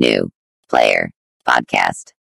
[0.00, 0.30] New
[0.66, 1.10] Player
[1.44, 2.12] Podcast.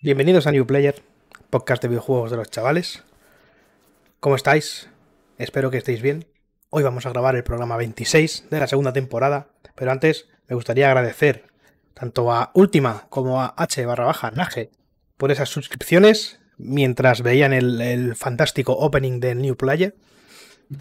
[0.00, 1.00] Bienvenidos a New Player,
[1.50, 3.04] podcast de videojuegos de los chavales.
[4.18, 4.90] ¿Cómo estáis?
[5.38, 6.26] Espero que estéis bien.
[6.70, 9.46] Hoy vamos a grabar el programa 26 de la segunda temporada,
[9.76, 11.54] pero antes me gustaría agradecer
[11.98, 14.70] tanto a Última como a H barra baja Nage
[15.16, 19.96] por esas suscripciones mientras veían el, fantástico opening de New Player.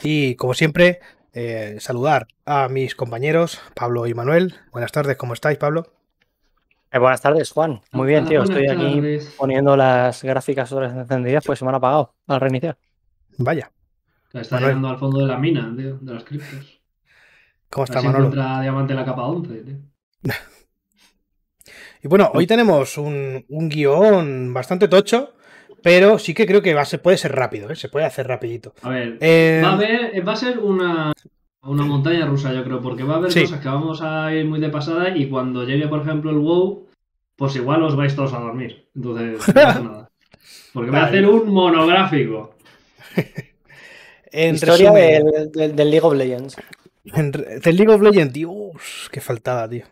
[0.03, 0.99] Y como siempre,
[1.33, 4.55] eh, saludar a mis compañeros Pablo y Manuel.
[4.73, 5.87] Buenas tardes, ¿cómo estáis, Pablo?
[6.91, 7.81] Eh, buenas tardes, Juan.
[7.93, 8.43] Muy bien, tío.
[8.43, 12.77] Estoy aquí poniendo las gráficas sobre encendidas, pues se me han apagado al reiniciar.
[13.37, 13.71] Vaya.
[14.33, 16.81] Está llegando al fondo de la mina, tío, de las criptos.
[17.69, 18.25] ¿Cómo está, Manolo?
[18.25, 19.77] encuentra diamante en la capa 11, tío.
[22.05, 25.33] y bueno, hoy tenemos un, guion bastante tocho,
[25.81, 27.75] pero sí que creo que va a ser, puede ser rápido, ¿eh?
[27.75, 28.75] se puede hacer rapidito.
[28.83, 31.13] A ver, eh, va, a va a ser una,
[31.63, 34.59] una montaña rusa, yo creo, porque va a haber cosas que vamos a ir muy
[34.59, 36.85] de pasada y cuando llegue, por ejemplo, el WoW,
[37.35, 38.87] pues igual os vais todos a dormir.
[38.95, 40.09] Entonces, no pasa nada.
[40.73, 42.53] Porque voy a hacer un monográfico.
[44.31, 46.55] en Historia del, del, League of Legends.
[47.03, 49.85] del League of Legends, Dios, qué faltada, tío.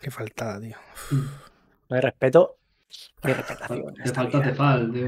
[0.00, 0.76] Qué faltada, tío.
[1.10, 2.58] No hay respeto.
[3.22, 3.94] No hay respetación.
[3.94, 5.06] Te falta, tío.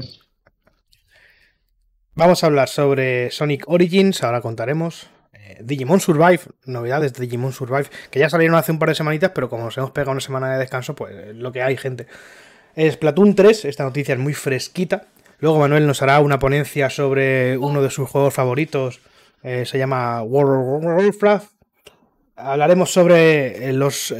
[2.15, 5.09] Vamos a hablar sobre Sonic Origins, ahora contaremos.
[5.31, 9.31] Eh, Digimon Survive, novedades de Digimon Survive, que ya salieron hace un par de semanitas,
[9.33, 12.07] pero como nos hemos pegado una semana de descanso, pues lo que hay, gente.
[12.75, 15.07] Es Platoon 3, esta noticia es muy fresquita.
[15.39, 18.99] Luego Manuel nos hará una ponencia sobre uno de sus juegos favoritos,
[19.41, 21.58] eh, se llama World of Warcraft.
[22.39, 24.13] Hablaremos sobre eh, los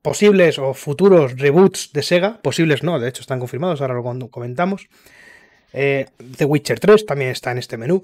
[0.00, 4.88] posibles o futuros reboots de Sega, posibles no, de hecho están confirmados, ahora lo comentamos.
[5.72, 8.02] The Witcher 3 también está en este menú.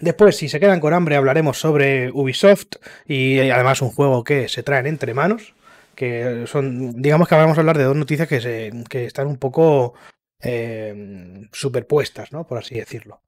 [0.00, 2.76] Después, si se quedan con hambre, hablaremos sobre Ubisoft
[3.06, 5.54] y además un juego que se traen entre manos.
[5.94, 9.94] Que son, digamos que vamos a hablar de dos noticias que, están un poco
[10.40, 12.46] eh, superpuestas, ¿no?
[12.46, 13.20] Por así decirlo.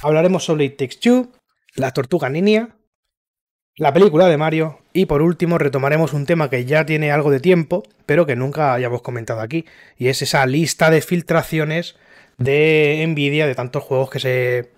[0.00, 1.32] Hablaremos sobre It Takes Two,
[1.74, 2.75] La Tortuga Ninja,
[3.76, 4.78] la película de Mario.
[4.92, 8.72] Y por último retomaremos un tema que ya tiene algo de tiempo, pero que nunca
[8.72, 9.66] hayamos comentado aquí,
[9.98, 11.96] y es esa lista de filtraciones
[12.38, 14.70] de Nvidia de tantos juegos que se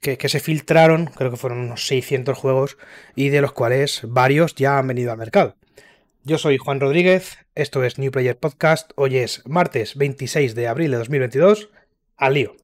[0.00, 2.78] que, se filtraron, creo que fueron unos 600 juegos,
[3.14, 5.56] y de los cuales varios ya han venido al mercado.
[6.24, 10.90] Yo soy Juan Rodríguez, esto es New Player Podcast, hoy es martes 26 de abril
[10.92, 11.68] de 2022,
[12.16, 12.56] al lío.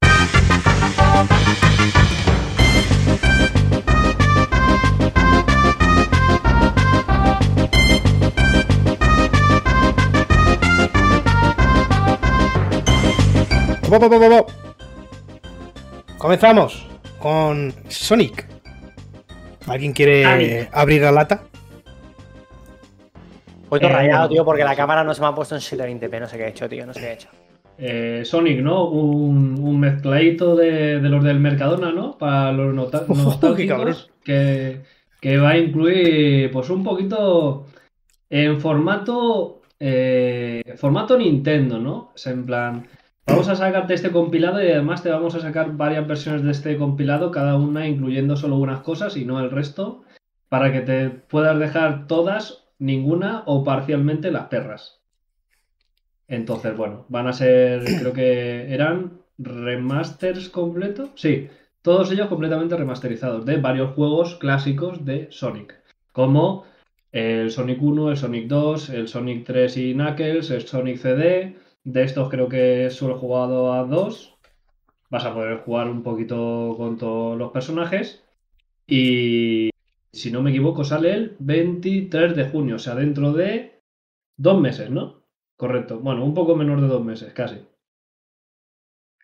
[16.17, 16.85] Comenzamos
[17.19, 18.45] con Sonic.
[19.65, 21.43] ¿Alguien quiere abrir la lata?
[23.69, 26.27] Pues eh, rayado, tío, porque la cámara no se me ha puesto en 720p, no
[26.27, 27.29] sé qué he hecho, tío, no sé qué he hecho.
[27.77, 28.89] Eh, Sonic, ¿no?
[28.89, 32.17] Un, un mezcladito de, los del Mercadona, ¿no?
[32.17, 32.73] Para los
[33.07, 34.81] nostálgicos que,
[35.21, 37.67] que va a incluir, pues un poquito
[38.29, 42.11] en formato eh, formato Nintendo, ¿no?
[42.15, 42.87] Es en plan,
[43.27, 46.77] Vamos a sacarte este compilado y además te vamos a sacar varias versiones de este
[46.77, 50.03] compilado, cada una incluyendo solo unas cosas y no el resto,
[50.47, 55.01] para que te puedas dejar todas, ninguna o parcialmente las perras.
[56.29, 61.09] Entonces, bueno, van a ser, creo que eran remasters completos.
[61.15, 61.49] Sí,
[61.81, 65.75] todos ellos completamente remasterizados de varios juegos clásicos de Sonic,
[66.13, 66.63] como
[67.11, 72.03] el Sonic 1, el Sonic 2, el Sonic 3 y Knuckles, el Sonic CD de
[72.03, 74.35] estos creo que solo he jugado a dos.
[75.09, 78.25] Vas a poder jugar un poquito con todos los personajes.
[78.85, 79.69] Y
[80.11, 83.81] si no me equivoco, sale el 23 de junio, o sea, dentro de
[84.35, 85.23] dos meses, ¿no?
[85.55, 85.99] Correcto.
[85.99, 87.65] Bueno, un poco menos de dos meses, casi.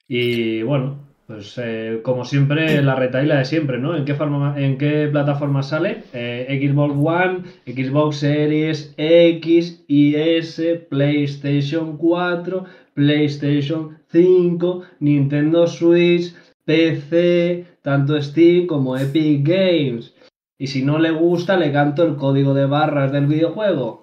[0.07, 3.95] Y bueno, pues eh, como siempre, la retaila de siempre, ¿no?
[3.95, 6.03] ¿En qué, forma, en qué plataforma sale?
[6.13, 16.33] Eh, Xbox One, Xbox Series X y S, PlayStation 4, PlayStation 5, Nintendo Switch,
[16.65, 20.13] PC, tanto Steam como Epic Games.
[20.57, 24.02] Y si no le gusta, le canto el código de barras del videojuego.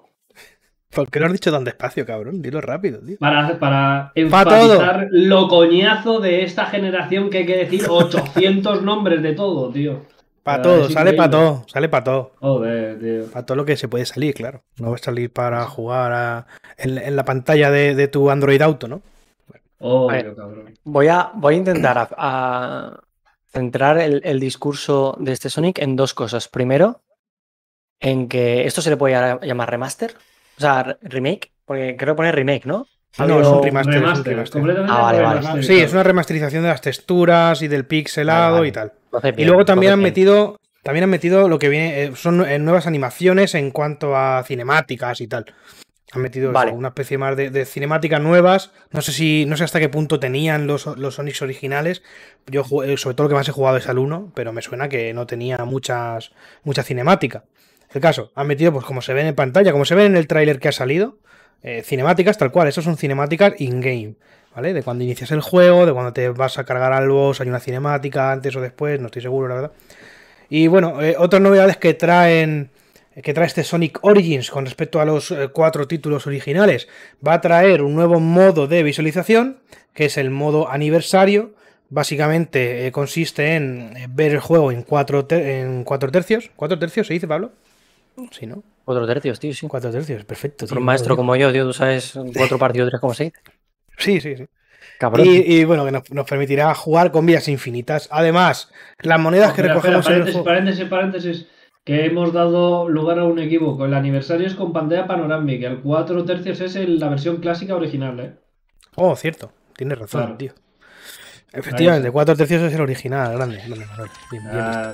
[0.93, 2.41] ¿Por qué lo has dicho tan despacio, cabrón?
[2.41, 3.17] Dilo rápido, tío.
[3.17, 9.33] Para, para enfatizar lo coñazo de esta generación que hay que decir 800 nombres de
[9.33, 10.01] todo, tío.
[10.43, 12.31] Para todo, sale para todo, sale para todo.
[12.39, 13.31] Joder, tío.
[13.31, 14.63] Para todo lo que se puede salir, claro.
[14.77, 16.45] No va a salir para jugar
[16.77, 19.01] en, la pantalla de, tu Android Auto, ¿no?
[19.77, 20.73] Oh, cabrón.
[20.83, 22.99] Voy a, voy a intentar a,
[23.51, 26.47] centrar el, discurso de este Sonic en dos cosas.
[26.47, 27.01] Primero,
[27.99, 30.15] en que esto se le puede llamar remaster,
[30.57, 32.87] o sea, remake, porque creo poner remake, ¿no?
[33.17, 34.03] No, es un remaster.
[34.87, 38.93] Ah, sí, es una remasterización de las texturas y del pixelado y tal.
[39.37, 40.57] y luego también han metido.
[40.83, 42.03] También han metido lo que viene.
[42.03, 45.45] Eh, son eh, nuevas animaciones en cuanto a cinemáticas y tal.
[46.13, 48.71] Han metido una especie más de, cinemáticas nuevas.
[48.91, 49.45] No sé si.
[49.45, 52.01] No sé hasta qué punto tenían los, los Sonics originales.
[52.47, 54.89] Yo eh, sobre todo lo que más he jugado es al 1, pero me suena
[54.89, 56.31] que no tenía muchas.
[56.63, 57.43] mucha cinemática.
[57.93, 60.27] El caso, han metido, pues como se ven en pantalla, como se ve en el
[60.27, 61.17] tráiler que ha salido,
[61.63, 64.15] eh, cinemáticas tal cual, eso son cinemáticas in-game,
[64.55, 64.73] ¿vale?
[64.73, 67.59] De cuando inicias el juego, de cuando te vas a cargar al boss, hay una
[67.59, 69.71] cinemática antes o después, no estoy seguro, la verdad.
[70.49, 72.71] Y bueno, eh, otras novedades que traen
[73.23, 76.87] que trae este Sonic Origins con respecto a los eh, cuatro títulos originales,
[77.25, 79.59] va a traer un nuevo modo de visualización,
[79.93, 81.53] que es el modo aniversario.
[81.89, 86.49] Básicamente consiste en ver el juego en cuatro, en cuatro tercios.
[86.55, 87.51] ¿Cuatro tercios se dice, Pablo?
[88.31, 88.63] Sí, ¿no?
[88.85, 89.67] Cuatro tercios, tío, sí.
[89.67, 90.65] Cuatro tercios, perfecto.
[90.75, 93.33] un maestro como yo, tío, tú sabes cuatro partidos, tres como seis.
[93.97, 94.45] Sí, sí, sí.
[94.97, 95.27] Cabrón.
[95.29, 98.07] Y, bueno, que nos, permitirá jugar con vías infinitas.
[98.11, 101.47] Además, las monedas que recogemos en el Paréntesis, paréntesis,
[101.83, 103.85] que hemos dado lugar a un equívoco.
[103.85, 105.67] El aniversario es con pantalla panorámica.
[105.67, 108.33] El cuatro tercios es la versión clásica original, ¿eh?
[108.95, 109.51] Oh, cierto.
[109.75, 110.53] Tienes razón, tío.
[111.53, 113.61] Efectivamente, cuatro tercios es el original, grande.
[113.67, 114.93] bien, bien.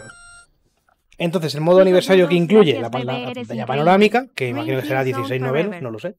[1.18, 5.81] Entonces, el modo aniversario que incluye la, pantalla panorámica, que imagino que será 16 novenos,
[5.81, 6.16] no lo sé.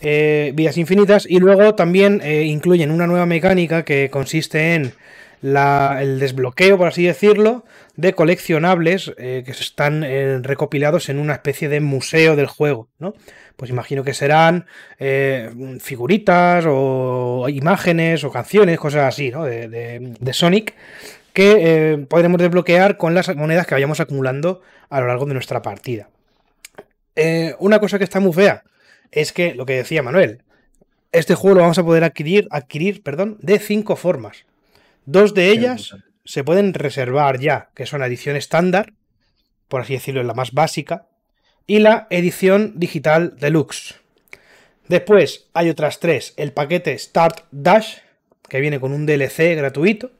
[0.00, 4.92] Eh, vías infinitas y luego también eh, incluyen una nueva mecánica que consiste en
[5.42, 7.64] el desbloqueo, por así decirlo,
[7.96, 10.02] de coleccionables eh, que están
[10.42, 13.14] recopilados en una especie de museo del juego, ¿no?
[13.56, 14.66] Pues imagino que serán
[15.78, 19.44] figuritas o imágenes o canciones, cosas así, ¿no?
[19.44, 20.74] de Sonic
[21.34, 21.56] que
[21.92, 26.08] eh, podremos desbloquear con las monedas que vayamos acumulando a lo largo de nuestra partida.
[27.16, 28.62] Eh, una cosa que está muy fea
[29.10, 30.42] es que, lo que decía Manuel,
[31.10, 34.46] este juego lo vamos a poder adquirir, adquirir perdón, de cinco formas.
[35.06, 38.92] Dos de ellas se pueden reservar ya, que son la edición estándar,
[39.68, 41.06] por así decirlo, la más básica,
[41.66, 43.96] y la edición digital deluxe.
[44.86, 47.98] Después hay otras tres, el paquete Start Dash,
[48.48, 50.12] que viene con un DLC gratuito,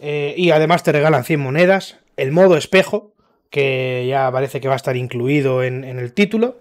[0.00, 1.98] eh, y además te regalan 100 monedas.
[2.16, 3.12] El modo espejo,
[3.50, 6.58] que ya parece que va a estar incluido en, el título.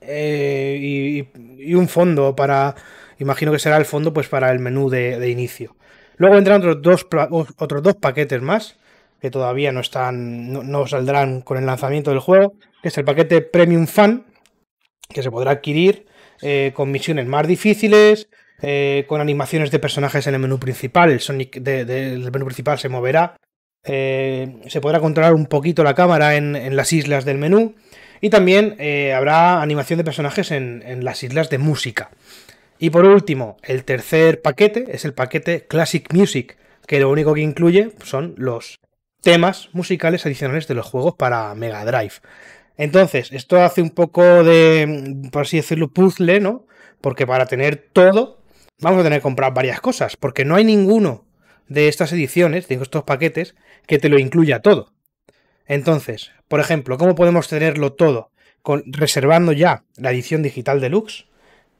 [0.00, 2.74] Eh, y, un fondo para.
[3.20, 5.76] Imagino que será el fondo pues para el menú de, inicio.
[6.16, 7.06] Luego vendrán otros dos,
[7.56, 8.76] otros dos paquetes más.
[9.20, 10.52] Que todavía no están.
[10.52, 12.54] No, saldrán con el lanzamiento del juego.
[12.82, 14.26] Que es el paquete Premium Fan.
[15.08, 16.06] Que se podrá adquirir.
[16.42, 18.28] Eh, con misiones más difíciles.
[18.60, 21.10] Eh, con animaciones de personajes en el menú principal.
[21.10, 23.36] El Sonic del menú principal se moverá.
[23.84, 27.76] Eh, se podrá controlar un poquito la cámara en, las islas del menú.
[28.20, 32.10] Y también eh, habrá animación de personajes en, las islas de música.
[32.80, 36.56] Y por último, el tercer paquete es el paquete Classic Music,
[36.86, 38.80] que lo único que incluye son los
[39.22, 42.14] temas musicales adicionales de los juegos para Mega Drive.
[42.76, 46.66] Entonces, esto hace un poco de, por así decirlo, puzzle, ¿no?
[47.00, 48.37] Porque para tener todo
[48.80, 51.24] vamos a tener que comprar varias cosas, porque no hay ninguno
[51.68, 53.54] de estas ediciones, de estos paquetes,
[53.86, 54.92] que te lo incluya todo.
[55.66, 58.30] Entonces, por ejemplo, ¿cómo podemos tenerlo todo?
[58.62, 61.26] Con, reservando ya la edición digital deluxe.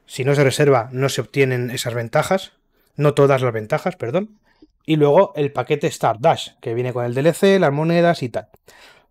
[0.07, 2.53] Si no se reserva, no se obtienen esas ventajas.
[2.97, 4.39] No todas las ventajas, perdón.
[4.85, 8.49] Y luego el paquete Star Dash, que viene con el DLC, las monedas y tal.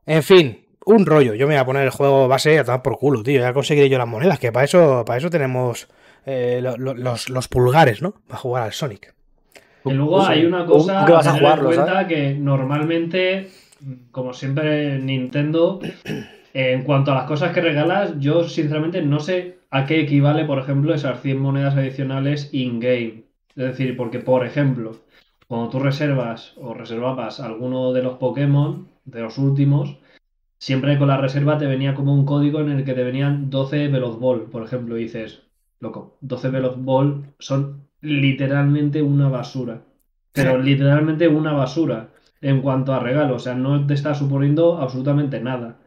[0.05, 1.33] En fin, un rollo.
[1.33, 3.41] Yo me voy a poner el juego base a tomar por culo, tío.
[3.41, 5.87] Ya conseguiré yo las monedas, que para eso, para eso tenemos
[6.29, 8.15] eh, los, pulgares, ¿no?
[8.29, 9.15] Va a jugar al Sonic.
[9.85, 13.49] Y luego hay una cosa que vas a tener en cuenta que normalmente,
[14.11, 15.79] como siempre Nintendo,
[16.53, 20.59] en cuanto a las cosas que regalas, yo sinceramente no sé a qué equivale, por
[20.59, 23.23] ejemplo, esas 100 monedas adicionales in-game.
[23.55, 24.97] Es decir, porque, por ejemplo,
[25.47, 29.97] cuando tú reservas o reservabas alguno de los Pokémon, de los últimos,
[30.59, 33.87] siempre con la reserva te venía como un código en el que te venían 12
[33.87, 35.46] Veloz Ball, por ejemplo, y dices,
[35.79, 39.81] Loco, 12 Veloz Ball son literalmente una basura.
[40.33, 42.09] Pero literalmente una basura
[42.41, 43.35] en cuanto a regalo.
[43.35, 45.77] O sea, no te está suponiendo absolutamente nada.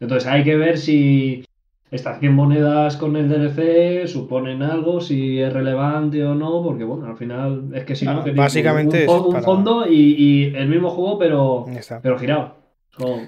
[0.00, 1.44] Entonces hay que ver si
[1.92, 7.06] estas 100 monedas con el DLC suponen algo, si es relevante o no, porque bueno,
[7.06, 11.66] al final es que si no, básicamente un, un, fondo y, el mismo juego, pero,
[12.02, 12.56] pero girado.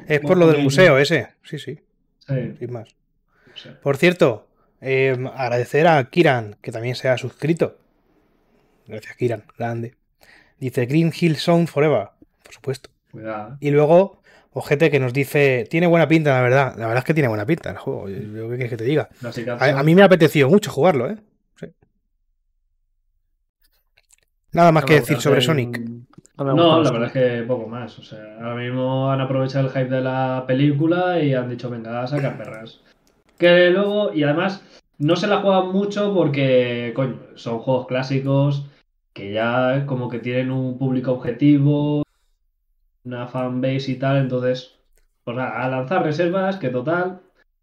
[0.09, 1.79] es por lo del museo ese, sí, sí.
[2.27, 2.89] Sin más.
[3.83, 4.47] Por cierto,
[4.85, 7.79] em, agradecer a Kiran, que también se ha suscrito.
[8.87, 9.95] Gracias, Kiran, grande.
[10.59, 12.11] Dice Green Hill Sound Forever,
[12.43, 12.91] por supuesto.
[13.61, 14.23] Y luego,
[14.57, 16.75] Ojete que nos dice, tiene buena pinta, la verdad.
[16.77, 18.07] La verdad es que tiene buena pinta el juego.
[18.07, 19.09] ¿Qué quieres que te diga?
[19.59, 21.17] A, mí me ha apetecido mucho jugarlo, ¿eh?
[24.53, 25.81] Nada más que decir sobre Sonic.
[26.37, 27.99] No, la verdad es que poco más.
[27.99, 32.05] O sea, ahora mismo han aprovechado el hype de la película y han dicho, venga,
[32.05, 32.81] a sacar perras.
[33.37, 34.63] Que luego, y además,
[34.99, 38.67] no se la juegan mucho porque, coño, son juegos clásicos
[39.13, 42.03] que ya como que tienen un público objetivo,
[43.05, 44.75] una fanbase y tal, entonces,
[45.23, 47.21] pues a lanzar reservas que total,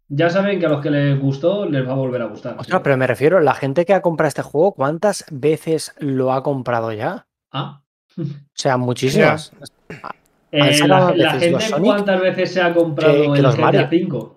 [0.08, 2.56] ya saben que a los que les gustó les va a volver a gustar.
[2.58, 6.42] Ostras, pero me refiero, la gente que ha comprado este juego, ¿cuántas veces lo ha
[6.42, 7.26] comprado ya?
[7.50, 7.82] Ah.
[8.18, 9.52] O sea, muchísimas.
[10.50, 14.28] Eh, la, gente, ¿cuántas veces se ha comprado el GTA V?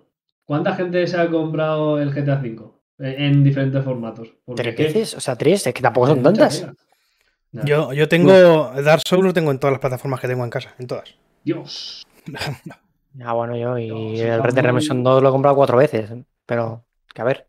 [0.46, 2.75] ¿Cuánta gente se ha comprado el GTA V?
[2.98, 4.30] En diferentes formatos.
[4.56, 5.14] ¿Tres veces?
[5.16, 6.66] O sea, tres, es que tampoco son tantas.
[7.52, 8.72] Yo, yo tengo.
[8.82, 11.16] Dark Souls lo tengo en todas las plataformas que tengo en casa, en todas.
[11.44, 12.06] Dios.
[13.24, 16.12] ah, bueno, yo y el Red Dead Redemption 2 lo he comprado cuatro veces,
[16.46, 17.48] pero que a ver.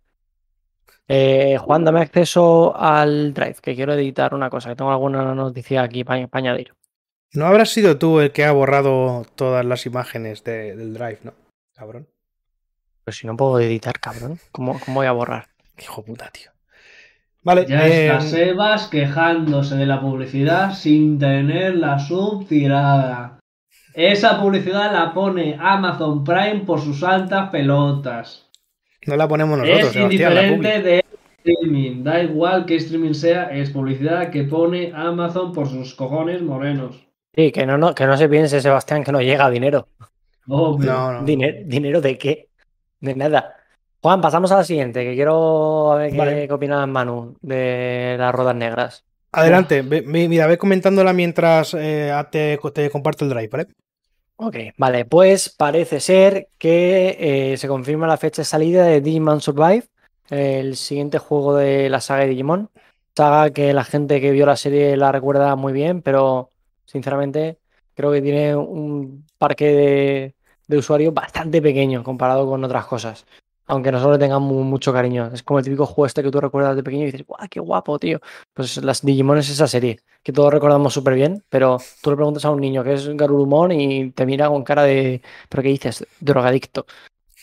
[1.09, 5.83] Eh, Juan, dame acceso al Drive, que quiero editar una cosa, que tengo alguna noticia
[5.83, 6.75] aquí para, añadir.
[7.33, 11.33] No habrás sido tú el que ha borrado todas las imágenes del Drive, ¿no?
[11.75, 12.09] Cabrón.
[13.07, 14.41] Pues si no puedo editar, cabrón.
[14.51, 15.47] ¿Cómo, cómo voy a borrar?
[15.81, 16.51] Hijo puta, tío.
[17.45, 17.65] Vale.
[17.69, 23.39] Ya está eh, Sebas quejándose de la publicidad sin tener la subtirada.
[23.95, 28.51] Esa publicidad la pone Amazon Prime por sus altas pelotas.
[29.07, 31.05] No la ponemos nosotros, Es indiferente de
[31.45, 32.03] streaming.
[32.03, 37.07] Da igual que streaming sea, es publicidad que pone Amazon por sus cojones morenos.
[37.37, 39.87] Sí, que no, no, que no se piense, Sebastián, que no llega dinero.
[40.47, 41.23] no, no.
[41.23, 42.49] ¿Dinero, ¿Dinero de qué?
[43.01, 43.57] De nada.
[44.01, 49.05] Juan, pasamos a la siguiente, que quiero ver qué, opina Manu de las ruedas negras.
[49.33, 53.67] Adelante, mira, ve comentándola mientras eh, te, te comparto el drive, ¿vale?
[54.37, 57.17] Ok, vale, pues parece ser que
[57.53, 59.89] eh, se confirma la fecha de salida de Digimon Survive,
[60.31, 62.71] el siguiente juego de la saga de Digimon.
[63.17, 66.51] Saga que la gente que vio la serie la recuerda muy bien, pero
[66.85, 67.59] sinceramente
[67.95, 70.35] creo que tiene un parque de,
[70.69, 73.27] usuarios bastante pequeño comparado con otras cosas.
[73.67, 75.31] Aunque nosotros le tengamos mucho cariño.
[75.33, 77.61] Es como el típico juego este que tú recuerdas de pequeño y dices, ¡guau, qué
[77.61, 78.21] guapo, tío!
[78.55, 82.45] Pues las Digimon es esa serie que todos recordamos súper bien, pero tú le preguntas
[82.45, 86.05] a un niño que es Garurumon y te mira con cara de, ¿pero qué dices?
[86.19, 86.87] Drogadicto.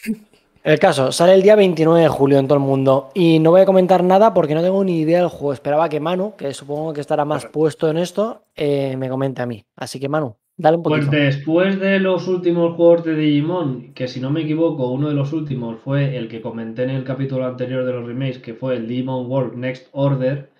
[0.63, 3.59] El caso, sale el día 29 de julio en todo el mundo y no voy
[3.59, 5.51] a comentar nada porque no tengo ni idea del juego.
[5.51, 9.45] Esperaba que Manu, que supongo que estará más puesto en esto, eh, me comente a
[9.45, 9.65] mí.
[9.75, 11.07] Así que Manu, dale un poquito.
[11.07, 15.15] Pues después de los últimos juegos de Digimon, que si no me equivoco, uno de
[15.15, 18.75] los últimos fue el que comenté en el capítulo anterior de los remakes, que fue
[18.75, 20.53] el Digimon World Next Order,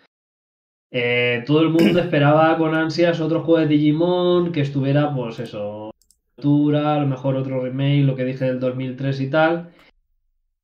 [0.96, 5.92] eh, todo el mundo esperaba con ansias otro juego de Digimon que estuviera, pues eso,
[6.38, 9.70] a lo mejor otro remake, lo que dije del 2003 y tal.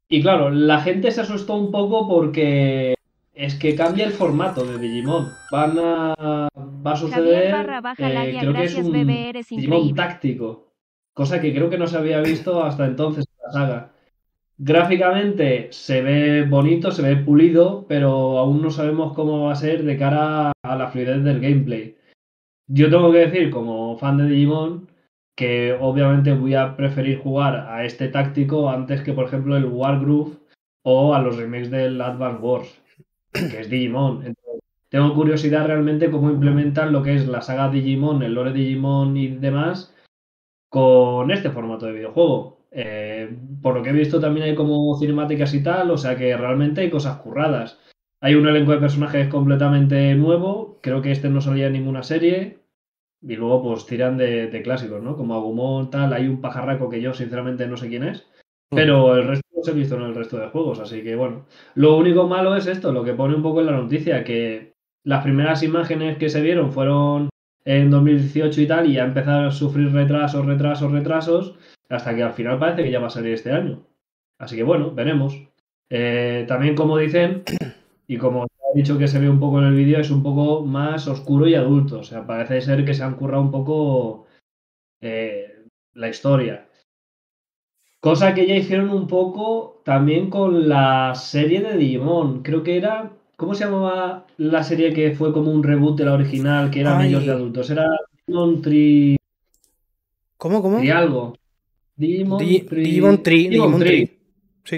[0.08, 2.96] Y claro, la gente se asustó un poco porque
[3.34, 5.30] es que cambia el formato de Digimon.
[5.52, 6.48] Van a,
[6.86, 7.54] va a suceder,
[7.98, 9.08] eh, creo que es un
[9.50, 10.74] Digimon táctico,
[11.14, 13.92] cosa que creo que no se había visto hasta entonces en la saga.
[14.58, 19.84] Gráficamente se ve bonito, se ve pulido, pero aún no sabemos cómo va a ser
[19.84, 21.96] de cara a la fluidez del gameplay.
[22.68, 24.90] Yo tengo que decir, como fan de Digimon,
[25.36, 30.38] que obviamente voy a preferir jugar a este táctico antes que, por ejemplo, el Wargroove
[30.84, 32.82] o a los remakes del Advance Wars,
[33.32, 34.36] que es Digimon.
[34.90, 39.28] Tengo curiosidad realmente cómo implementan lo que es la saga Digimon, el lore Digimon y
[39.28, 39.96] demás
[40.70, 42.60] con este formato de videojuego.
[42.72, 46.36] Eh, por lo que he visto también hay como cinemáticas y tal, o sea que
[46.38, 47.80] realmente hay cosas curradas.
[48.22, 52.60] Hay un elenco de personajes completamente nuevo, creo que este no salía en ninguna serie,
[53.22, 55.16] y luego pues tiran de, clásicos, ¿no?
[55.16, 58.28] Como Agumon, tal, hay un pajarraco que yo sinceramente no sé quién es,
[58.72, 58.76] mm.
[58.76, 61.46] pero el resto los he visto en el resto de juegos, así que bueno.
[61.76, 64.74] Lo único malo es esto, lo que pone un poco en la noticia, que
[65.10, 67.30] las primeras imágenes que se vieron fueron
[67.66, 71.56] en 2018 y tal, y ya empezaron a sufrir retrasos, retrasos, retrasos,
[71.90, 73.84] hasta que al final parece que ya va a salir este año.
[74.38, 75.36] Así que bueno, veremos.
[75.90, 77.44] Eh, también como dicen,
[78.06, 80.64] y como he dicho que se ve un poco en el vídeo, es un poco
[80.64, 82.02] más oscuro y adulto.
[82.02, 84.28] O sea, parece ser que se han currado un poco
[85.02, 86.70] eh, la historia.
[88.00, 92.44] Cosa que ya hicieron un poco también con la serie de Digimon.
[92.44, 93.19] Creo que era.
[93.40, 97.00] ¿Cómo se llamaba la serie que fue como un reboot de la original, que eran
[97.00, 97.08] Ay.
[97.08, 97.70] ellos de adultos?
[97.70, 97.86] Era
[98.28, 99.16] Digimon Tri.
[100.36, 100.80] ¿Cómo, cómo?
[100.80, 101.38] Tri algo.
[101.96, 104.06] Digimon, Di- Tri- Digimon Tree, Digimon Tree.
[104.06, 104.20] Tree.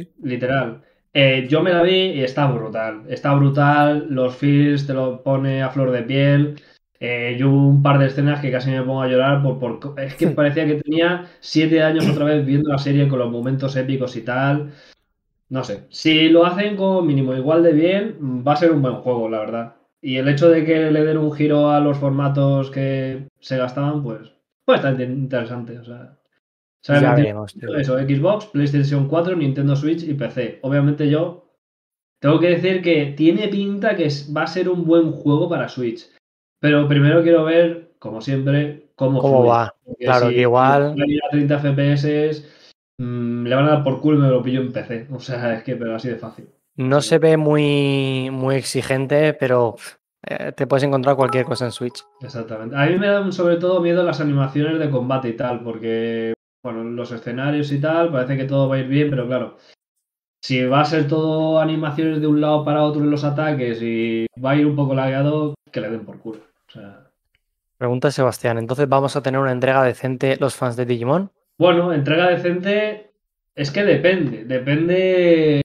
[0.03, 0.07] Sí.
[0.21, 0.79] Literal.
[1.11, 3.01] Eh, yo me la vi y está brutal.
[3.09, 4.05] Está brutal.
[4.11, 6.61] Los feels te lo pone a flor de piel.
[6.99, 9.99] Eh, yo hubo un par de escenas que casi me pongo a llorar por, por-
[9.99, 13.75] es que parecía que tenía siete años otra vez viendo la serie con los momentos
[13.75, 14.71] épicos y tal.
[15.51, 15.85] No sé.
[15.89, 19.39] Si lo hacen como mínimo igual de bien, va a ser un buen juego, la
[19.39, 19.75] verdad.
[20.01, 24.01] Y el hecho de que le den un giro a los formatos que se gastaban,
[24.01, 24.31] pues,
[24.65, 25.77] pues está in- interesante.
[25.77, 26.17] O sea,
[27.01, 27.53] Ya veremos.
[27.77, 30.59] eso, Xbox, PlayStation 4, Nintendo Switch y PC.
[30.63, 31.49] Obviamente yo
[32.21, 36.07] tengo que decir que tiene pinta que va a ser un buen juego para Switch.
[36.61, 39.49] Pero primero quiero ver, como siempre, cómo, ¿Cómo fluye.
[39.49, 39.75] va?
[39.83, 42.45] Porque Claro, si que igual- va a ir a 30 FPS,
[43.01, 45.07] mm, le van a dar por culo y me lo pillo en PC.
[45.11, 46.49] O sea, es que, pero así de fácil.
[46.75, 49.75] No se ve muy, muy exigente, pero
[50.27, 52.03] eh, te puedes encontrar cualquier cosa en Switch.
[52.21, 52.75] Exactamente.
[52.75, 56.83] A mí me dan sobre todo miedo las animaciones de combate y tal, porque, bueno,
[56.83, 59.57] los escenarios y tal, parece que todo va a ir bien, pero claro,
[60.41, 64.27] si va a ser todo animaciones de un lado para otro en los ataques y
[64.43, 66.41] va a ir un poco lagueado, que le den por culo.
[66.67, 67.11] O sea,
[67.81, 71.31] Pregunta Sebastián, entonces vamos a tener una entrega decente los fans de Digimon.
[71.61, 73.11] Bueno, entrega decente
[73.53, 75.61] es que depende, depende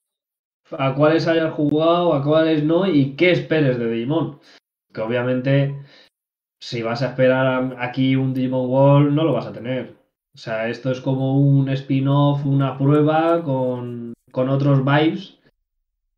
[0.77, 4.39] a cuáles hayas jugado, a cuáles no y qué esperes de Digimon.
[4.93, 5.75] Que obviamente,
[6.61, 9.95] si vas a esperar aquí un Digimon World, no lo vas a tener.
[10.35, 15.39] O sea, esto es como un spin-off, una prueba con, con otros vibes.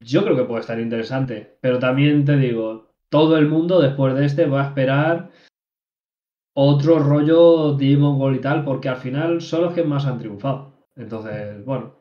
[0.02, 1.56] Yo creo que puede estar interesante.
[1.62, 5.30] Pero también te digo, todo el mundo después de este va a esperar
[6.62, 10.74] otro rollo Digimon World y tal, porque al final son los que más han triunfado.
[10.96, 11.96] Entonces, bueno.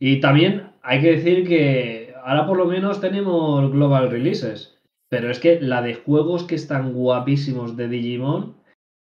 [0.00, 4.78] Y también hay que decir que ahora por lo menos tenemos global releases.
[5.08, 8.56] Pero es que la de juegos que están guapísimos de Digimon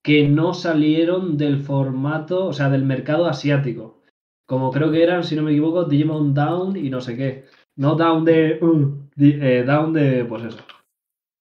[0.03, 4.03] que no salieron del formato, o sea, del mercado asiático.
[4.47, 7.45] Como creo que eran, si no me equivoco, Digimon Down y no sé qué.
[7.77, 8.59] No Down de...
[8.63, 10.25] uh, eh, down de...
[10.25, 10.59] Pues eso.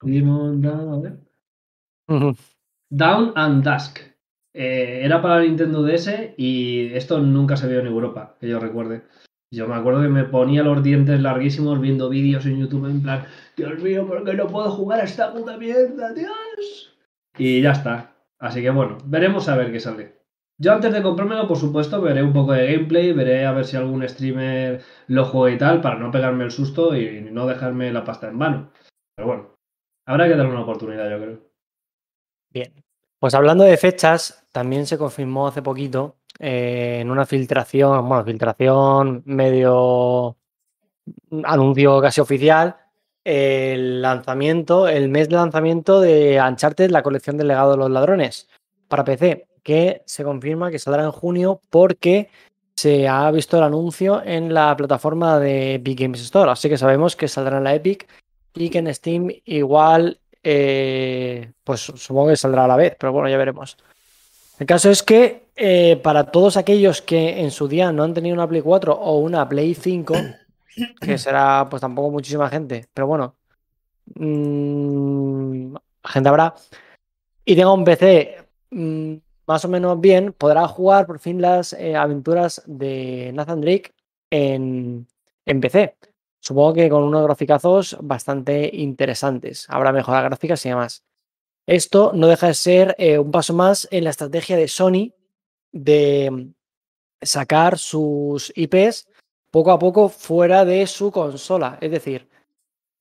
[0.02, 0.94] Digimon Down...
[0.94, 2.36] A ver.
[2.96, 4.02] Down and Dusk.
[4.54, 9.02] Eh, era para Nintendo DS y esto nunca se vio en Europa, que yo recuerde.
[9.52, 13.26] Yo me acuerdo que me ponía los dientes larguísimos viendo vídeos en YouTube en plan,
[13.58, 16.96] Dios mío, ¿por qué no puedo jugar a esta puta mierda, Dios?
[17.36, 18.16] Y ya está.
[18.38, 20.20] Así que bueno, veremos a ver qué sale.
[20.60, 23.76] Yo antes de comprármelo, por supuesto, veré un poco de gameplay, veré a ver si
[23.76, 28.04] algún streamer lo juega y tal, para no pegarme el susto y no dejarme la
[28.04, 28.72] pasta en vano.
[29.16, 29.56] Pero bueno,
[30.06, 31.54] habrá que darle una oportunidad, yo creo.
[32.52, 32.83] Bien.
[33.24, 39.24] Pues hablando de fechas, también se confirmó hace poquito eh, en una filtración, bueno, filtración
[39.24, 40.36] medio
[41.46, 42.76] anuncio casi oficial,
[43.24, 48.50] el lanzamiento, el mes de lanzamiento de Uncharted, la colección del legado de los ladrones
[48.90, 52.30] para PC, que se confirma que saldrá en junio porque
[52.76, 57.16] se ha visto el anuncio en la plataforma de Epic Games Store, así que sabemos
[57.16, 58.06] que saldrá en la Epic
[58.54, 63.30] y que en Steam igual eh, pues supongo que saldrá a la vez, pero bueno,
[63.30, 63.78] ya veremos.
[64.60, 68.36] El caso es que eh, para todos aquellos que en su día no han tenido
[68.36, 70.14] una Play 4 o una Play 5,
[71.02, 73.36] que será pues tampoco muchísima gente, pero bueno,
[74.16, 76.54] mm, gente habrá,
[77.46, 78.38] y tenga un PC
[78.72, 79.14] mm,
[79.48, 83.94] más o menos bien, podrá jugar por fin las eh, aventuras de Nathan Drake
[84.30, 85.08] en,
[85.46, 85.96] en PC.
[86.44, 89.66] Supongo que con unos graficazos bastante interesantes.
[89.70, 91.06] Habrá mejoras gráficas y demás.
[91.66, 95.14] Esto no deja de ser eh, un paso más en la estrategia de Sony
[95.72, 96.50] de
[97.22, 99.08] sacar sus IPs
[99.52, 101.78] poco a poco fuera de su consola.
[101.80, 102.28] Es decir,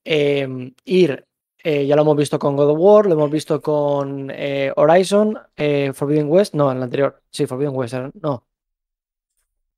[0.05, 1.27] eh, ir,
[1.65, 5.37] eh, ya lo hemos visto con God of War, lo hemos visto con eh, Horizon,
[5.95, 8.47] Forbidden West, no, en el anterior, sí, Forbidden West, no.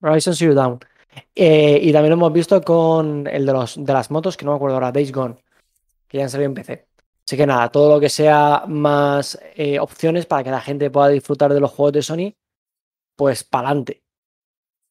[0.03, 0.81] Horizon Zero Dawn.
[1.35, 4.53] Eh, y también lo hemos visto con el de, los, de las motos, que no
[4.53, 5.37] me acuerdo ahora, Days Gone,
[6.09, 6.87] que ya han salido en PC.
[7.27, 11.09] Así que nada, todo lo que sea más eh, opciones para que la gente pueda
[11.09, 12.35] disfrutar de los juegos de Sony,
[13.16, 14.03] pues para adelante.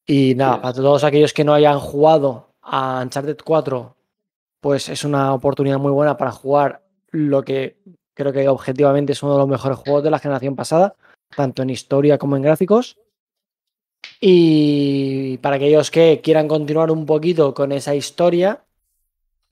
[0.06, 3.96] Y nada, para todos aquellos que no hayan jugado a Uncharted 4,
[4.60, 7.78] pues es una oportunidad muy buena para jugar lo que
[8.14, 10.96] creo que objetivamente es uno de los mejores juegos de la generación pasada,
[11.36, 12.98] tanto en historia como en gráficos.
[14.20, 18.63] Y para aquellos que quieran continuar un poquito con esa historia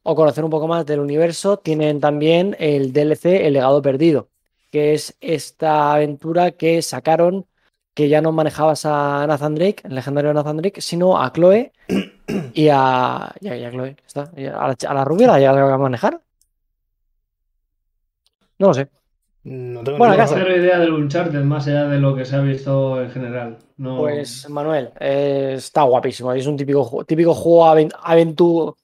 [0.03, 4.29] o conocer un poco más del universo, tienen también el DLC El legado perdido,
[4.71, 7.45] que es esta aventura que sacaron
[7.93, 11.73] que ya no manejabas a Nathan Drake, el legendario Nathan Drake, sino a Chloe
[12.53, 13.33] y a.
[13.41, 14.31] Ya, ya Chloe, está.
[14.35, 16.21] A la, a la rubia la ya la va a manejar.
[18.59, 18.89] No lo sé.
[19.43, 20.77] No tengo Bueno, idea.
[20.79, 23.57] del Uncharted más allá de lo que se ha visto en general.
[23.77, 26.31] No, Pues Manuel, eh, está guapísimo.
[26.33, 28.75] Es un típico, típico juego aven- aventu-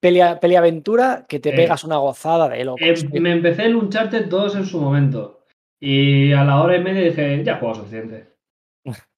[0.00, 2.80] pelea, aventura que te Eh, pegas una gozada de locos.
[2.82, 3.20] Em- tío.
[3.20, 5.40] me empecé el Uncharted 2 en su momento.
[5.78, 8.32] Y a la hora y media dije, ya jugado suficiente.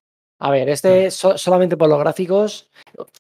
[0.41, 2.69] A ver, este so- solamente por los gráficos.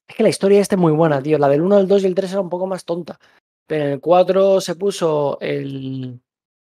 [0.08, 1.38] Es que la historia este es muy buena, tío.
[1.38, 3.18] La del 1, el 2 y el 3 era un poco más tonta.
[3.66, 6.20] Pero en el 4 se puso el,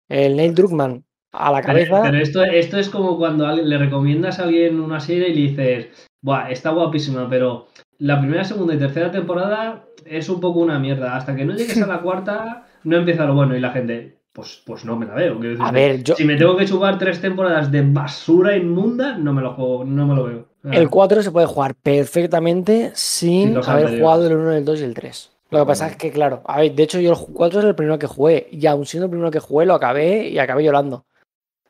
[0.09, 2.01] el Neil Druckmann a la cabeza.
[2.03, 5.87] pero esto, esto es como cuando le recomiendas a alguien una serie y le dices,
[6.21, 7.67] Buah, está guapísima, pero
[7.99, 11.15] la primera, segunda y tercera temporada es un poco una mierda.
[11.15, 13.55] Hasta que no llegues a la cuarta, no empieza lo bueno.
[13.55, 15.39] Y la gente, pues, pues no me la veo.
[15.59, 19.41] A ver, yo, Si me tengo que chupar tres temporadas de basura inmunda, no me
[19.41, 20.47] lo juego, no me lo veo.
[20.63, 24.93] El 4 se puede jugar perfectamente sin haber jugado el 1, el 2 y el
[24.95, 25.31] 3.
[25.55, 27.75] Lo que pasa es que, claro, a ver, de hecho yo el 4 es el
[27.75, 31.05] primero que jugué y aun siendo el primero que jugué lo acabé y acabé llorando.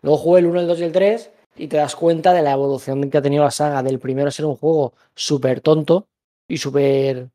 [0.02, 2.54] Luego jugué el 1, el 2 y el 3 y te das cuenta de la
[2.54, 6.08] evolución que ha tenido la saga del primero ser un juego súper tonto
[6.48, 7.30] y súper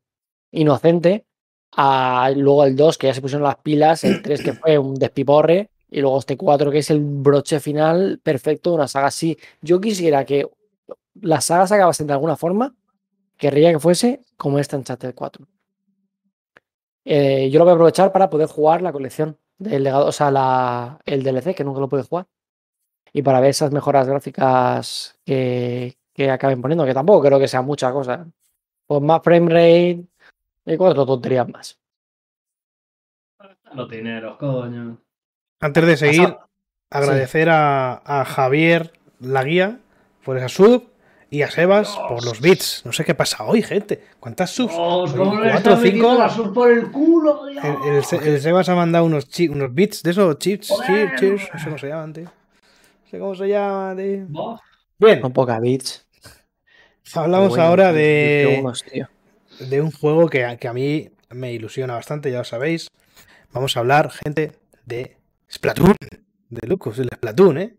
[0.51, 1.23] inocente
[1.71, 4.95] a luego el 2 que ya se pusieron las pilas, el 3 que fue un
[4.95, 9.37] despiporre y luego este 4 que es el broche final perfecto de una saga así.
[9.61, 10.49] Yo quisiera que
[11.21, 12.75] la saga se acabase de alguna forma,
[13.37, 15.47] querría que fuese como esta Uncharted 4.
[17.05, 20.31] Eh, yo lo voy a aprovechar para poder jugar la colección del legado, o sea,
[20.31, 22.27] la, el DLC, que nunca lo pude jugar.
[23.13, 27.61] Y para ver esas mejoras gráficas que, que acaben poniendo, que tampoco creo que sea
[27.61, 28.27] mucha cosa.
[28.87, 30.05] Pues más frame rate
[30.65, 31.79] y cuatro tonterías más.
[33.73, 34.97] Los dineros, coño.
[35.59, 36.37] Antes de seguir,
[36.89, 39.79] agradecer a, a Javier la guía
[40.23, 40.90] por esa sub
[41.31, 42.81] y a Sebas por los bits.
[42.85, 44.03] No sé qué pasa hoy, gente.
[44.19, 44.73] ¿Cuántas subs?
[44.73, 46.13] Dios, Hoy ¿cómo le ¿Cuatro o cinco?
[46.13, 47.45] la sur por el culo?
[47.47, 47.63] Dios.
[47.63, 51.49] El, el el Sebas ha mandado unos, chi- unos bits de esos chips, cheers, cheers,
[51.53, 52.23] no sé cómo se llaman, tío.
[52.25, 54.59] No sé cómo se llaman, tío.
[54.99, 56.05] Bien, Con poca bits.
[57.15, 59.07] hablamos Bueno, ahora de, unos, tío.
[59.59, 62.87] de un juego que, a- que a mí me ilusiona bastante, ya lo sabéis.
[63.53, 64.51] Vamos a hablar, gente,
[64.85, 65.17] de
[65.49, 65.95] Splatoon.
[66.49, 67.75] De Lucas, el Splatoon, ¿eh?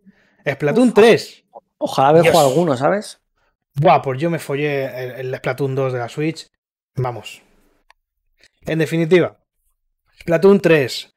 [0.51, 0.95] Splatoon Uf.
[0.95, 1.45] 3.
[1.79, 2.33] Ojalá Dios.
[2.33, 3.21] jugado alguno, ¿sabes?
[3.75, 6.49] Buah, pues yo me follé el, Splatoon 2 de la Switch.
[6.97, 7.43] Vamos.
[8.67, 9.39] En definitiva,
[10.21, 11.15] Splatoon 3.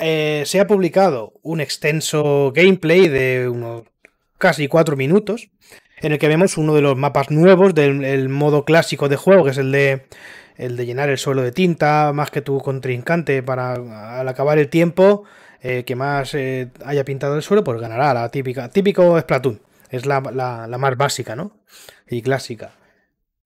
[0.00, 3.84] eh, se ha publicado un extenso gameplay de unos
[4.38, 5.50] casi 4 minutos.
[6.00, 9.44] En el que vemos uno de los mapas nuevos del el modo clásico de juego,
[9.44, 10.06] que es el de,
[10.56, 13.74] el de llenar el suelo de tinta, más que tu contrincante para
[14.20, 15.24] al acabar el tiempo
[15.60, 19.60] eh, que más eh, haya pintado el suelo, pues ganará la típica, típico Splatoon.
[19.90, 21.58] Es la, la- más básica, ¿no?
[22.08, 22.72] Y clásica.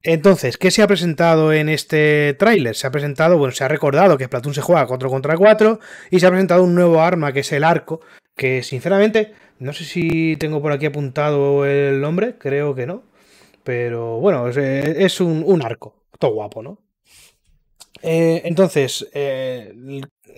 [0.03, 2.75] Entonces, ¿qué se ha presentado en este tráiler?
[2.75, 5.79] Se ha presentado, bueno, se ha recordado que Splatoon se juega 4 contra 4
[6.11, 8.01] y se ha presentado un nuevo arma que es el arco,
[8.37, 13.05] que sinceramente, no sé si tengo por aquí apuntado el nombre, creo que no,
[13.63, 16.79] pero bueno, es, es un, un arco, todo guapo, ¿no?
[18.03, 19.73] Eh, entonces, eh,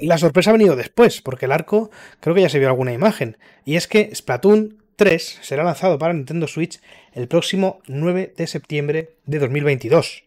[0.00, 1.90] la sorpresa ha venido después, porque el arco
[2.20, 6.12] creo que ya se vio alguna imagen, y es que Splatoon 3 será lanzado para
[6.14, 6.80] Nintendo Switch
[7.12, 10.24] el próximo 9 de septiembre de 2022.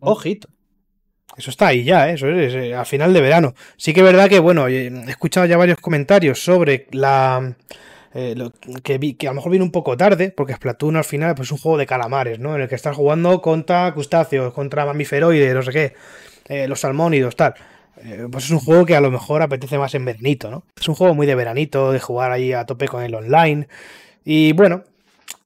[0.00, 0.48] Ojito.
[1.36, 2.14] Eso está ahí ya, ¿eh?
[2.14, 3.54] eso es, eh, a final de verano.
[3.76, 7.56] Sí que es verdad que, bueno, eh, he escuchado ya varios comentarios sobre la...
[8.14, 8.52] eh, lo-
[8.84, 11.48] que, vi- que a lo mejor viene un poco tarde, porque Splatoon al final pues,
[11.48, 12.54] es un juego de calamares, ¿no?
[12.54, 15.94] En el que estás jugando contra crustáceos, contra mamíferoides, no sé qué,
[16.48, 17.54] eh, los salmónidos, tal.
[17.98, 20.64] Eh, pues es un juego que a lo mejor apetece más en veranito, ¿no?
[20.78, 23.68] Es un juego muy de veranito, de jugar ahí a tope con el online.
[24.24, 24.84] Y bueno,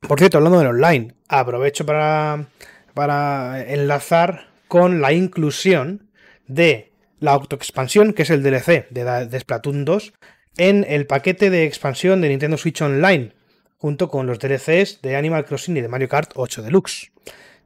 [0.06, 2.46] por cierto, hablando del online, aprovecho para,
[2.94, 6.08] para enlazar con la inclusión
[6.46, 10.12] de la autoexpansión, que es el DLC de, de Splatoon 2,
[10.56, 13.32] en el paquete de expansión de Nintendo Switch Online,
[13.76, 17.12] junto con los DLCs de Animal Crossing y de Mario Kart 8 Deluxe.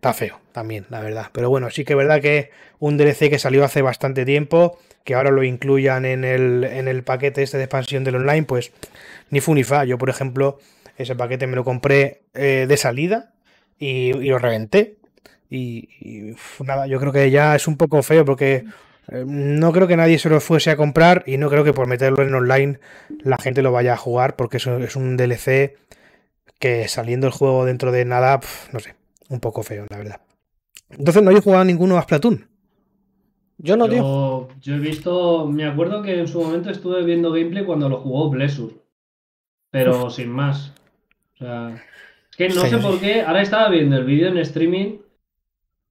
[0.02, 1.26] Está feo también, la verdad.
[1.32, 5.14] Pero bueno, sí que es verdad que un DLC que salió hace bastante tiempo, que
[5.14, 8.72] ahora lo incluyan en el, en el paquete este de expansión del online, pues
[9.30, 9.84] ni fu ni fa.
[9.84, 10.58] Yo, por ejemplo,
[10.98, 13.30] ese paquete me lo compré eh, de salida
[13.78, 14.96] y, lo reventé.
[15.48, 18.64] Y, nada, yo creo que ya es un poco feo porque
[19.06, 21.86] eh, no creo que nadie se lo fuese a comprar y no creo que por
[21.86, 22.80] meterlo en online
[23.22, 25.76] la gente lo vaya a jugar porque eso es un DLC
[26.58, 28.40] que saliendo el juego dentro de nada,
[28.72, 28.94] no sé,
[29.28, 30.20] un poco feo, la verdad.
[30.90, 32.48] Entonces no he jugado ninguno a Splatoon.
[33.58, 33.96] Yo no, tío.
[33.96, 38.00] Yo, yo he visto, me acuerdo que en su momento estuve viendo gameplay cuando lo
[38.00, 38.82] jugó Blessur,
[39.70, 40.72] pero sin más.
[41.34, 41.82] O sea,
[42.30, 44.98] Es que no sé por qué, ahora estaba viendo el vídeo en streaming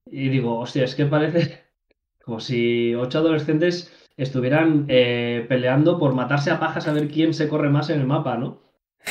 [0.05, 1.63] y digo, hostia, es que parece
[2.25, 7.47] como si ocho adolescentes estuvieran eh, peleando por matarse a pajas a ver quién se
[7.47, 8.61] corre más en el mapa, ¿no?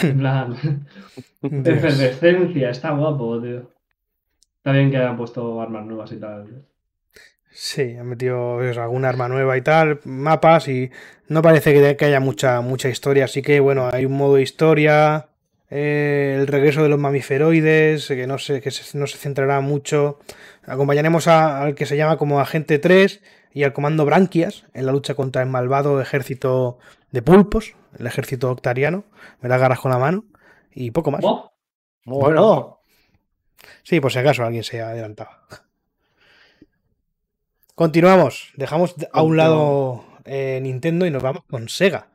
[0.03, 0.87] En plan,
[1.43, 3.71] efervescencia, está guapo, tío.
[4.61, 6.67] Está bien que hayan puesto armas nuevas y tal.
[7.51, 10.91] Sí, han metido pues, alguna arma nueva y tal, mapas y
[11.29, 15.31] no parece que, haya mucha, mucha historia, así que bueno, hay un modo historia,
[15.71, 20.19] eh, el regreso de los mamiferoides, que no sé, que no se centrará mucho.
[20.67, 23.23] Acompañaremos al que se llama como Agente 3
[23.55, 26.79] y al comando Branquias en la lucha contra el malvado ejército
[27.13, 29.05] de pulpos, el ejército octariano.
[29.41, 30.25] Me la agarras con la mano
[30.71, 31.23] y poco más.
[31.25, 31.51] Oh,
[32.05, 32.80] bueno.
[33.83, 35.31] Sí, por si acaso alguien se ha adelantado.
[37.75, 38.53] Continuamos.
[38.57, 42.09] Dejamos a un lado eh, Nintendo y nos vamos con Sega.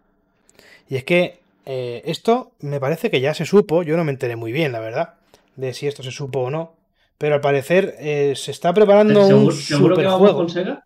[0.87, 4.35] Y es que eh, esto me parece que ya se supo, yo no me enteré
[4.35, 5.15] muy bien, la verdad,
[5.55, 6.73] de si esto se supo o no.
[7.17, 10.85] Pero al parecer eh, se está preparando un ¿Seguro que vamos con Sega?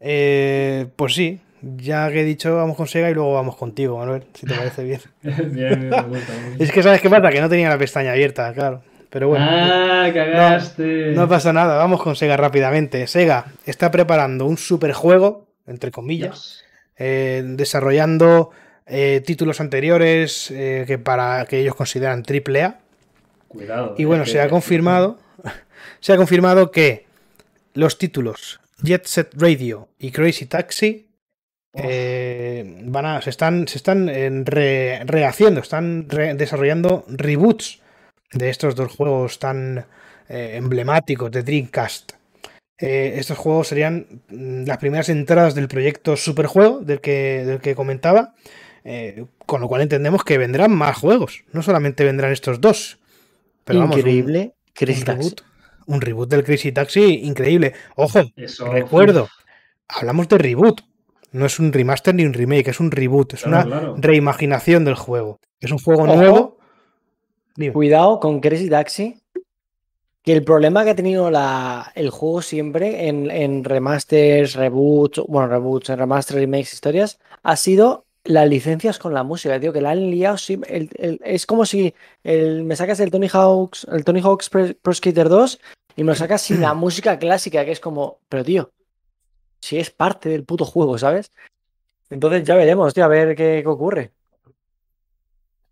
[0.00, 4.24] Eh, pues sí, ya que he dicho vamos con Sega y luego vamos contigo, Manuel,
[4.34, 5.00] si te parece bien.
[5.52, 5.90] bien,
[6.58, 8.82] es que sabes qué pasa, que no tenía la pestaña abierta, claro.
[9.14, 9.46] Pero bueno.
[9.48, 11.12] Ah, cagaste.
[11.14, 13.06] No, pasa nada, vamos con Sega rápidamente.
[13.06, 16.64] Sega está preparando un superjuego, entre comillas,
[16.98, 18.50] desarrollando
[18.86, 22.80] eh, títulos anteriores eh, que para que ellos consideran triple A.
[23.46, 23.94] Cuidado.
[23.96, 25.20] Y bueno, se ha confirmado.
[26.00, 27.06] Se ha confirmado que
[27.72, 31.08] los títulos Jet Set Radio y Crazy Taxi
[31.72, 34.08] eh, van a, se están, se están
[34.44, 37.83] rehaciendo, están desarrollando reboots
[38.34, 39.86] de estos dos juegos tan
[40.28, 42.12] emblemáticos de Dreamcast.
[42.78, 48.34] estos juegos serían mm, las primeras entradas del proyecto Superjuego del que, del que comentaba
[48.84, 51.44] eh, con lo cual entendemos que vendrán más juegos.
[51.52, 52.98] No solamente vendrán estos dos.
[53.64, 54.54] Pero increíble.
[54.78, 55.40] Vamos, un, reboot,
[55.86, 57.72] un, reboot, del Crazy Taxi increíble.
[57.96, 58.20] Ojo,
[58.70, 59.28] recuerdo.
[59.88, 60.82] Hablamos de reboot.
[61.32, 63.34] No es un remaster ni un remake, es un reboot.
[63.34, 65.40] Es una reimaginación del juego.
[65.60, 66.53] Es un juego nuevo.
[67.72, 69.20] Cuidado con Crazy Taxi.
[70.22, 75.48] Que el problema que ha tenido la, el juego siempre en, en remasters, reboots, bueno,
[75.48, 79.90] reboots, en remasters, remakes, historias, ha sido las licencias con la música, tío, que la
[79.90, 80.36] han liado.
[80.58, 85.60] es como si me sacas el Tony Hawk's, el Tony Hawk's Pro, Skater 2
[85.96, 88.70] y me lo sacas sin la música clásica, que es como, pero tío,
[89.60, 91.32] si es parte del puto juego, ¿sabes?
[92.10, 94.12] Entonces ya veremos, tío, a ver qué, ocurre.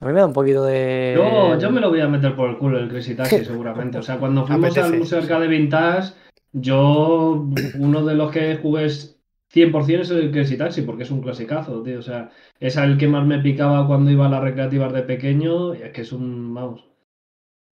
[0.03, 1.13] A mí me da un poquito de.
[1.15, 3.99] Yo, yo me lo voy a meter por el culo el Crazy Taxi, seguramente.
[3.99, 6.15] O sea, cuando fuimos al Museo de Vintage,
[6.51, 7.47] yo,
[7.79, 12.01] uno de los que jugué 100% es el Crazy Taxi, porque es un clasicazo, tío.
[12.01, 15.73] O sea, es el que más me picaba cuando iba a las recreativas de pequeño.
[15.77, 16.85] Y es que es un, vamos,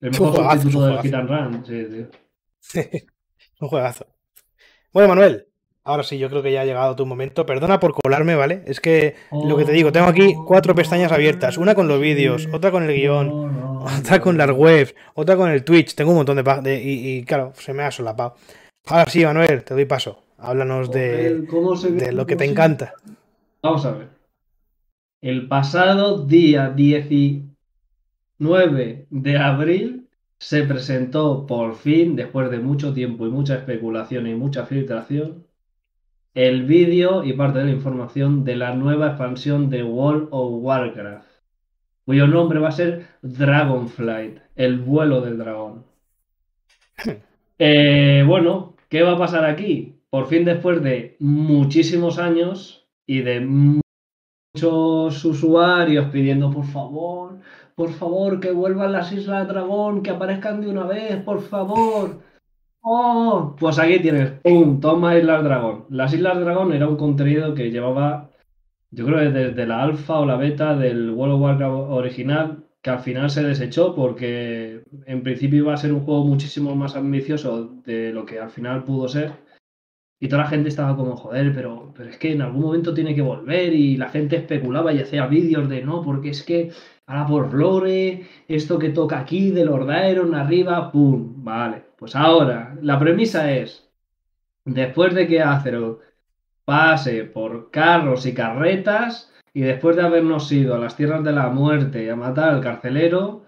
[0.01, 1.65] el mejor sustituto del Hit and Run.
[1.67, 3.01] Sí, tío.
[3.61, 4.07] un juegazo.
[4.93, 5.49] Bueno, Manuel,
[5.85, 7.47] ahora sí, yo creo que ya ha llegado tu momento.
[7.47, 8.63] Perdona por colarme, ¿vale?
[8.67, 11.59] Es que lo que te digo, tengo aquí cuatro pestañas abiertas.
[11.59, 15.65] Una con los vídeos, otra con el guion, otra con las webs, otra con el
[15.65, 15.95] Twitch.
[15.95, 16.43] Tengo un montón de...
[16.63, 18.35] de y, y, claro, se me ha solapado.
[18.87, 20.23] Ahora sí, Manuel, te doy paso.
[20.39, 21.43] Háblanos de,
[21.91, 22.95] de lo que te encanta.
[23.63, 24.09] Vamos a ver.
[25.21, 33.31] El pasado día 19 de abril se presentó por fin, después de mucho tiempo y
[33.31, 35.45] mucha especulación y mucha filtración,
[36.35, 41.29] el vídeo y parte de la información de la nueva expansión de World of Warcraft,
[42.05, 45.85] cuyo nombre va a ser Dragonflight, el vuelo del dragón.
[47.63, 50.01] Eh, bueno, ¿qué va a pasar aquí?
[50.11, 57.39] por fin después de muchísimos años y de muchos usuarios pidiendo por favor,
[57.77, 62.21] por favor, que vuelvan las Islas Dragón, que aparezcan de una vez, por favor.
[62.83, 64.81] Oh, pues aquí tienes, ¡pum!
[64.81, 65.85] Toma Islas Dragón.
[65.91, 68.31] Las Islas Dragón era un contenido que llevaba,
[68.91, 72.91] yo creo que desde la alfa o la beta del World of Warcraft original, que
[72.91, 77.67] al final se desechó porque en principio iba a ser un juego muchísimo más ambicioso
[77.85, 79.33] de lo que al final pudo ser
[80.23, 83.15] y toda la gente estaba como, joder, pero, pero es que en algún momento tiene
[83.15, 86.73] que volver y la gente especulaba y hacía vídeos de no, porque es que
[87.11, 91.83] ahora por Lore, esto que toca aquí de Lord Iron arriba, pum, vale.
[91.99, 93.89] Pues ahora, la premisa es,
[94.65, 96.01] después de que Azeroth
[96.65, 101.49] pase por carros y carretas y después de habernos ido a las tierras de la
[101.49, 103.43] muerte a matar al carcelero,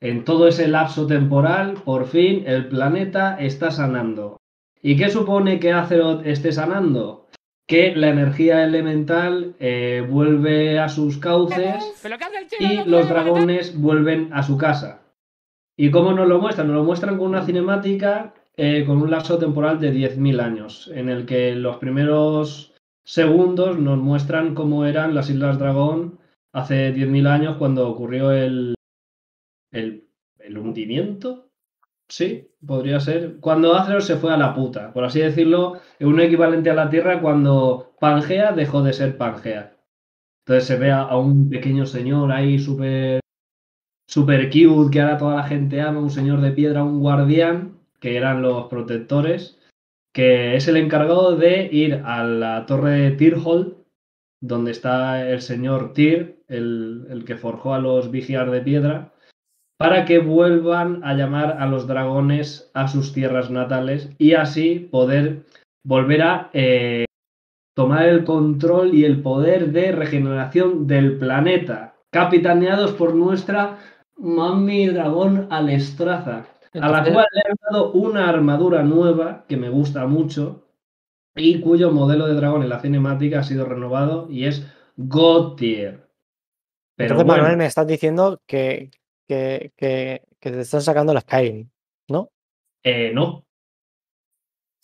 [0.00, 4.36] en todo ese lapso temporal, por fin el planeta está sanando.
[4.82, 7.25] ¿Y qué supone que Azeroth esté sanando?
[7.66, 11.74] Que la energía elemental eh, vuelve a sus cauces
[12.60, 15.02] y los dragones vuelven a su casa.
[15.76, 16.68] ¿Y cómo nos lo muestran?
[16.68, 21.10] Nos lo muestran con una cinemática eh, con un lapso temporal de 10.000 años, en
[21.10, 22.72] el que los primeros
[23.04, 26.18] segundos nos muestran cómo eran las Islas Dragón
[26.54, 28.74] hace 10.000 años cuando ocurrió el,
[29.72, 31.45] el, el, hundimiento.
[32.08, 33.38] Sí, podría ser.
[33.40, 37.20] Cuando Azeroth se fue a la puta, por así decirlo, un equivalente a la Tierra
[37.20, 39.76] cuando Pangea dejó de ser Pangea.
[40.44, 43.20] Entonces se ve a, un pequeño señor ahí súper
[44.08, 48.16] super cute que ahora toda la gente ama, un señor de piedra, un guardián, que
[48.16, 49.58] eran los protectores,
[50.12, 53.74] que es el encargado de ir a la torre de Tyrhold,
[54.40, 59.12] donde está el señor Tyr, el, el que forjó a los vigiar de piedra,
[59.78, 65.42] para que vuelvan a llamar a los dragones a sus tierras natales y así poder
[65.84, 67.04] volver a eh,
[67.74, 73.78] tomar el control y el poder de regeneración del planeta, capitaneados por nuestra
[74.16, 80.06] Mami Dragón Alestraza, a la cual le han dado una armadura nueva que me gusta
[80.06, 80.64] mucho
[81.34, 86.08] y cuyo modelo de dragón en la cinemática ha sido renovado y es Gautier.
[86.96, 88.90] Pero Entonces, bueno, Manuel, me estás diciendo que,
[89.26, 91.68] que, que, que te están sacando la Skyrim,
[92.08, 92.30] ¿no?
[92.84, 93.44] Eh, no.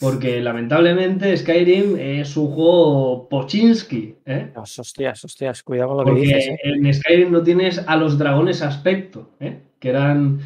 [0.03, 4.17] Porque lamentablemente Skyrim es un juego Pochinski.
[4.27, 4.53] ¿eh?
[4.57, 6.49] Hostias, hostias, cuidado con lo Porque que dices.
[6.49, 6.59] ¿eh?
[6.65, 9.63] En Skyrim no tienes a los dragones aspecto, ¿eh?
[9.79, 10.41] que eran.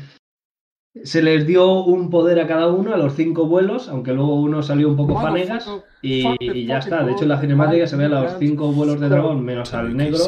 [1.02, 4.62] Se les dio un poder a cada uno, a los cinco vuelos, aunque luego uno
[4.62, 7.02] salió un poco fanegas y, y ya está.
[7.04, 9.96] De hecho, en la cinemática se ve a los cinco vuelos de dragón menos al
[9.96, 10.18] negro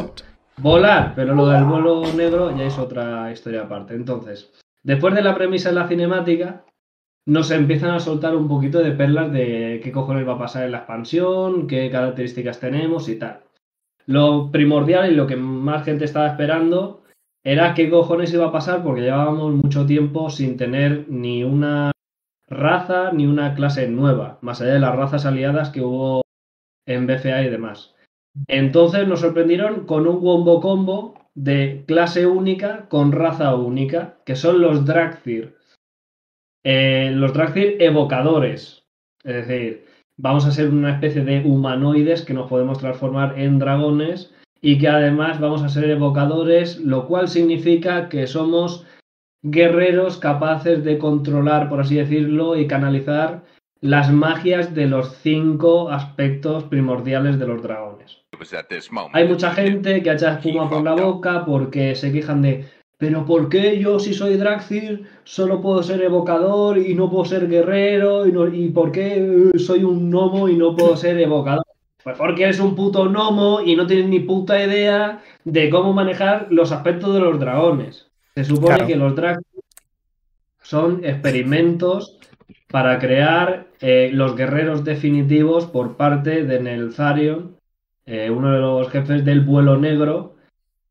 [0.60, 3.94] volar, pero lo del vuelo negro ya es otra historia aparte.
[3.94, 6.64] Entonces, después de la premisa de la cinemática,
[7.26, 10.72] nos empiezan a soltar un poquito de perlas de qué cojones va a pasar en
[10.72, 13.40] la expansión, qué características tenemos y tal.
[14.06, 17.02] Lo primordial y lo que más gente estaba esperando
[17.44, 21.92] era qué cojones iba a pasar porque llevábamos mucho tiempo sin tener ni una
[22.48, 26.22] raza ni una clase nueva, más allá de las razas aliadas que hubo
[26.86, 27.94] en BFA y demás.
[28.46, 34.60] Entonces nos sorprendieron con un wombo combo de clase única con raza única, que son
[34.60, 35.56] los Dragthir.
[36.64, 38.84] Eh, los Dragthir evocadores.
[39.24, 44.34] Es decir, vamos a ser una especie de humanoides que nos podemos transformar en dragones
[44.60, 48.84] y que además vamos a ser evocadores, lo cual significa que somos
[49.42, 53.44] guerreros capaces de controlar, por así decirlo, y canalizar
[53.80, 58.17] las magias de los cinco aspectos primordiales de los dragones.
[59.12, 62.66] Hay mucha gente que echa espuma por la boca porque se quejan de
[62.98, 67.48] pero ¿por qué yo si soy Draxir solo puedo ser evocador y no puedo ser
[67.48, 68.26] guerrero?
[68.26, 71.64] ¿Y, no, y por qué soy un gnomo y no puedo ser evocador?
[72.02, 76.48] Pues porque eres un puto gnomo y no tienes ni puta idea de cómo manejar
[76.50, 78.10] los aspectos de los dragones.
[78.34, 78.86] Se supone claro.
[78.88, 79.62] que los Draxir
[80.60, 82.18] son experimentos
[82.68, 87.57] para crear eh, los guerreros definitivos por parte de Nelzarion,
[88.08, 90.36] eh, uno de los jefes del vuelo negro.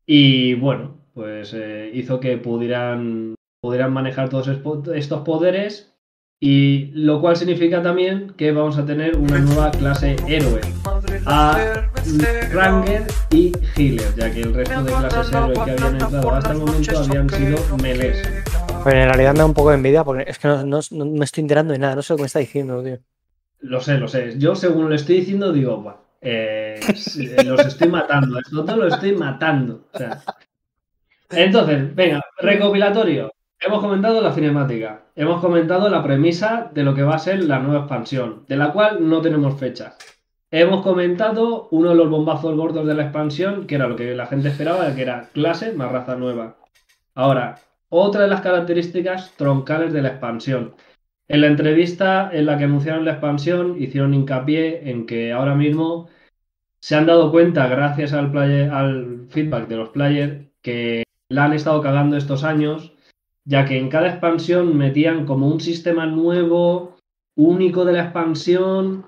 [0.06, 4.48] Y bueno, pues eh, hizo que pudieran, pudieran manejar todos
[4.94, 5.92] estos poderes
[6.40, 10.60] y lo cual significa también que vamos a tener una nueva clase héroe
[11.26, 11.90] a
[12.52, 13.02] Ranger
[13.32, 16.98] y Healer, ya que el resto de clases héroes que habían entrado hasta el momento
[17.00, 18.22] habían sido melees.
[18.84, 21.04] Pues en realidad me da un poco de envidia porque es que no, no, no,
[21.04, 22.98] me estoy enterando de nada, no sé lo que me está diciendo, tío.
[23.58, 24.38] Lo sé, lo sé.
[24.38, 26.80] Yo según lo estoy diciendo digo, bueno, eh,
[27.44, 29.88] los estoy matando, esto todo lo estoy matando.
[31.30, 33.32] Entonces, venga, recopilatorio.
[33.60, 37.58] Hemos comentado la cinemática, hemos comentado la premisa de lo que va a ser la
[37.58, 39.96] nueva expansión, de la cual no tenemos fecha.
[40.50, 44.26] Hemos comentado uno de los bombazos gordos de la expansión, que era lo que la
[44.26, 46.56] gente esperaba, que era clase más raza nueva.
[47.14, 47.56] Ahora,
[47.90, 50.74] otra de las características troncales de la expansión.
[51.28, 56.08] En la entrevista en la que anunciaron la expansión, hicieron hincapié en que ahora mismo
[56.80, 61.52] se han dado cuenta, gracias al, player, al feedback de los players, que la han
[61.52, 62.94] estado cagando estos años,
[63.44, 66.96] ya que en cada expansión metían como un sistema nuevo,
[67.36, 69.06] único de la expansión,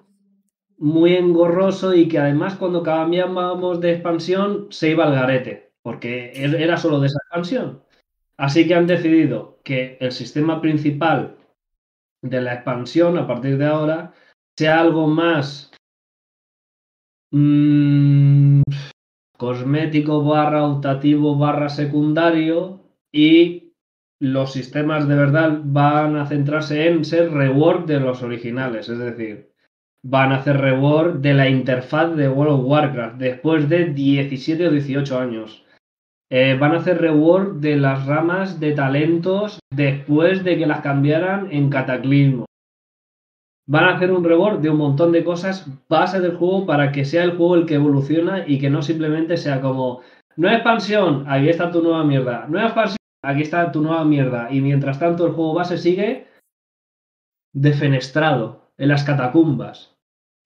[0.76, 6.76] muy engorroso y que además cuando cambiábamos de expansión se iba al garete, porque era
[6.76, 7.82] solo de esa expansión.
[8.36, 11.36] Así que han decidido que el sistema principal
[12.22, 14.12] de la expansión a partir de ahora
[14.58, 15.72] sea algo más
[17.32, 18.62] mmm,
[19.36, 22.80] cosmético barra optativo barra secundario
[23.12, 23.72] y
[24.20, 29.50] los sistemas de verdad van a centrarse en ser reward de los originales, es decir,
[30.02, 34.70] van a hacer reward de la interfaz de World of Warcraft después de 17 o
[34.70, 35.64] 18 años.
[36.32, 41.48] Eh, van a hacer rework de las ramas de talentos después de que las cambiaran
[41.50, 42.46] en Cataclismo.
[43.66, 47.04] Van a hacer un rework de un montón de cosas base del juego para que
[47.04, 50.02] sea el juego el que evoluciona y que no simplemente sea como
[50.36, 54.60] nueva expansión, aquí está tu nueva mierda, nueva expansión, aquí está tu nueva mierda y
[54.60, 56.28] mientras tanto el juego base sigue
[57.52, 59.96] defenestrado en las catacumbas.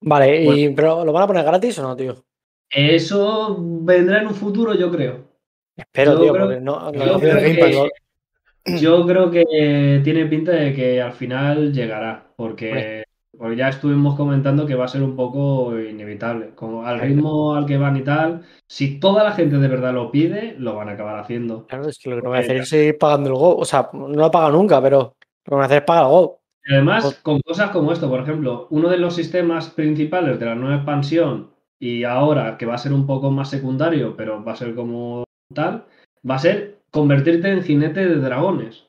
[0.02, 2.24] Vale, y, pero ¿lo van a poner gratis o no, tío?
[2.70, 5.33] Eso vendrá en un futuro, yo creo.
[5.76, 8.80] Espero, Yo tío, creo- porque no, no- yo creo que- Pass.
[8.80, 13.04] Yo creo que tiene pinta de que al final llegará, porque,
[13.36, 16.50] porque ya estuvimos comentando que va a ser un poco inevitable.
[16.54, 20.10] Como al ritmo al que van y tal, si toda la gente de verdad lo
[20.10, 21.66] pide, lo van a acabar haciendo.
[21.66, 23.56] Claro, es que lo que no voy a hacer es seguir pagando el Go.
[23.56, 24.98] O sea, no lo paga nunca, pero
[25.44, 26.40] lo que voy a hacer es pagar el Go.
[26.66, 30.54] Y además, con cosas como esto, por ejemplo, uno de los sistemas principales de la
[30.54, 34.56] nueva expansión y ahora que va a ser un poco más secundario, pero va a
[34.56, 35.86] ser como tal,
[36.28, 38.86] va a ser convertirte en jinete de dragones.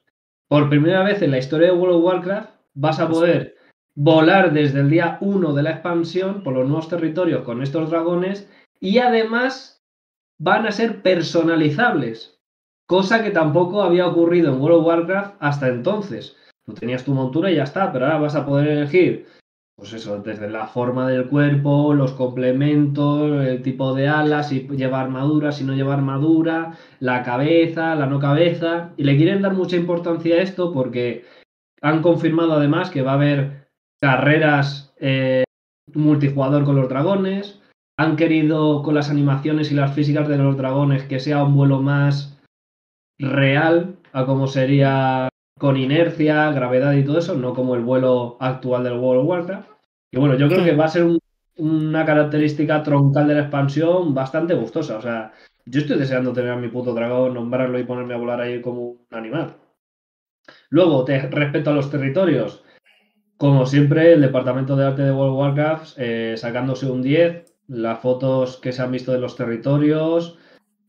[0.48, 3.56] Por primera vez en la historia de World of Warcraft vas a poder
[3.96, 8.50] volar desde el día 1 de la expansión por los nuevos territorios con estos dragones
[8.80, 9.84] y además
[10.38, 12.40] van a ser personalizables,
[12.88, 16.36] cosa que tampoco había ocurrido en World of Warcraft hasta entonces.
[16.66, 19.28] Tú tenías tu montura y ya está, pero ahora vas a poder elegir,
[19.76, 25.02] pues eso, desde la forma del cuerpo, los complementos, el tipo de alas, si lleva
[25.02, 28.94] armadura, si no lleva armadura, la cabeza, la no cabeza.
[28.96, 31.26] Y le quieren dar mucha importancia a esto porque
[31.82, 33.68] han confirmado además que va a haber
[34.00, 35.44] carreras eh,
[35.94, 37.62] multijugador con los dragones.
[37.98, 41.82] Han querido con las animaciones y las físicas de los dragones que sea un vuelo
[41.82, 42.42] más
[43.20, 48.84] real a como sería con inercia, gravedad y todo eso, no como el vuelo actual
[48.84, 49.70] del World of Warcraft.
[50.12, 51.20] Y bueno, yo creo que va a ser un-
[51.58, 54.98] una característica troncal de la expansión bastante gustosa.
[54.98, 55.32] O sea,
[55.66, 58.82] yo estoy deseando tener a mi puto dragón, nombrarlo y ponerme a volar ahí como
[58.82, 59.56] un animal.
[60.70, 62.64] Luego, te- respecto a los territorios,
[63.38, 67.46] como siempre, el departamento de arte de World of Warcraft eh, sacándose un 10.
[67.68, 70.38] Las fotos que se han visto de los territorios,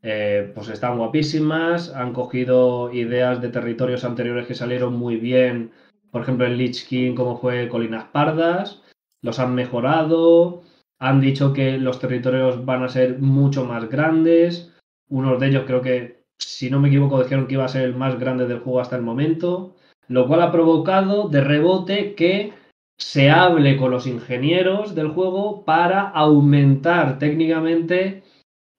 [0.02, 1.94] eh, pues están guapísimas.
[1.94, 5.72] Han cogido ideas de territorios anteriores que salieron muy bien.
[6.10, 8.82] Por ejemplo, en Lich King, como fue Colinas Pardas.
[9.22, 10.62] Los han mejorado.
[10.98, 14.72] Han dicho que los territorios van a ser mucho más grandes.
[15.08, 17.94] Unos de ellos creo que, si no me equivoco, dijeron que iba a ser el
[17.94, 19.76] más grande del juego hasta el momento.
[20.08, 22.52] Lo cual ha provocado de rebote que
[22.98, 28.22] se hable con los ingenieros del juego para aumentar técnicamente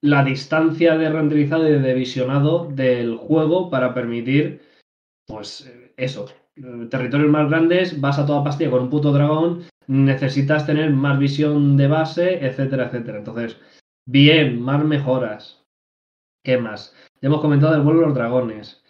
[0.00, 4.62] la distancia de renderizado y de visionado del juego para permitir,
[5.26, 6.26] pues eh, eso,
[6.56, 11.18] eh, territorios más grandes, vas a toda pastilla con un puto dragón, necesitas tener más
[11.18, 13.18] visión de base, etcétera, etcétera.
[13.18, 13.58] Entonces,
[14.06, 15.64] bien, más mejoras.
[16.44, 16.94] ¿Qué más?
[17.20, 18.84] Ya hemos comentado el vuelo de los dragones.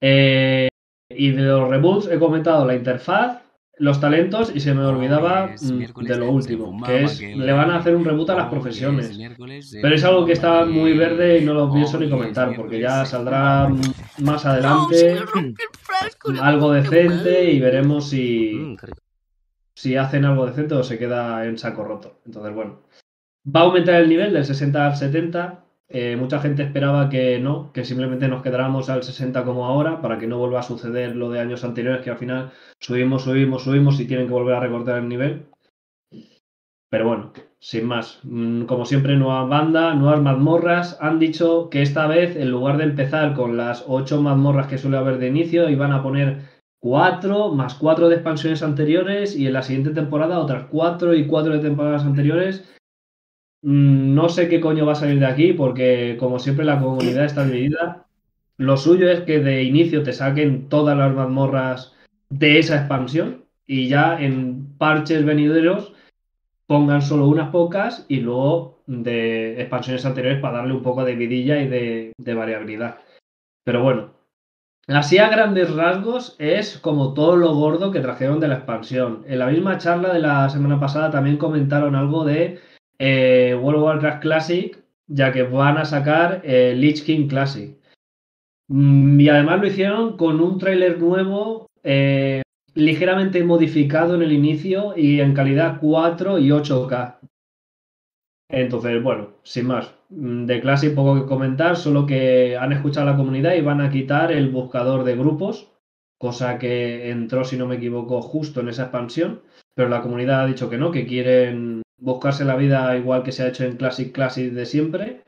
[0.00, 0.68] Eh,
[1.10, 3.43] y de los reboots he comentado la interfaz,
[3.78, 7.78] los talentos y se me olvidaba mm, de lo último, que es le van a
[7.78, 9.18] hacer un reboot a las profesiones.
[9.80, 13.04] Pero es algo que está muy verde y no lo pienso ni comentar, porque ya
[13.04, 13.68] saldrá
[14.18, 15.18] más adelante
[16.40, 18.76] algo decente y veremos si, Mm,
[19.74, 22.20] si hacen algo decente o se queda en saco roto.
[22.26, 22.82] Entonces, bueno.
[23.44, 25.63] Va a aumentar el nivel del 60 al 70.
[25.88, 30.18] Eh, mucha gente esperaba que no, que simplemente nos quedáramos al 60 como ahora, para
[30.18, 34.00] que no vuelva a suceder lo de años anteriores, que al final subimos, subimos, subimos
[34.00, 35.46] y tienen que volver a recortar el nivel.
[36.90, 38.20] Pero bueno, sin más.
[38.22, 40.96] Mm, Como siempre, nueva banda, nuevas mazmorras.
[41.00, 44.98] Han dicho que esta vez, en lugar de empezar con las 8 mazmorras que suele
[44.98, 46.42] haber de inicio, iban a poner
[46.80, 51.54] 4 más 4 de expansiones anteriores y en la siguiente temporada otras 4 y 4
[51.54, 52.70] de temporadas anteriores.
[53.64, 57.24] Mm, No sé qué coño va a salir de aquí porque, como siempre, la comunidad
[57.24, 58.06] está dividida.
[58.58, 61.94] Lo suyo es que de inicio te saquen todas las mazmorras
[62.28, 65.94] de esa expansión y ya en parches venideros
[66.66, 71.60] pongan solo unas pocas y luego de expansiones anteriores para darle un poco de vidilla
[71.60, 72.98] y de, de variabilidad.
[73.64, 74.10] Pero bueno,
[74.88, 79.24] así a grandes rasgos es como todo lo gordo que trajeron de la expansión.
[79.26, 82.60] En la misma charla de la semana pasada también comentaron algo de
[82.98, 87.76] eh, World of Warcraft Classic, ya que van a sacar eh, King Classic.
[88.68, 92.42] Mm, Y además lo hicieron con un tráiler nuevo, eh,
[92.74, 97.18] ligeramente modificado en el inicio y en calidad 4 y 8K.
[98.48, 99.94] Entonces, bueno, sin más.
[100.10, 103.80] mm, De Classic poco que comentar, solo que han escuchado a la comunidad y van
[103.80, 105.70] a quitar el buscador de grupos,
[106.18, 109.42] cosa que entró, si no me equivoco, justo en esa expansión,
[109.74, 113.42] pero la comunidad ha dicho que no, que quieren buscarse la vida igual que se
[113.42, 115.24] ha hecho en Classic Classic de siempre.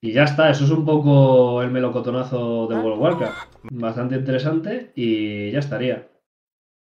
[0.00, 3.54] Y ya está, eso es un poco el melocotonazo de World of Warcraft.
[3.72, 6.08] Bastante interesante y ya estaría.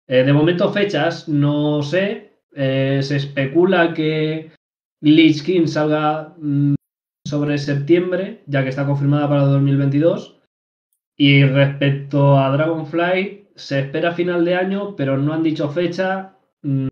[0.08, 2.39] Eh, de momento fechas, no sé.
[2.54, 4.52] Eh, se especula que
[5.02, 6.76] Lich King salga mm,
[7.26, 10.39] sobre septiembre, ya que está confirmada para 2022.
[11.18, 16.38] Y respecto a Dragonfly, se espera final de año, pero no han dicho fecha.
[16.62, 16.88] Mm,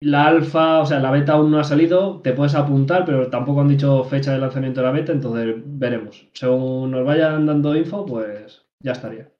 [0.00, 3.60] la alfa, o sea, la beta aún no ha salido, te puedes apuntar, pero tampoco
[3.60, 6.28] han dicho fecha de lanzamiento de la beta, entonces veremos.
[6.32, 9.30] Según nos vayan dando info, pues ya estaría.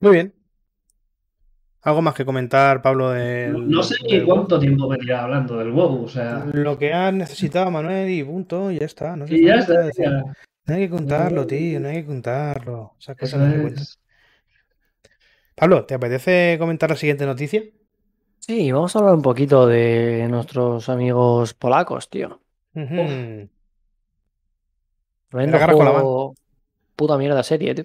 [0.00, 0.34] Muy bien.
[1.82, 3.14] ¿Algo más que comentar, Pablo?
[3.14, 6.46] No sé ni cuánto tiempo me hablando del WoW, o sea...
[6.52, 9.16] Lo que has necesitado, Manuel, y punto, y ya está.
[9.16, 9.90] No, y ya está,
[10.66, 12.94] no hay que contarlo, tío, no hay que contarlo.
[12.98, 13.98] Esas cosas no se
[15.54, 17.62] Pablo, ¿te apetece comentar la siguiente noticia?
[18.46, 22.42] Sí, vamos a hablar un poquito de nuestros amigos polacos, tío.
[22.74, 23.48] Uh
[26.94, 27.84] Puta mierda serie, tío.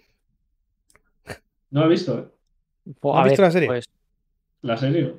[1.71, 2.27] No lo he visto, ¿eh?
[2.99, 3.67] Pues, ¿Has visto la serie?
[3.69, 3.89] Pues...
[4.61, 5.15] La serie.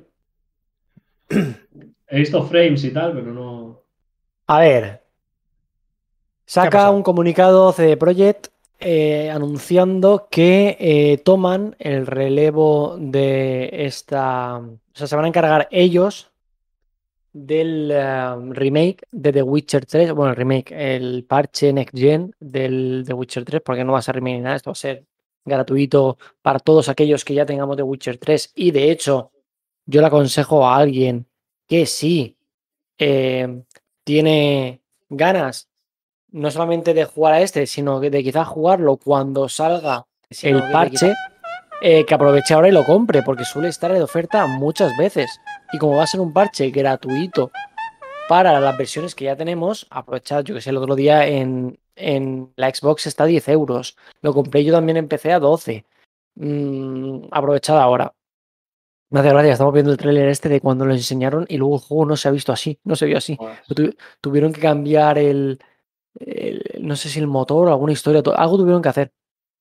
[2.07, 3.81] he visto frames y tal, pero no.
[4.45, 5.03] A ver.
[6.45, 8.49] Saca un comunicado CD Projekt
[8.83, 14.57] eh, anunciando que eh, toman el relevo de esta.
[14.57, 16.31] O sea, se van a encargar ellos
[17.31, 20.13] del eh, remake de The Witcher 3.
[20.13, 24.01] Bueno, el remake, el parche Next Gen del The Witcher 3, porque no va a
[24.01, 25.05] ser remake ni nada, esto va a ser
[25.45, 28.51] gratuito para todos aquellos que ya tengamos The Witcher 3.
[28.55, 29.31] Y de hecho,
[29.85, 31.27] yo le aconsejo a alguien
[31.67, 32.37] que sí
[34.03, 35.70] tiene ganas
[36.31, 40.05] no solamente de jugar a este, sino de quizás jugarlo cuando salga
[40.41, 41.13] el parche,
[41.81, 45.39] eh, que aproveche ahora y lo compre, porque suele estar de oferta muchas veces.
[45.73, 47.51] Y como va a ser un parche gratuito
[48.29, 52.53] para las versiones que ya tenemos, aprovechad, yo que sé, el otro día en, en
[52.55, 53.97] la Xbox está a 10 euros.
[54.21, 55.85] Lo compré yo también en PC a 12.
[56.35, 58.13] Mm, aprovechad ahora.
[59.09, 61.81] Me hace gracia, estamos viendo el tráiler este de cuando lo enseñaron y luego el
[61.81, 63.37] juego no se ha visto así, no se vio así.
[64.21, 65.17] tuvieron que cambiar
[66.19, 69.11] el, no sé si el motor o alguna historia, algo tuvieron que hacer.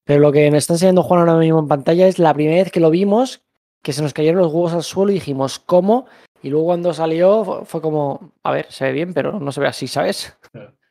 [0.04, 2.72] Pero lo que me está enseñando Juan ahora mismo en pantalla es la primera vez
[2.72, 3.42] que lo vimos,
[3.82, 6.06] que se nos cayeron los huevos al suelo y dijimos, ¿cómo?
[6.42, 9.68] Y luego cuando salió fue como, a ver, se ve bien, pero no se ve
[9.68, 10.36] así, ¿sabes?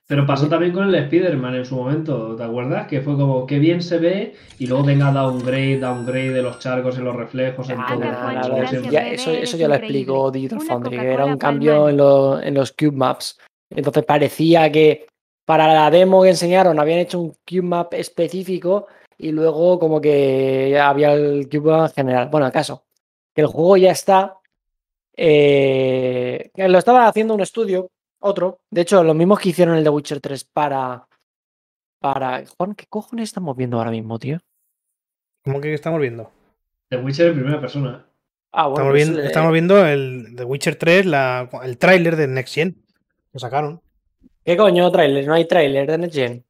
[0.08, 2.88] Pero pasó también con el Spider-Man en su momento, ¿te acuerdas?
[2.88, 6.98] Que fue como, qué bien se ve, y luego venga downgrade, downgrade de los charcos
[6.98, 8.62] en los reflejos, en ah, todo.
[8.64, 12.94] eso, eso, ya lo explicó Digital Foundry, que era un cambio en, en los Cube
[12.94, 13.38] Maps.
[13.70, 15.06] Entonces parecía que
[15.50, 18.86] para la demo que enseñaron habían hecho un cube map específico
[19.18, 22.30] y luego como que había el cube map general.
[22.30, 22.86] Bueno, acaso,
[23.34, 24.38] que el juego ya está.
[25.18, 27.90] Eh, lo estaba haciendo un estudio,
[28.20, 28.60] otro.
[28.70, 31.08] De hecho, los mismos que hicieron el de Witcher 3 para.
[32.00, 32.44] Para.
[32.56, 34.38] Juan, ¿qué cojones estamos viendo ahora mismo, tío?
[35.44, 36.30] ¿Cómo que estamos viendo?
[36.90, 38.06] The Witcher en primera persona.
[38.52, 41.08] Ah, bueno, estamos, viendo, estamos viendo el The Witcher 3,
[41.64, 42.86] el tráiler de Next Gen
[43.32, 43.82] que sacaron.
[44.50, 45.28] ¿Qué coño trailer?
[45.28, 46.44] ¿No hay trailer de Next Gen?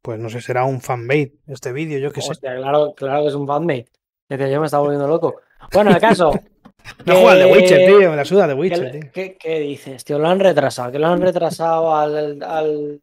[0.00, 2.32] Pues no sé, será un fanmade este vídeo, yo qué sé.
[2.40, 3.84] Claro, claro que es un fanmade.
[4.26, 5.42] Desde yo me estaba volviendo loco.
[5.70, 6.32] Bueno, ¿acaso?
[7.04, 9.36] no juega de Witcher, tío, me la suda de Witcher, ¿qué, tío.
[9.38, 10.18] ¿qué, dices, tío?
[10.18, 13.02] Lo han retrasado, que lo han retrasado al, al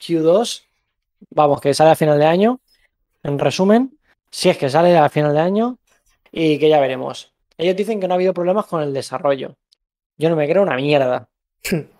[0.00, 0.62] Q2.
[1.28, 2.60] Vamos, que sale a final de año.
[3.22, 3.98] En resumen,
[4.30, 5.78] si es que sale a final de año
[6.32, 7.34] y que ya veremos.
[7.58, 9.58] Ellos dicen que no ha habido problemas con el desarrollo.
[10.16, 11.28] Yo no me creo una mierda.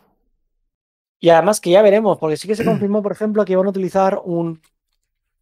[1.21, 3.71] Y además que ya veremos, porque sí que se confirmó, por ejemplo, que iban a
[3.71, 4.61] utilizar un,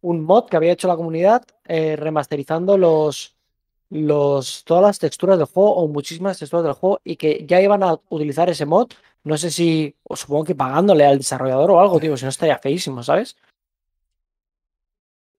[0.01, 3.35] un mod que había hecho la comunidad eh, remasterizando los,
[3.89, 7.83] los, todas las texturas del juego o muchísimas texturas del juego y que ya iban
[7.83, 8.89] a utilizar ese mod.
[9.23, 12.57] No sé si, o supongo que pagándole al desarrollador o algo, tío, si no estaría
[12.57, 13.35] feísimo, ¿sabes?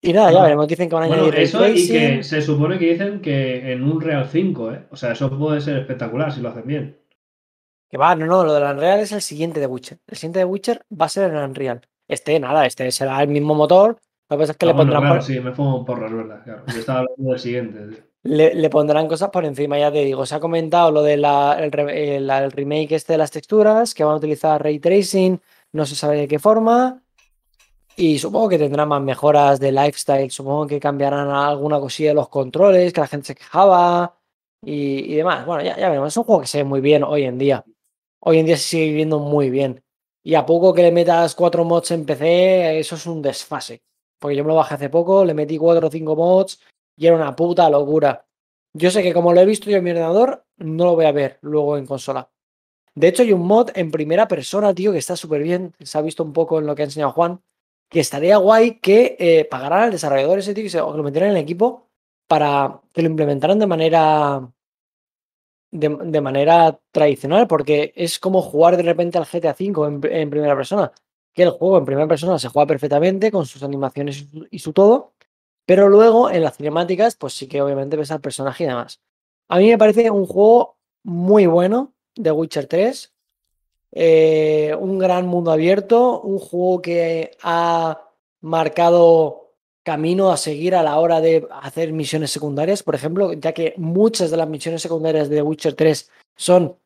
[0.02, 2.92] Y nada, ya veremos, dicen que van a añadir eso y que se supone que
[2.92, 4.86] dicen que en un Real 5, ¿eh?
[4.90, 6.96] O sea, eso puede ser espectacular si lo hacen bien.
[7.90, 9.98] Que va, no, no, lo del Unreal es el siguiente de Witcher.
[10.06, 11.80] El siguiente de Witcher va a ser el Unreal.
[12.06, 14.00] Este, nada, este será el mismo motor.
[14.28, 15.02] Lo que pasa es que le ah, pondrán.
[15.02, 16.44] Claro, sí, me pongo porro, es verdad.
[16.44, 16.62] Claro.
[16.72, 18.04] Yo estaba hablando del siguiente.
[18.22, 20.24] Le, pondrán cosas por encima, ya te digo.
[20.24, 24.62] Se ha comentado lo del el, remake este de las texturas, que van a utilizar
[24.62, 25.40] ray tracing,
[25.72, 27.02] no se sabe de qué forma.
[27.96, 30.30] Y supongo que tendrán más mejoras de lifestyle.
[30.30, 34.16] Supongo que cambiarán alguna cosilla de los controles, que la gente se quejaba
[34.64, 35.44] y, y demás.
[35.44, 36.08] Bueno, ya, ya veremos.
[36.12, 37.64] Es un juego que se ve muy bien hoy en día
[38.20, 39.82] hoy en día se sigue viviendo muy bien.
[40.22, 43.82] Y a poco que le metas cuatro mods en PC, eso es un desfase.
[44.18, 46.60] Porque yo me lo bajé hace poco, le metí cuatro o cinco mods
[46.96, 48.26] y era una puta locura.
[48.74, 51.12] Yo sé que como lo he visto yo en mi ordenador, no lo voy a
[51.12, 52.30] ver luego en consola.
[52.94, 55.74] De hecho, hay un mod en primera persona, tío, que está súper bien.
[55.80, 57.40] Se ha visto un poco en lo que ha enseñado Juan.
[57.88, 61.30] Que estaría guay que eh, pagaran al desarrollador ese tío se, o que lo metieran
[61.30, 61.88] en el equipo
[62.28, 64.48] para que lo implementaran de manera.
[65.72, 70.30] De, de manera tradicional, porque es como jugar de repente al GTA V en, en
[70.30, 70.90] primera persona.
[71.32, 75.12] Que el juego en primera persona se juega perfectamente con sus animaciones y su, todo,
[75.64, 79.00] pero luego en las cinemáticas, pues sí que obviamente ves al personaje y demás.
[79.48, 83.12] A mí me parece un juego muy bueno, de Witcher 3.
[83.92, 88.08] Eh, un gran mundo abierto, un juego que ha
[88.40, 89.49] marcado
[89.82, 94.30] camino a seguir a la hora de hacer misiones secundarias, por ejemplo, ya que muchas
[94.30, 96.76] de las misiones secundarias de Witcher 3 son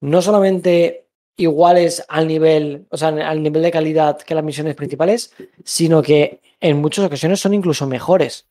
[0.00, 1.06] no solamente
[1.36, 5.32] iguales al nivel, o sea, al nivel de calidad que las misiones principales,
[5.64, 8.46] sino que en muchas ocasiones son incluso mejores.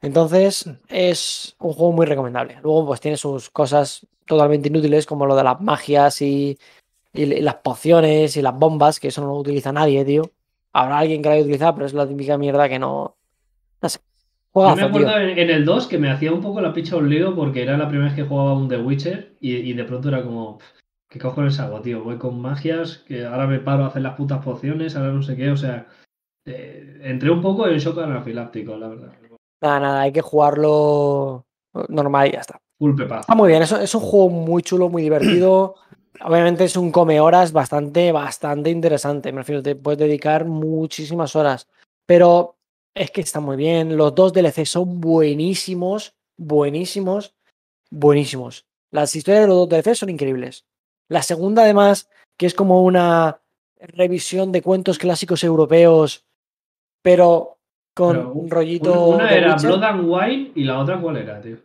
[0.00, 2.58] Entonces es un juego muy recomendable.
[2.62, 6.58] Luego pues tiene sus cosas totalmente inútiles como lo de las magias y,
[7.12, 10.30] y, las pociones y las bombas, que eso no lo utiliza nadie, tío.
[10.74, 13.16] Habrá alguien que lo haya utilizado, pero es la típica mierda que no...
[13.80, 14.00] No sé.
[14.50, 16.96] Juegazo, Yo me acuerdo en, en, el 2 que me hacía un poco la picha
[16.96, 19.84] un lío porque era la primera vez que jugaba un The Witcher y, y de
[19.84, 20.58] pronto era como...
[21.08, 22.02] ¿Qué cojones hago, tío?
[22.02, 25.36] Voy con magias, que ahora me paro a hacer las putas pociones, ahora no sé
[25.36, 25.86] qué, o sea...
[26.44, 29.12] Eh, entré un poco en shock anafiláctico, la verdad.
[29.62, 31.46] Nada, nada, hay que jugarlo
[31.88, 32.60] normal y ya está.
[32.78, 33.20] Full pepa.
[33.20, 35.76] Está muy bien, es, es un juego muy chulo, muy divertido.
[36.20, 39.32] Obviamente es un come horas bastante, bastante interesante.
[39.32, 41.68] Me refiero, te puedes dedicar muchísimas horas.
[42.06, 42.56] Pero
[42.94, 43.96] es que está muy bien.
[43.96, 47.34] Los dos DLC son buenísimos, buenísimos,
[47.90, 48.66] buenísimos.
[48.90, 50.66] Las historias de los dos DLC son increíbles.
[51.08, 53.40] La segunda, además, que es como una
[53.78, 56.24] revisión de cuentos clásicos europeos,
[57.02, 57.58] pero
[57.94, 59.08] con Pero un rollito.
[59.08, 59.70] Una de era Witcher.
[59.70, 61.58] Blood and Wine y la otra ¿cuál era, tío?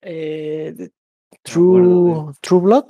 [0.00, 0.90] Eh,
[1.42, 2.84] True, True Blood.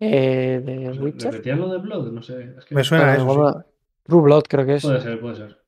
[0.00, 1.30] Eh, de Re- Witcher.
[1.32, 2.10] ¿Repetían lo de Blood?
[2.12, 2.54] No sé.
[2.58, 3.64] es que- Me suena Ah, eso.
[4.04, 4.82] True Blood creo que es.
[4.82, 5.58] Puede ser, puede ser.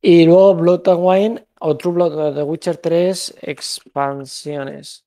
[0.00, 5.04] Y luego Blood and Wine o True Blood de Witcher 3 expansiones.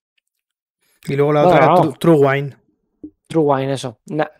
[1.07, 1.75] Y luego la otra era.
[1.75, 2.57] True, True Wine.
[3.27, 3.99] True Wine, eso.
[4.07, 4.31] Na-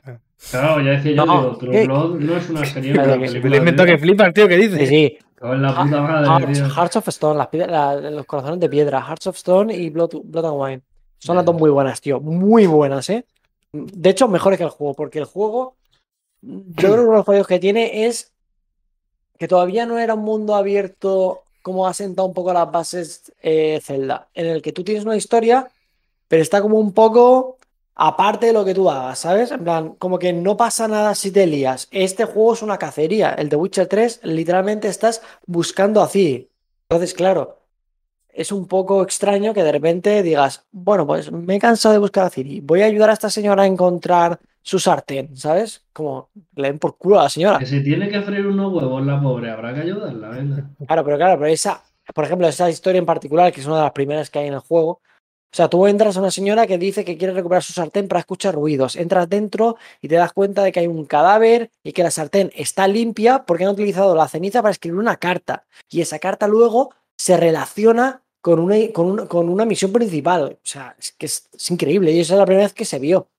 [0.52, 1.86] Claro, ya decía yo, No, digo, True ¿qué?
[1.88, 2.94] Blood no es una serie.
[2.94, 3.96] Me lo he inventado tío.
[3.96, 4.80] que flipas, tío, ¿qué dices?
[4.80, 5.18] sí, sí.
[5.40, 6.70] La puta madre, Hearts, tío.
[6.70, 9.02] Hearts of Stone, las pide- la- los corazones de piedra.
[9.02, 10.82] Hearts of Stone y Blood, Blood and Wine.
[11.20, 12.20] Son las dos muy buenas, tío.
[12.20, 13.26] Muy buenas, ¿eh?
[13.72, 15.76] De hecho, mejores que el juego, porque el juego,
[16.42, 18.32] yo creo que uno de los fallos que tiene es
[19.38, 23.80] que todavía no era un mundo abierto como ha sentado un poco las bases eh,
[23.84, 25.70] Zelda, en el que tú tienes una historia,
[26.28, 27.58] pero está como un poco
[27.98, 29.52] aparte de lo que tú hagas, ¿sabes?
[29.52, 31.88] En plan, como que no pasa nada si te lías.
[31.92, 33.32] Este juego es una cacería.
[33.32, 36.48] El de Witcher 3, literalmente estás buscando a Ciri.
[36.88, 37.58] Entonces, claro,
[38.30, 42.26] es un poco extraño que de repente digas, bueno, pues me he cansado de buscar
[42.26, 42.60] a Ciri.
[42.60, 45.84] Voy a ayudar a esta señora a encontrar su sartén, ¿sabes?
[45.92, 47.58] Como le den por culo a la señora.
[47.58, 50.70] Que si tiene que freír unos huevos la pobre, habrá que ayudarla, venga.
[50.86, 51.82] Claro, pero claro, pero esa,
[52.14, 54.54] por ejemplo, esa historia en particular, que es una de las primeras que hay en
[54.54, 55.02] el juego.
[55.52, 58.20] O sea, tú entras a una señora que dice que quiere recuperar su sartén para
[58.20, 58.96] escuchar ruidos.
[58.96, 62.52] Entras dentro y te das cuenta de que hay un cadáver y que la sartén
[62.56, 65.66] está limpia porque han utilizado la ceniza para escribir una carta.
[65.90, 70.58] Y esa carta luego se relaciona con una, con una, con una misión principal.
[70.62, 72.12] O sea, es que es, increíble.
[72.12, 73.30] Y esa es la primera vez que se vio.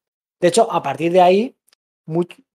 [0.41, 1.57] De hecho, a partir de ahí,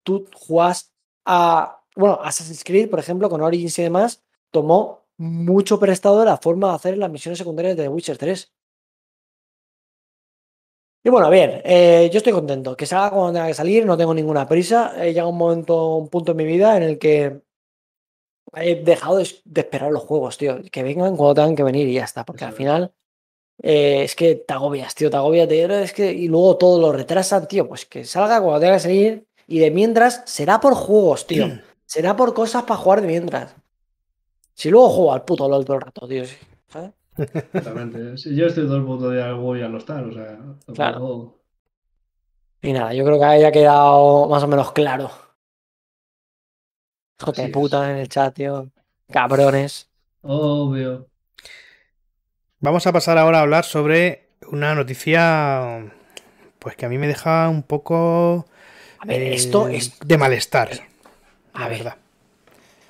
[0.04, 0.92] tú juegas
[1.26, 1.80] a.
[1.96, 6.70] Bueno, Assassin's Creed, por ejemplo, con Origins y demás, tomó mucho prestado de la forma
[6.70, 8.52] de hacer las misiones secundarias de The Witcher 3.
[11.06, 12.78] Y bueno, bien, eh, yo estoy contento.
[12.78, 14.94] Que salga cuando tenga que salir, no tengo ninguna prisa.
[14.98, 17.42] He llegado un momento, un punto en mi vida en el que
[18.56, 20.62] he dejado de, de esperar los juegos, tío.
[20.72, 22.26] Que vengan cuando tengan que venir y ya está.
[22.26, 22.94] Porque al final
[23.62, 25.50] eh, es que te agobias, tío, te agobias.
[25.50, 27.68] Te, es que, y luego todo lo retrasan, tío.
[27.68, 29.28] Pues que salga cuando tenga que salir.
[29.48, 31.48] Y de mientras, será por juegos, tío.
[31.86, 33.56] Será por cosas para jugar de mientras.
[34.56, 36.26] Si luego juego al puto LOL todo el rato, tío.
[36.26, 36.36] sí,
[36.68, 36.92] ¿sabes?
[37.18, 38.18] Exactamente.
[38.18, 40.28] Si yo estoy todo el puto día al WoW y al Hostal, o sea.
[40.38, 41.40] tampoco- Claro.
[42.62, 45.12] Y nada, yo creo que haya quedado más o menos claro.
[47.22, 48.70] Hijos de puta en el chat, tío.
[49.12, 49.90] Cabrones.
[50.22, 51.08] Obvio.
[52.60, 55.92] Vamos a pasar ahora a hablar sobre una noticia
[56.60, 58.46] pues que a mí me deja un poco
[59.00, 60.00] A ver, eh, esto es.
[60.00, 60.70] de malestar,
[61.54, 61.98] A la ver, verdad.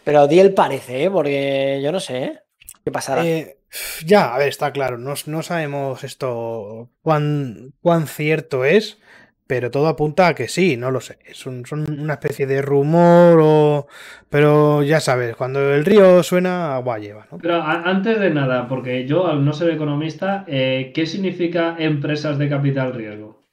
[0.04, 1.12] pero di el parece, ¿eh?
[1.12, 2.40] Porque yo no sé, ¿eh?
[2.84, 3.26] ¿Qué pasará?
[3.26, 3.58] Eh,
[4.06, 9.00] ya, a ver, está claro, no, no sabemos esto cuán, cuán cierto es,
[9.48, 11.20] pero todo apunta a que sí, no lo sé.
[11.34, 13.88] Son, son una especie de rumor o...
[14.30, 17.38] Pero ya sabes, cuando el río suena, agua lleva, ¿no?
[17.38, 22.50] Pero antes de nada, porque yo al no ser economista, eh, ¿qué significa empresas de
[22.50, 23.44] capital riesgo?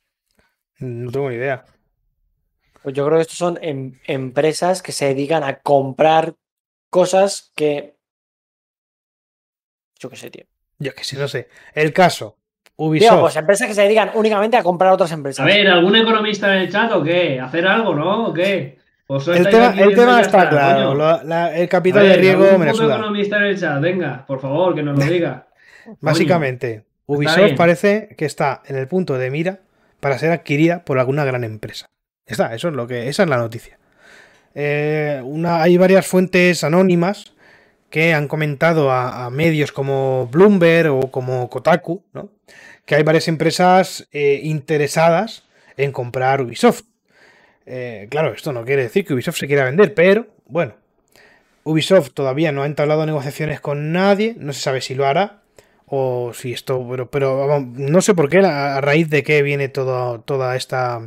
[0.78, 1.64] No tengo ni idea.
[2.82, 6.34] Pues yo creo que estos son em, empresas que se dedican a comprar
[6.88, 7.96] cosas que...
[10.00, 10.44] Yo qué sé, tío.
[10.78, 11.48] Yo qué sé, no sé.
[11.74, 12.38] El caso,
[12.76, 13.10] Ubisoft.
[13.10, 15.44] Tío, pues empresas que se dedican únicamente a comprar otras empresas.
[15.44, 17.38] A ver, ¿algún economista en el chat o qué?
[17.38, 18.28] ¿Hacer algo, no?
[18.28, 18.78] ¿O qué?
[19.06, 21.20] Pues el tema, el tema está, claro.
[21.52, 24.98] el capital de riesgo me la economista en el chat, venga, por favor, que nos
[24.98, 25.48] lo diga.
[26.00, 29.60] Básicamente, Ubisoft parece que está en el punto de mira
[29.98, 31.90] para ser adquirida por alguna gran empresa.
[32.24, 33.78] Está, eso es lo que, esa es la noticia.
[34.54, 37.34] Eh, una, hay varias fuentes anónimas
[37.90, 42.30] que han comentado a, medios como Bloomberg o como Kotaku, ¿no?
[42.86, 45.44] que hay varias empresas eh, interesadas
[45.76, 46.84] en comprar Ubisoft.
[47.66, 50.74] Eh, claro, esto no quiere decir que Ubisoft se quiera vender, pero bueno,
[51.64, 55.42] Ubisoft todavía no ha entablado negociaciones con nadie, no se sabe si lo hará
[55.86, 60.56] o si esto, pero, pero no sé por qué, a, raíz de qué viene toda
[60.56, 61.02] esta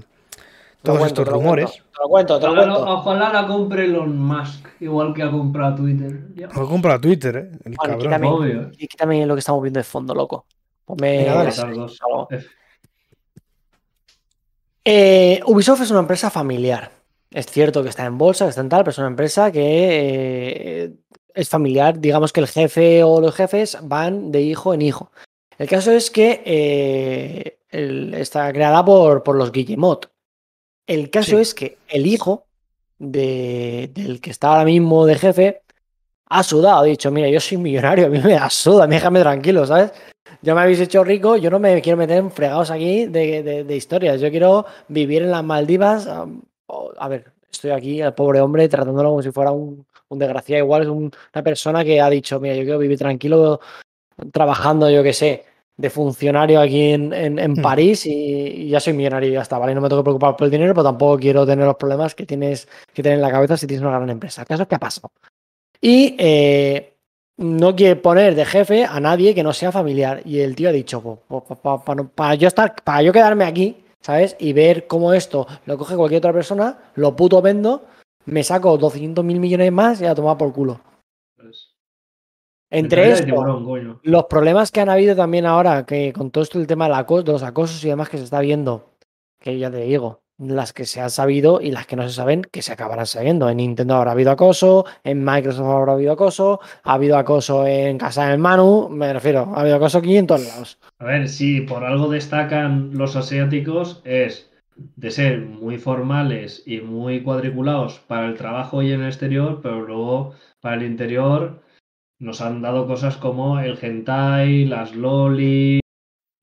[0.83, 1.71] todos estos rumores.
[1.71, 2.85] Te lo cuento, te lo cuento.
[2.85, 6.27] Ojalá, la compre Elon Musk, igual que ha comprado Twitter.
[6.49, 7.57] Ha comprado Twitter, ¿eh?
[7.63, 7.99] El cabrón.
[7.99, 8.71] Quítame, Obvio.
[8.71, 10.45] quítame lo que estamos viendo de fondo, loco.
[14.85, 16.91] Eh, Ubisoft es una empresa familiar.
[17.31, 20.83] Es cierto que está en bolsa, que está en tal, pero es una empresa que
[20.83, 20.93] eh,
[21.33, 21.99] es familiar.
[21.99, 25.11] Digamos que el jefe o los jefes van de hijo en hijo.
[25.57, 30.12] El caso es que eh, está creada por, por los Guillemot.
[30.87, 32.45] El caso es que el hijo
[32.99, 35.61] del que está ahora mismo de jefe
[36.25, 39.65] ha sudado, ha dicho, mira, yo soy millonario, a mí me da suda, déjame tranquilo,
[39.65, 39.91] ¿sabes?
[40.41, 44.19] Ya me habéis hecho rico, yo no me quiero meter en fregados aquí de, historias,
[44.19, 46.07] yo quiero vivir en las Maldivas.
[46.07, 50.81] A ver, estoy aquí, al pobre hombre, tratándolo como si fuera un, un desgraciado, igual
[50.83, 53.61] es una persona que ha dicho, mira, yo quiero vivir tranquilo
[54.31, 55.45] trabajando, yo qué sé,
[55.77, 57.61] de funcionario aquí en, hmm.
[57.61, 59.73] París y, ya soy millonario y ya está, ¿vale?
[59.73, 62.25] No me tengo que preocupar por el dinero, pero tampoco quiero tener los problemas que
[62.25, 64.45] tienes que tener en la cabeza si tienes una gran empresa.
[64.45, 65.11] Caso es que ha pasado.
[65.81, 66.93] Y eh,
[67.37, 70.21] no quiere poner de jefe a nadie que no sea familiar.
[70.25, 73.83] Y el tío ha dicho, pues, pues, pues, para, yo estar, para yo quedarme aquí,
[74.01, 74.35] ¿sabes?
[74.39, 77.85] Y ver cómo esto lo coge cualquier otra persona, lo puto vendo,
[78.25, 80.79] me saco 200 mil millones más y a tomar por culo.
[82.73, 83.63] Entre esto,
[84.01, 87.43] los problemas que han habido también ahora, que con todo esto el tema de los
[87.43, 88.95] acosos y demás que se está viendo,
[89.39, 92.41] que ya te digo, las que se han sabido y las que no se saben,
[92.41, 93.47] que se acabarán sabiendo.
[93.47, 98.29] En Nintendo habrá habido acoso, en Microsoft habrá habido acoso, ha habido acoso en casa
[98.29, 100.79] del Manu, me refiero, ha habido acoso aquí en todos lados.
[100.97, 107.21] A ver, si por algo destacan los asiáticos es de ser muy formales y muy
[107.21, 111.62] cuadriculados para el trabajo y en el exterior, pero luego para el interior
[112.23, 115.81] nos han dado cosas como el hentai, las loli,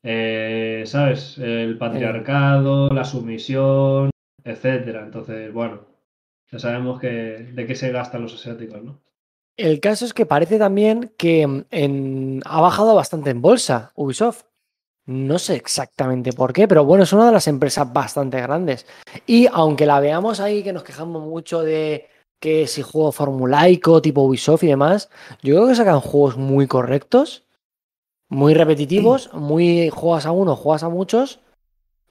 [0.03, 1.39] eh, ¿sabes?
[1.39, 4.11] El patriarcado, la sumisión,
[4.45, 5.03] etcétera.
[5.05, 5.87] Entonces, bueno,
[6.53, 9.01] ya sabemos que, de qué se gastan los asiáticos, ¿no?
[9.57, 14.45] El caso es que parece también que en, ha bajado bastante en bolsa Ubisoft.
[15.07, 18.87] No sé exactamente por qué, pero bueno, es una de las empresas bastante grandes.
[19.26, 22.07] Y aunque la veamos ahí, que nos quejamos mucho de
[22.41, 25.11] que si juego formulaico, tipo Ubisoft y demás,
[25.43, 27.45] yo creo que sacan juegos muy correctos,
[28.28, 31.41] muy repetitivos, muy juegas a uno, juegas a muchos,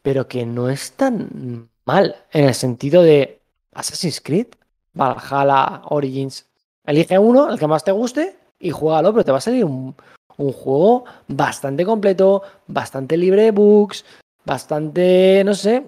[0.02, 3.42] pero que no es tan mal en el sentido de
[3.74, 4.48] Assassin's Creed,
[4.94, 6.46] Valhalla, Origins.
[6.86, 9.96] Elige uno, el que más te guste, y juégalo, pero te va a salir un,
[10.38, 14.06] un juego bastante completo, bastante libre de bugs,
[14.46, 15.88] bastante, no sé,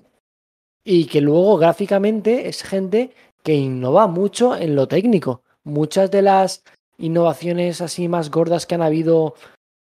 [0.83, 3.13] y que luego gráficamente es gente
[3.43, 5.43] que innova mucho en lo técnico.
[5.63, 6.63] Muchas de las
[6.97, 9.35] innovaciones así más gordas que han habido,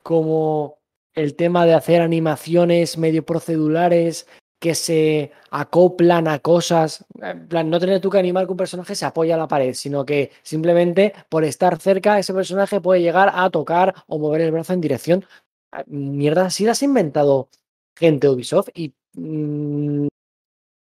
[0.03, 0.79] como
[1.13, 4.27] el tema de hacer animaciones medio procedurales
[4.59, 8.93] que se acoplan a cosas, en plan, no tener tú que animar que un personaje
[8.93, 13.31] se apoya a la pared, sino que simplemente por estar cerca ese personaje puede llegar
[13.33, 15.25] a tocar o mover el brazo en dirección.
[15.71, 17.49] Ah, mierda, así las ha inventado
[17.95, 20.07] gente Ubisoft y mm,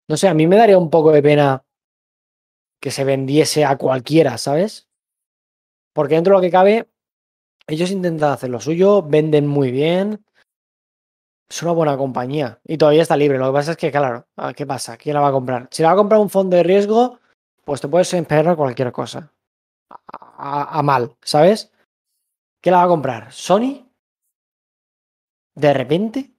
[0.08, 1.64] no sé, a mí me daría un poco de pena
[2.80, 4.88] que se vendiese a cualquiera, ¿sabes?
[5.94, 6.90] Porque dentro de lo que cabe,
[7.68, 10.24] ellos intentan hacer lo suyo, venden muy bien.
[11.50, 13.38] Es una buena compañía y todavía está libre.
[13.38, 14.98] Lo que pasa es que, claro, ¿qué pasa?
[14.98, 15.68] ¿Quién la va a comprar?
[15.72, 17.20] Si la va a comprar un fondo de riesgo,
[17.66, 19.32] pues te puedes esperar cualquier cosa.
[20.12, 21.72] A, mal, ¿sabes?
[22.62, 23.32] ¿Qué la va a comprar?
[23.32, 23.86] ¿Sony?
[25.56, 26.32] ¿De repente?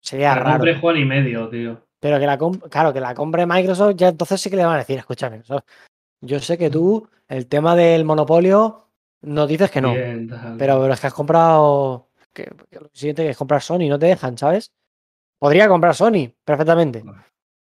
[0.00, 0.58] Sería raro.
[0.58, 1.86] Compré Juan y medio, tío.
[2.02, 4.78] Pero que la claro, que la compre Microsoft, ya entonces sí que le van a
[4.78, 5.40] decir, escúchame,
[6.20, 8.88] yo sé que tú, el tema del monopolio,
[9.20, 9.94] nos dices que no.
[10.58, 12.08] pero, los que has comprado.
[12.32, 14.72] Que, lo siguiente que es comprar Sony, no te dejan, ¿sabes?
[15.38, 17.04] Podría comprar Sony perfectamente.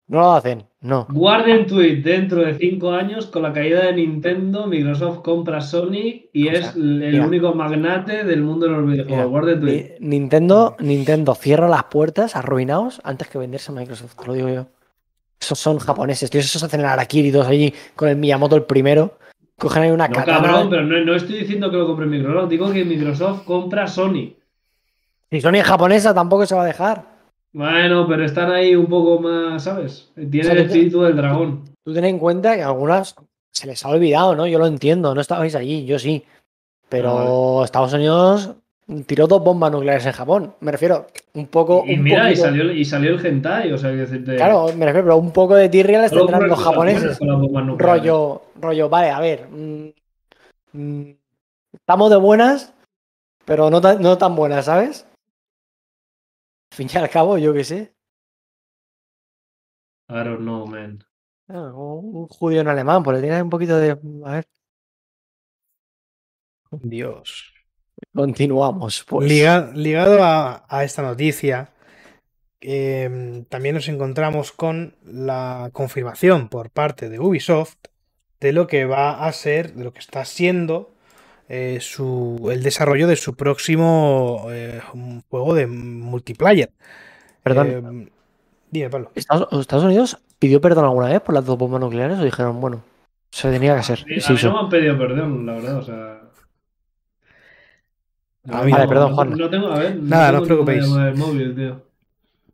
[0.09, 1.05] No lo hacen, no.
[1.11, 6.47] Guarden tweet dentro de cinco años con la caída de Nintendo, Microsoft compra Sony y
[6.47, 9.29] es el único magnate del mundo de los videojuegos.
[9.29, 9.97] Guarden tweet.
[9.99, 14.65] Nintendo, Nintendo cierra las puertas arruinados antes que venderse a Microsoft, te lo digo yo.
[15.39, 16.41] Esos son japoneses, tío.
[16.41, 19.19] Esos hacen el Arakiri dos allí con el Miyamoto el primero.
[19.59, 22.49] Cogen ahí una no, cabrón, pero no, estoy diciendo que lo compre Microsoft.
[22.49, 24.33] Digo que Microsoft compra Sony.
[25.29, 27.08] Si Sony es japonesa, tampoco se va a dejar.
[27.51, 30.11] Bueno, pero están ahí un poco más, ¿sabes?
[30.15, 31.63] Tiene el espíritu del dragón.
[31.83, 33.15] Tú ten en cuenta que algunas
[33.51, 34.45] se les ha olvidado, ¿no?
[34.45, 36.23] Yo lo entiendo, no estabais allí, yo sí.
[36.89, 38.55] Pero ah, Estados Unidos
[39.05, 40.53] tiró dos bombas nucleares en Japón.
[40.59, 41.83] Me refiero, un poco.
[41.87, 44.35] Y, mira, y, salió, y salió el hentai, o sea, decirte...
[44.35, 47.19] Claro, me refiero, pero un poco de tirria les tendrán los japoneses.
[47.77, 49.47] Rollo, rollo, vale, a ver.
[49.49, 49.89] Mm,
[50.73, 51.15] mm,
[51.73, 52.73] estamos de buenas,
[53.45, 55.05] pero no, no tan buenas, ¿sabes?
[56.71, 57.95] Fin y al cabo, yo qué sé.
[60.09, 61.03] I don't know, man.
[61.47, 63.91] Ah, un judío en alemán, pues le tienes un poquito de.
[64.25, 64.47] A ver.
[66.71, 67.53] Dios.
[68.13, 69.05] Continuamos.
[69.07, 69.29] Pues.
[69.29, 71.73] ligado a, esta noticia,
[72.61, 77.77] em, también nos encontramos con la confirmación por parte de Ubisoft
[78.39, 80.95] de lo que va a ser, de lo que está siendo
[81.51, 84.79] eh, su, el desarrollo de su próximo eh,
[85.29, 86.71] juego de multiplayer.
[87.41, 87.67] Perdón.
[87.67, 88.09] Eh,
[88.69, 89.11] dime, Pablo.
[89.15, 92.83] ¿Estados, Unidos pidió perdón alguna vez por las dos bombas nucleares o dijeron, bueno,
[93.31, 94.05] se tenía que hacer?
[94.19, 96.21] Sí, no me han pedido perdón, la verdad, o sea.
[98.43, 99.31] vale, perdón, Juan.
[99.31, 100.85] No, tengo, a ver, Nada, no os preocupéis.
[100.85, 101.81] El móvil, tío.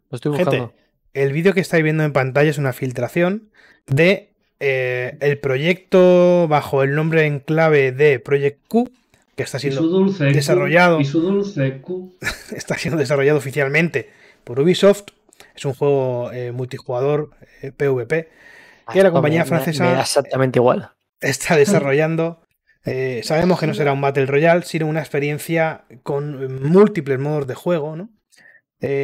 [0.09, 0.51] Lo estoy buscando.
[0.51, 0.75] Gente,
[1.13, 3.49] el vídeo que estáis viendo en pantalla es una filtración
[3.87, 8.89] de eh, el proyecto bajo el nombre en clave de Project Q,
[9.35, 9.81] que está siendo
[10.19, 10.99] desarrollado.
[11.01, 12.15] y su dulce Q.
[12.55, 14.09] está siendo desarrollado oficialmente
[14.43, 15.07] por Ubisoft.
[15.55, 17.31] Es un juego eh, multijugador
[17.75, 18.29] PvP eh,
[18.93, 20.91] que la compañía francesa exactamente igual.
[21.21, 22.41] está desarrollando.
[23.23, 27.95] sabemos que no será un Battle Royale, sino una experiencia con múltiples modos de juego,
[27.95, 28.09] ¿no?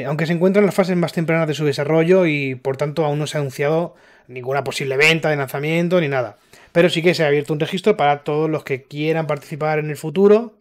[0.05, 3.17] aunque se encuentra en las fases más tempranas de su desarrollo y por tanto aún
[3.17, 3.95] no se ha anunciado
[4.27, 6.37] ninguna posible venta de lanzamiento ni nada.
[6.71, 9.89] Pero sí que se ha abierto un registro para todos los que quieran participar en
[9.89, 10.53] el futuro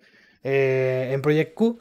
[0.43, 1.79] eh, en Project Q,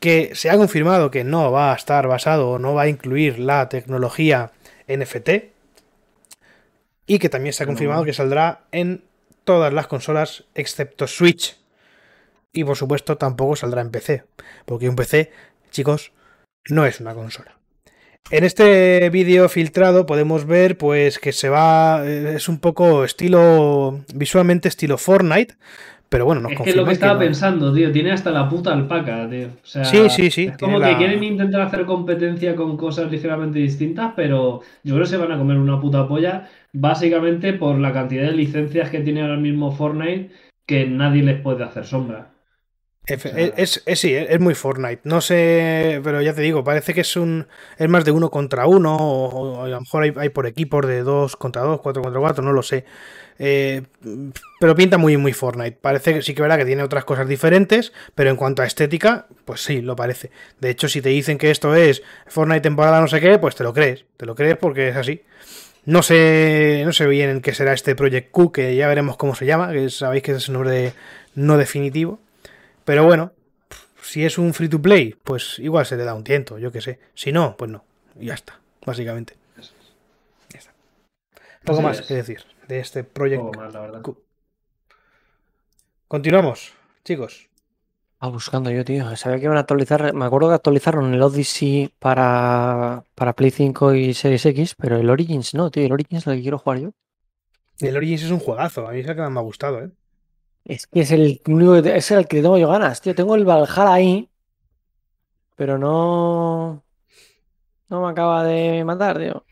[0.00, 3.38] que se ha confirmado que no va a estar basado o no va a incluir
[3.38, 4.52] la tecnología
[4.88, 5.30] NFT
[7.06, 9.04] y que también se ha confirmado que saldrá en
[9.44, 11.56] todas las consolas excepto Switch.
[12.52, 14.24] Y por supuesto tampoco saldrá en PC,
[14.64, 15.30] porque un PC,
[15.70, 16.12] chicos,
[16.68, 17.58] no es una consola.
[18.30, 24.66] En este vídeo filtrado podemos ver pues que se va es un poco estilo visualmente
[24.66, 25.54] estilo Fortnite,
[26.08, 29.28] pero bueno, nos Es que lo que estaba pensando, tío, tiene hasta la puta alpaca,
[29.30, 29.48] tío.
[29.62, 30.46] O sea, sí, sí, sí.
[30.46, 35.10] Es como que quieren intentar hacer competencia con cosas ligeramente distintas, pero yo creo que
[35.10, 39.22] se van a comer una puta polla, básicamente por la cantidad de licencias que tiene
[39.22, 40.30] ahora mismo Fortnite,
[40.66, 42.35] que nadie les puede hacer sombra.
[43.06, 45.00] Es, sí, es muy Fortnite.
[45.04, 47.46] No sé, pero ya te digo, parece que es un
[47.78, 51.36] es más de uno contra uno, o, a lo mejor hay, por equipos de dos
[51.36, 52.84] contra dos, cuatro contra cuatro, no lo sé.
[53.38, 53.82] Eh,
[54.58, 55.78] pero pinta muy, muy Fortnite.
[55.80, 59.26] Parece que sí que verá que tiene otras cosas diferentes, pero en cuanto a estética,
[59.44, 60.30] pues sí, lo parece.
[60.58, 63.62] De hecho, si te dicen que esto es Fortnite temporada no sé qué, pues te
[63.62, 64.04] lo crees.
[64.16, 65.22] Te lo crees porque es así.
[65.84, 69.46] No sé, no sé bien qué será este Project Q, que ya veremos cómo se
[69.46, 70.92] llama, que sabéis que es un nombre
[71.36, 72.18] no definitivo.
[72.86, 73.32] Pero bueno,
[74.00, 76.80] si es un free to play, pues igual se le da un tiento, yo qué
[76.80, 77.00] sé.
[77.14, 77.84] Si no, pues no.
[78.18, 79.34] Y ya está, básicamente.
[80.52, 80.72] Ya está.
[81.64, 83.50] Poco más que decir de este proyecto.
[86.06, 86.74] Continuamos,
[87.04, 87.48] chicos.
[88.20, 89.16] Ah, buscando yo, tío.
[89.16, 90.14] Sabía que iban a actualizar.
[90.14, 95.10] Me acuerdo que actualizaron el Odyssey para, para Play 5 y Series X, pero el
[95.10, 95.84] Origins no, tío.
[95.84, 96.92] El Origins es el que quiero jugar yo.
[97.80, 98.86] El Origins es un juegazo.
[98.86, 99.90] A mí es el que más me ha gustado, ¿eh?
[100.66, 103.14] Es que es el único es el que tengo yo ganas, tío.
[103.14, 104.28] Tengo el Valhalla ahí,
[105.54, 106.82] pero no.
[107.88, 109.44] No me acaba de matar, tío.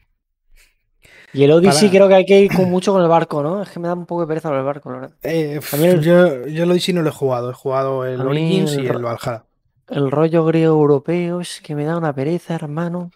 [1.33, 3.63] Y el Odyssey creo que hay que ir con mucho con el barco, ¿no?
[3.63, 5.17] Es que me da un poco de pereza con el barco, la verdad.
[5.23, 5.61] Eh,
[6.01, 9.45] yo, yo el Odyssey no lo he jugado, he jugado el Origins y el Valhalla.
[9.89, 13.11] El rollo griego europeo es que me da una pereza, hermano.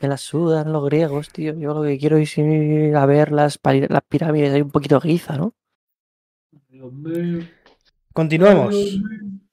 [0.00, 1.54] Me la sudan los griegos, tío.
[1.54, 5.08] Yo lo que quiero es ir a ver las, las pirámides, hay un poquito de
[5.08, 5.54] guiza, ¿no?
[8.12, 8.74] Continuamos.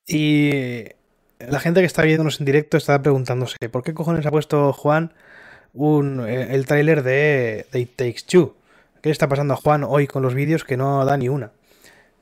[0.08, 0.84] Y
[1.40, 5.14] la gente que está viéndonos en directo está preguntándose, ¿por qué cojones ha puesto Juan
[5.74, 8.56] un, eh, el tráiler de, de It Takes Two.
[9.02, 11.52] ¿Qué le está pasando a Juan hoy con los vídeos que no da ni una?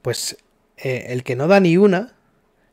[0.02, 0.38] Pues
[0.78, 2.14] eh, el que no da ni una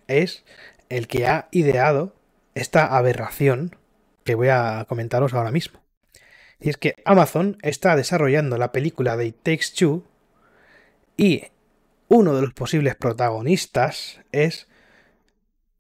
[0.07, 0.45] es
[0.89, 2.15] el que ha ideado
[2.55, 3.77] esta aberración
[4.25, 5.81] que voy a comentaros ahora mismo.
[6.61, 10.05] Y es que Amazon está desarrollando la película de It Takes Two
[11.17, 11.45] y
[12.09, 14.69] uno de los posibles protagonistas es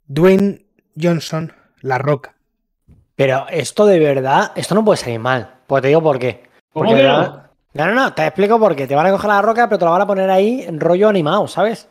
[0.06, 0.66] Dwayne
[1.00, 2.34] Johnson La Roca.
[3.16, 5.54] Pero esto de verdad, esto no puede salir mal.
[5.66, 6.44] Pues te digo por qué.
[6.72, 7.42] ¿Cómo Porque van-
[7.74, 8.86] No, no, no, te explico por qué.
[8.86, 11.08] Te van a coger la roca, pero te la van a poner ahí en rollo
[11.08, 11.88] animado, ¿sabes?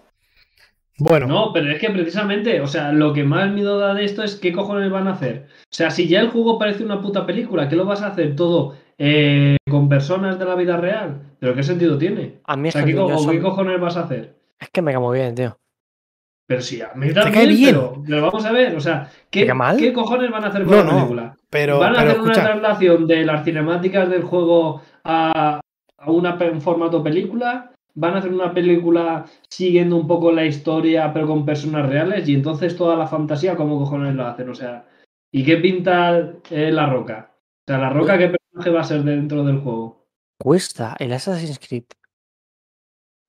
[0.99, 4.23] Bueno, No, pero es que precisamente, o sea, lo que más miedo da de esto
[4.23, 5.47] es qué cojones van a hacer.
[5.63, 8.35] O sea, si ya el juego parece una puta película, ¿qué lo vas a hacer
[8.35, 11.26] todo eh, con personas de la vida real?
[11.39, 12.39] ¿Pero qué sentido tiene?
[12.45, 14.35] A mí O es sea, que ¿qué, co- ¿qué cojones vas a hacer?
[14.59, 15.57] Es que me cae muy bien, tío.
[16.47, 17.75] Pero sí, a mí cae también, bien.
[17.75, 19.77] Pero, pero vamos a ver, o sea, ¿qué, ¿Te cae?
[19.77, 21.37] ¿qué cojones van a hacer con No, la no, película?
[21.49, 25.59] pero, ¿Van a pero hacer una traslación de las cinemáticas del juego a,
[25.97, 27.71] a una en formato película?
[27.95, 32.27] ¿Van a hacer una película siguiendo un poco la historia pero con personas reales?
[32.29, 34.49] Y entonces toda la fantasía, ¿cómo cojones lo hacen?
[34.49, 34.85] O sea,
[35.31, 37.31] ¿y qué pinta eh, la roca?
[37.33, 39.96] O sea, la roca, ¿qué personaje va a ser dentro del juego?
[40.51, 41.83] Cuesta el Assassin's Creed.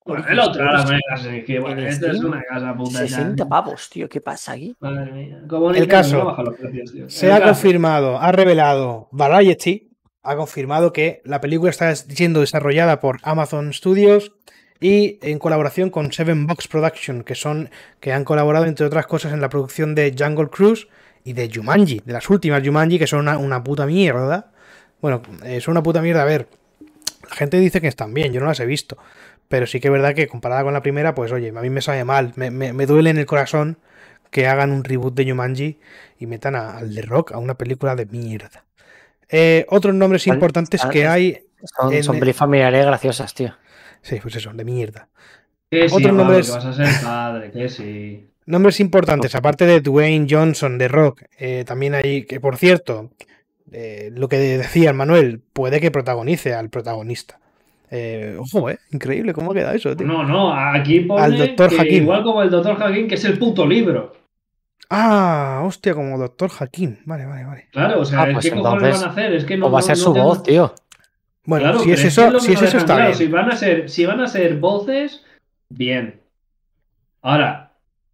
[0.07, 1.01] Bueno, el otro, ahora ¿sabes?
[1.09, 3.09] me así que bueno, En esto es Steam, una casa puta ya.
[3.09, 4.09] 60 pavos, tío.
[4.09, 4.77] ¿Qué pasa aquí?
[4.79, 5.43] Madre mía.
[5.49, 6.19] Como El caso.
[6.19, 7.11] no baja los precios, tío.
[7.11, 7.49] se El ha caso.
[7.55, 9.91] confirmado, ha revelado Variety,
[10.23, 14.31] ha confirmado que la película está siendo desarrollada por Amazon Studios
[14.79, 19.33] y en colaboración con Seven Box Production, que son que han colaborado entre otras cosas
[19.33, 20.87] en la producción de Jungle Cruise
[21.25, 24.53] y de Jumanji, de las últimas Jumanji que son una, una puta mierda.
[25.01, 26.23] Bueno, eh, son una puta mierda.
[26.23, 26.47] A ver,
[27.29, 28.97] la gente dice que están bien, yo no las he visto,
[29.49, 31.81] pero sí que es verdad que comparada con la primera, pues oye, a mí me
[31.83, 33.79] sabe mal, me, me- me duele en el corazón
[34.31, 35.79] que hagan un reboot de Jumanji
[36.19, 38.65] y metan a- al de Rock a una película de mierda.
[39.31, 41.43] Eh, otros nombres importantes que hay.
[41.65, 43.55] Son, En- son pelis familiares graciosas, tío.
[44.03, 45.09] Sí, pues eso, de mierda.
[45.71, 48.31] Que Otros nombres- que vas a ser padre, que sí.
[48.47, 53.11] Nombres importantes, aparte de Dwayne Johnson de Rock, eh, también hay que, por cierto,
[53.73, 57.41] eh, lo que decía el Manuel, puede que protagonice al protagonista.
[57.91, 60.07] Eh, ojo, eh, increíble cómo queda eso, tío.
[60.07, 61.77] No, no, aquí pone Al Dr.
[61.77, 64.13] que igual como el Doctor Hakim, que es el puto libro.
[64.91, 66.97] Ah, hostia, como Doctor Hakim.
[67.05, 67.69] Vale, vale, vale.
[67.71, 69.33] Claro, o sea, Ah, pues ¿qué cojones entonces, van a hacer?
[69.35, 70.75] Es que no, o va a ser no su voz, tío.
[71.45, 73.15] Bueno, Claro, si es eso, si es eso está claro, bien.
[73.17, 75.25] Si van, a ser, si van a ser voces,
[75.71, 76.21] bien.
[77.23, 77.68] Ahora,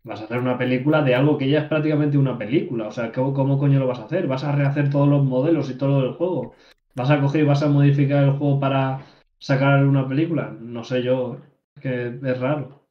[0.04, 2.88] vas a hacer una película de algo que ya es prácticamente una película.
[2.88, 4.26] O sea, ¿cómo, cómo coño lo vas a hacer?
[4.26, 6.54] ¿Vas a rehacer todos los modelos y todo el juego?
[6.94, 9.06] ¿Vas a coger y vas a modificar el juego para
[9.38, 10.54] sacar una película?
[10.60, 11.38] No sé yo.
[11.76, 12.86] Es que es raro.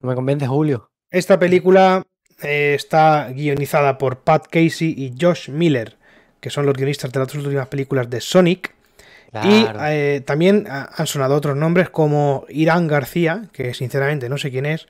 [0.00, 0.90] Me convence Julio.
[1.10, 2.02] Esta película
[2.42, 5.96] eh, está guionizada por Pat Casey y Josh Miller,
[6.40, 8.74] que son los guionistas de las dos últimas películas de Sonic.
[9.40, 9.80] Y Claro.
[9.82, 14.88] eh, también han sonado otros nombres como Irán García, que sinceramente no sé quién es,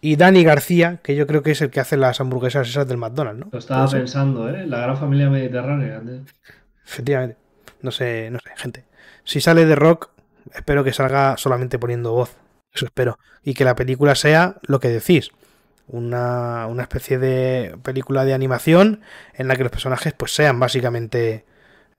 [0.00, 2.96] y Dani García, que yo creo que es el que hace las hamburguesas esas del
[2.96, 3.48] McDonald's, ¿no?
[3.52, 4.66] Lo estaba pensando, ¿eh?
[4.66, 6.00] La gran familia mediterránea.
[6.84, 7.36] Efectivamente.
[7.82, 8.84] No sé, no sé, gente.
[9.24, 10.10] Si sale de rock,
[10.54, 12.36] espero que salga solamente poniendo voz.
[12.72, 13.18] Eso espero.
[13.42, 15.30] Y que la película sea lo que decís.
[15.86, 19.00] Una, una especie de película de animación
[19.34, 21.44] en la que los personajes pues sean básicamente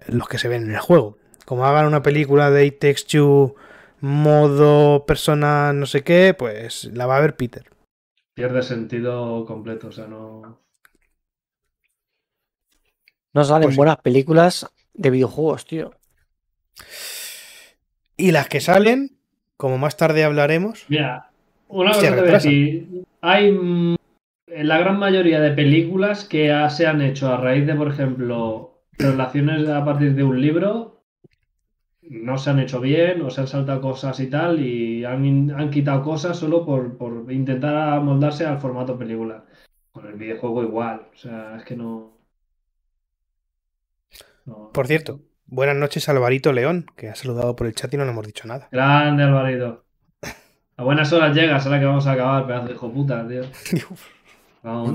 [0.08, 1.18] los que se ven en el juego.
[1.46, 3.56] Como hagan una película de It Takes Two
[4.00, 7.66] modo persona no sé qué, pues la va a ver Peter.
[8.34, 10.62] Pierde sentido completo, o sea, no.
[13.34, 15.92] No salen Pues buenas películas de videojuegos, tío.
[18.18, 19.18] Y las que salen,
[19.58, 21.30] como más tarde hablaremos, Mira,
[21.68, 22.52] una cosa retrasan.
[22.52, 23.06] decir.
[23.22, 23.96] Hay
[24.48, 29.68] la gran mayoría de películas que se han hecho a raíz de, por ejemplo, relaciones
[29.70, 31.01] a partir de un libro,
[32.10, 35.70] no se han hecho bien o se han saltado cosas y tal, y han, han
[35.72, 39.46] quitado cosas solo por, por intentar amoldarse al formato película.
[39.92, 42.18] Con el videojuego igual, o sea, es que no.
[44.46, 48.06] no- Por cierto, buenas noches Alvarito León, que ha saludado por el chat y no
[48.06, 48.70] le hemos dicho nada.
[48.72, 49.84] Grande Alvarito.
[50.78, 53.44] A buenas horas llegas, ahora que vamos a acabar, pedazo de hijo puta, tío.
[54.64, 54.94] Dios,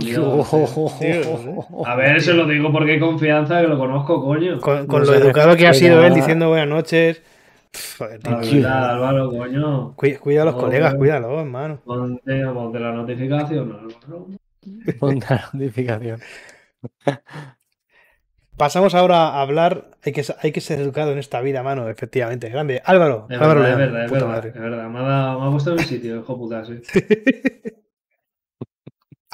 [0.98, 1.84] tío.
[1.86, 4.60] A ver, se lo digo porque hay confianza que lo conozco, coño.
[4.60, 7.22] Con, con No lo educado que ha sido él diciendo buenas noches.
[7.98, 8.30] Joder, tío.
[8.30, 9.92] Tranquilidad, Álvaro, coño.
[9.96, 10.98] Cuida, cuida a los No, colegas, no.
[10.98, 11.80] cuídalo, hermano.
[11.84, 13.72] Ponte, ponte la notificación.
[13.72, 14.26] Álvaro.
[14.98, 16.20] Ponte la notificación.
[18.56, 19.90] Pasamos ahora a hablar.
[20.04, 22.48] Hay que, hay que ser educado en esta vida, mano, efectivamente.
[22.48, 22.80] Grande.
[22.84, 23.26] Álvaro.
[23.28, 24.88] Es Álvaro verdad, es verdad, es verdad, es verdad.
[24.88, 26.80] Me ha, dado- me ha puesto en mi sitio, hijo puta, sí.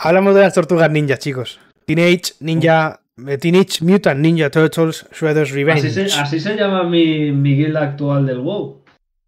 [0.04, 1.60] Hablamos de las tortugas ninja, chicos.
[1.86, 3.00] Teenage Ninja
[3.40, 5.86] Teenage Mutant Ninja Turtles Shredder's Revenge.
[5.86, 8.82] Así se, así se llama mi, mi guild actual del WoW.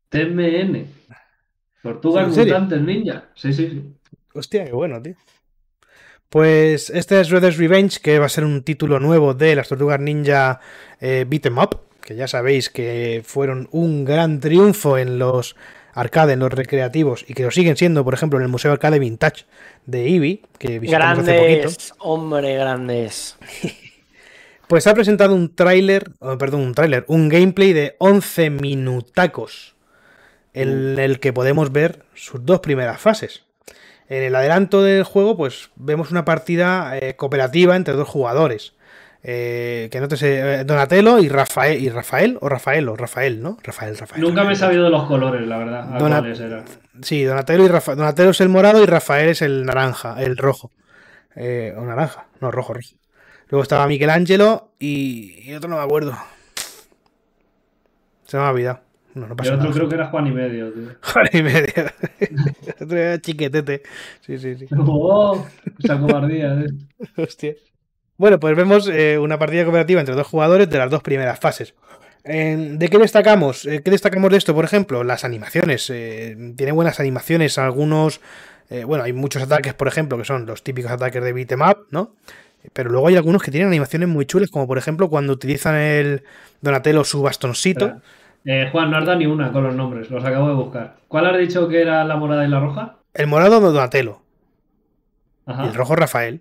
[0.08, 0.84] TMN.
[1.80, 3.26] Tortugas mutantes ninja.
[3.36, 3.94] Sí, sí, sí.
[4.34, 5.14] Hostia, qué bueno, tío.
[6.28, 10.00] Pues este es Shredder's Revenge, que va a ser un título nuevo de las Tortugas
[10.00, 10.58] Ninja
[11.00, 15.54] eh, Beat 'em Up, que ya sabéis que fueron un gran triunfo en los
[15.94, 18.98] arcade, en los recreativos, y que lo siguen siendo, por ejemplo, en el Museo Arcade
[18.98, 19.46] Vintage
[19.86, 21.60] de Eevee, que visitamos hace poquito.
[21.60, 23.38] Grandes, hombre, grandes.
[24.66, 29.76] Pues ha presentado un tráiler, oh, perdón, un tráiler, un gameplay de 11 minutacos,
[30.54, 33.44] en el que podemos ver sus dos primeras fases.
[34.08, 38.74] En el adelanto del juego, pues vemos una partida eh, cooperativa entre dos jugadores.
[39.26, 43.42] Eh, que no te sé, eh, Donatello y Rafael, y Rafael, o Rafael, o Rafael,
[43.42, 43.56] ¿no?
[43.62, 44.20] Rafael, Rafael.
[44.20, 45.94] Nunca me he sabido de los colores, la verdad.
[45.94, 46.22] a Dona-.
[47.00, 50.70] Sí, Donatello y Rafa- Donatello es el morado y Rafael es el naranja, el rojo.
[51.36, 52.90] Eh, o naranja, no, rojo, rojo.
[53.48, 56.14] Luego estaba Michelangelo y, y otro no me acuerdo.
[58.26, 58.80] Se me ha olvidado.
[59.14, 59.76] No, no pasa el otro nada.
[59.76, 60.88] creo que era Juan y medio, tío.
[61.02, 61.72] Juan y medio.
[62.18, 62.36] El
[62.82, 63.82] otro era chiquetete.
[64.20, 64.66] Sí, sí, sí.
[64.78, 65.46] ¡Oh!
[65.82, 66.66] Esa cobardía, eh.
[67.16, 67.54] Hostia.
[68.16, 71.74] Bueno, pues vemos eh, una partida cooperativa entre dos jugadores de las dos primeras fases.
[72.24, 73.66] Eh, ¿De qué destacamos?
[73.66, 74.54] Eh, ¿Qué destacamos de esto?
[74.54, 75.90] Por ejemplo, las animaciones.
[75.90, 77.58] Eh, tiene buenas animaciones.
[77.58, 78.20] Algunos.
[78.70, 81.86] eh, bueno, hay muchos ataques, por ejemplo, que son los típicos ataques de beat'em up,
[81.90, 82.14] ¿no?
[82.72, 86.22] Pero luego hay algunos que tienen animaciones muy chulas, como por ejemplo cuando utilizan el
[86.62, 88.00] Donatello su bastoncito.
[88.72, 90.96] Juan, no has dado ni una con los nombres, los acabo de buscar.
[91.08, 92.96] ¿Cuál has dicho que era la morada y la roja?
[93.12, 94.22] El morado Donatello.
[95.44, 95.64] Ajá.
[95.64, 96.40] Y el rojo Rafael.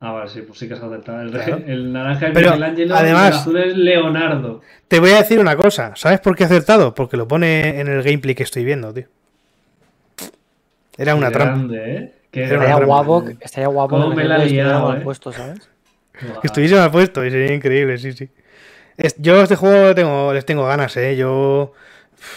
[0.00, 1.22] Ah, vale, sí, pues sí que se acertado.
[1.22, 1.56] El, Claro.
[1.66, 4.60] el naranja es Pero, Michelangelo y además- el azul es Leonardo.
[4.88, 5.92] Te voy a decir una cosa.
[5.96, 6.94] ¿Sabes por qué he acertado?
[6.94, 9.06] Porque lo pone en el gameplay que estoy viendo, tío.
[10.98, 11.54] Era una Qué trampa.
[11.56, 12.12] grande, ¿eh?
[12.30, 12.86] Qué Era una Estaría trampa.
[13.04, 15.00] guapo, estaría guapo ¿Cómo que me la he liado, eh?
[15.00, 15.68] puesto, ¿sabes?
[16.22, 16.40] Guau.
[16.40, 18.28] Que estuviese mal puesto y sería increíble, sí, sí.
[18.96, 21.16] Es- yo a este juego tengo, les tengo ganas, ¿eh?
[21.16, 21.72] Yo.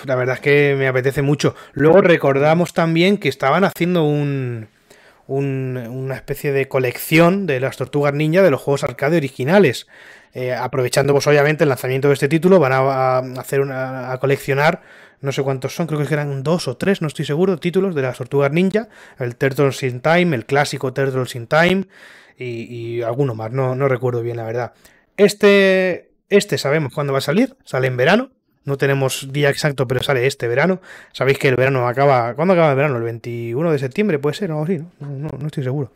[0.06, 1.56] La verdad es que me apetece mucho.
[1.74, 4.68] Luego recordamos también que estaban haciendo un,
[5.30, 9.88] un- una especie de colección de las tortugas ninja de los juegos arcade originales.
[10.34, 14.18] Eh, aprovechando, pues obviamente, el lanzamiento de este título, van a, a hacer una, a
[14.20, 14.82] coleccionar,
[15.22, 18.02] no sé cuántos son, creo que eran dos o tres, no estoy seguro, títulos de
[18.04, 18.90] las tortugas ninja.
[19.20, 21.86] El Turtles in Time, el clásico Turtles in Time
[22.38, 22.46] y,
[22.98, 24.74] y alguno más, no, no recuerdo bien la verdad.
[25.18, 28.30] Este, este sabemos cuándo va a salir, sale en verano.
[28.66, 30.80] No tenemos día exacto, pero sale este verano.
[31.12, 32.34] Sabéis que el verano acaba.
[32.36, 32.98] ¿Cuándo acaba el verano?
[32.98, 34.20] ¿El 21 de septiembre?
[34.20, 34.92] Puede ser, o algo así, ¿no?
[35.00, 35.92] No, no- no estoy seguro.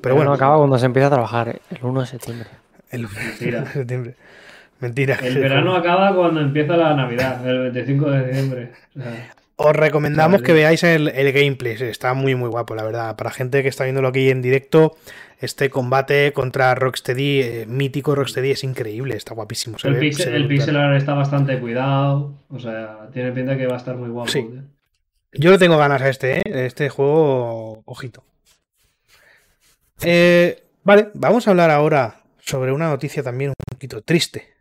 [0.00, 2.48] Pero bueno, no acaba cuando se empieza a trabajar, eh, el 1 de septiembre.
[2.90, 4.14] el de septiembre.
[4.80, 5.16] Mentira.
[5.22, 8.72] El verano acaba cuando empieza la Navidad, el 25 de diciembre.
[8.98, 10.46] O sea, Os recomendamos Vale.
[10.46, 11.74] que veáis el, el gameplay.
[11.80, 13.16] Está muy, muy guapo, la verdad.
[13.16, 14.96] Para gente que está viéndolo aquí en directo,
[15.40, 19.14] este combate contra Rocksteady, eh, mítico Rocksteady, es increíble.
[19.16, 19.78] Está guapísimo.
[19.78, 20.58] se el ve- pixel, se ve el brutal.
[20.58, 22.34] pixel art está bastante cuidado.
[22.48, 24.30] O sea, tiene pinta que va a estar muy guapo.
[24.30, 24.42] Sí.
[24.42, 24.62] tío.
[25.34, 26.42] Yo le tengo ganas a este, ¿eh?
[26.44, 28.24] Este juego, ojito.
[30.02, 34.51] Eh, vale, vamos a hablar ahora sobre una noticia también un poquito triste.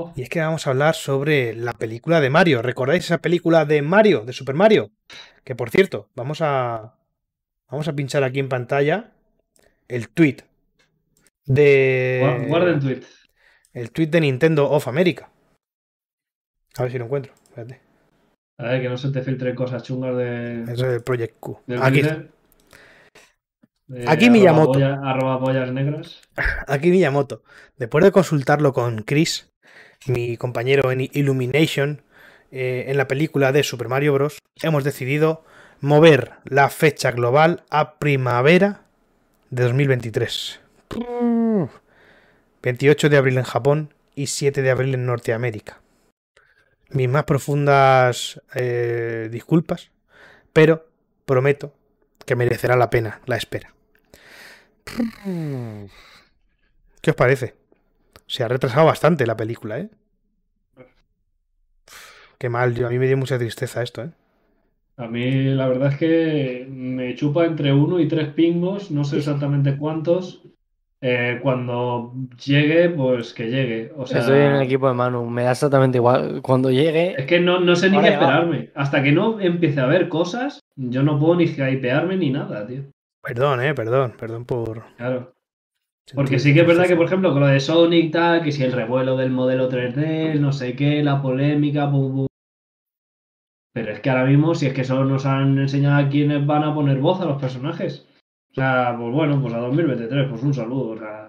[0.00, 2.62] Oh, Y es que vamos a hablar sobre la película de Mario.
[2.62, 4.90] ¿Recordáis esa película de Mario, de Super Mario?
[5.44, 6.94] Que por cierto, vamos a.
[7.70, 9.12] Vamos a pinchar aquí en pantalla
[9.88, 10.38] el tweet
[11.46, 12.20] de.
[12.22, 13.00] gua- Guarden tweet.
[13.72, 15.30] El tweet de Nintendo of America.
[16.76, 17.32] A ver si lo encuentro.
[17.44, 17.80] Espérate.
[18.58, 21.60] A ver, que no se te filtren cosas chungas de, Eso es el Project Q.
[21.80, 22.00] Aquí.
[23.90, 24.78] Eh, Aquí Miyamoto.
[24.84, 26.20] arroba negras.
[26.66, 27.42] aquí Miyamoto.
[27.76, 29.50] Después de consultarlo con Chris,
[30.06, 32.02] mi compañero en Illumination,
[32.50, 35.44] eh, en la película de Super Mario Bros., hemos decidido
[35.80, 38.82] mover la fecha global a primavera
[39.50, 40.60] de 2023.
[42.62, 45.80] 28 de abril en Japón y 7 de abril en Norteamérica.
[46.90, 49.90] Mis más profundas eh, disculpas,
[50.52, 50.88] pero
[51.26, 51.74] prometo
[52.24, 53.74] que merecerá la pena la espera.
[57.00, 57.54] ¿Qué os parece?
[58.28, 59.88] Se ha retrasado bastante la película, ¿eh?
[62.38, 64.10] Qué mal, yo, a mí me dio mucha tristeza esto, ¿eh?
[64.98, 69.18] A mí la verdad es que me chupa entre uno y tres pingos, no sé
[69.18, 70.42] exactamente cuántos.
[71.00, 72.12] Eh, cuando
[72.44, 73.92] llegue, pues que llegue.
[73.96, 76.42] O sea, Estoy en el equipo de Manu, me da exactamente igual.
[76.42, 78.70] Cuando llegue, es que no, no sé ni qué esperarme.
[78.74, 82.82] Hasta que no empiece a ver cosas, yo no puedo ni hypearme ni nada, tío.
[83.22, 83.74] Perdón, ¿eh?
[83.74, 84.84] Perdón, perdón por...
[84.96, 85.32] Claro.
[86.14, 88.62] Porque sí que es verdad que, por ejemplo, con lo de Sonic, tal, que si
[88.64, 92.26] el revuelo del modelo 3D, no sé qué, la polémica, bu, bu.
[93.74, 96.64] Pero es que ahora mismo, si es que solo nos han enseñado a quiénes van
[96.64, 98.06] a poner voz a los personajes.
[98.50, 100.90] O sea, pues bueno, pues a 2023, pues un saludo.
[100.90, 101.28] O sea,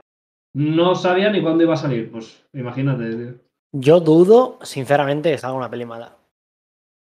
[0.56, 2.10] no sabía ni cuándo iba a salir.
[2.10, 3.34] Pues imagínate, tío.
[3.72, 6.18] Yo dudo, sinceramente, que salga una peli mala.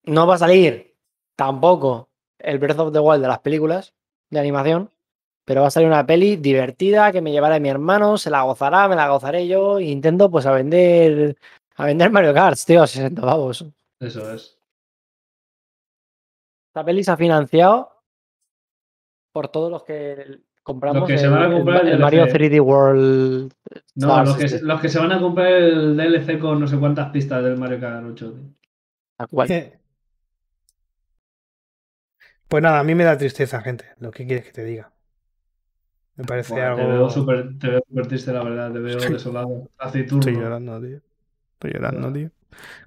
[0.06, 0.96] No va a salir
[1.36, 2.10] tampoco
[2.40, 3.94] el Breath of the Wild de las películas
[4.30, 4.90] de animación,
[5.46, 8.88] pero va a salir una peli divertida que me llevará mi hermano, se la gozará,
[8.88, 11.38] me la gozaré yo e intento pues a vender
[11.78, 13.66] a vender Mario Kart, tío, a 60 pavos.
[14.00, 14.58] Eso es.
[16.70, 17.92] Esta peli se ha financiado
[19.34, 22.00] por todos los que compramos Los que se el, van a comprar el- el el
[22.00, 22.34] Mario DLC.
[22.34, 23.54] 3D World.
[23.96, 26.68] No, Stars los que, este, los que se van a comprar el DLC con no
[26.68, 28.32] sé cuántas pistas del Mario Kart 8.
[28.32, 28.44] tío.
[29.18, 29.48] tal cual.
[32.48, 33.86] Pues nada, a mí me da tristeza, gente.
[34.00, 34.92] Lo que quieres que te diga.
[36.18, 36.88] Me parece Te algo.
[36.88, 38.72] veo súper te veo súper triste, la verdad.
[38.72, 39.70] Te veo desolado.
[39.84, 41.00] Estoy llorando, tío.
[41.54, 42.30] Estoy llorando, tío.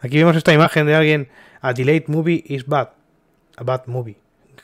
[0.00, 1.28] Aquí vemos esta imagen de alguien.
[1.60, 2.88] A delayed movie is bad.
[3.56, 4.16] A bad movie.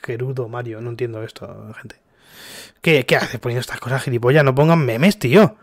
[0.03, 0.81] Gerudo, Mario.
[0.81, 1.97] No entiendo esto, gente.
[2.81, 4.43] ¿Qué, qué haces poniendo estas cosas, gilipollas?
[4.43, 5.57] No pongan memes, tío.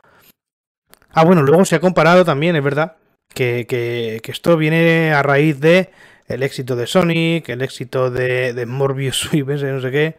[1.11, 2.97] Ah, bueno, luego se ha comparado también, es verdad,
[3.35, 5.91] que, que- que esto viene a raíz de
[6.27, 10.17] el éxito de Sonic, el éxito de, de Morbius Sweep, ese no sé qué.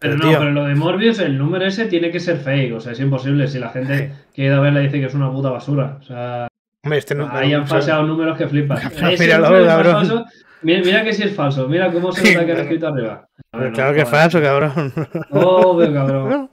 [0.00, 2.74] Pero Pero, no, tío, pero lo de Morbius, el número ese tiene que ser fake.
[2.74, 3.46] O sea, es imposible.
[3.46, 5.98] Si la gente que ha ido a verla dice que es una puta basura.
[6.00, 6.48] O sea,
[6.82, 7.28] hombre, este no.
[7.30, 8.80] ahí han falseado números que flipas.
[8.90, 9.92] Cabrón.
[9.92, 10.24] falso.
[10.62, 11.68] Mira, mira que si es falso.
[11.68, 13.28] Mira cómo se nota que han escrito arriba.
[13.52, 14.92] A ver, no, claro que es falso, cabrón.
[15.30, 16.50] Obvio, cabrón.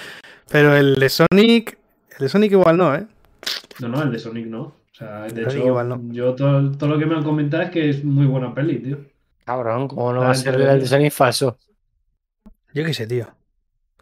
[0.50, 1.78] Pero el de Sonic.
[2.12, 3.06] El de Sonic igual no, ¿eh?
[3.80, 4.60] No, no, el de Sonic no.
[4.60, 6.00] O sea, de Sonic hecho, igual no.
[6.10, 8.98] yo todo, todo lo que me han comentado es que es muy buena peli, tío.
[9.46, 11.56] Cabrón, ¿cómo no va a ser el de Sonic falso?
[12.74, 13.26] Yo qué sé, tío.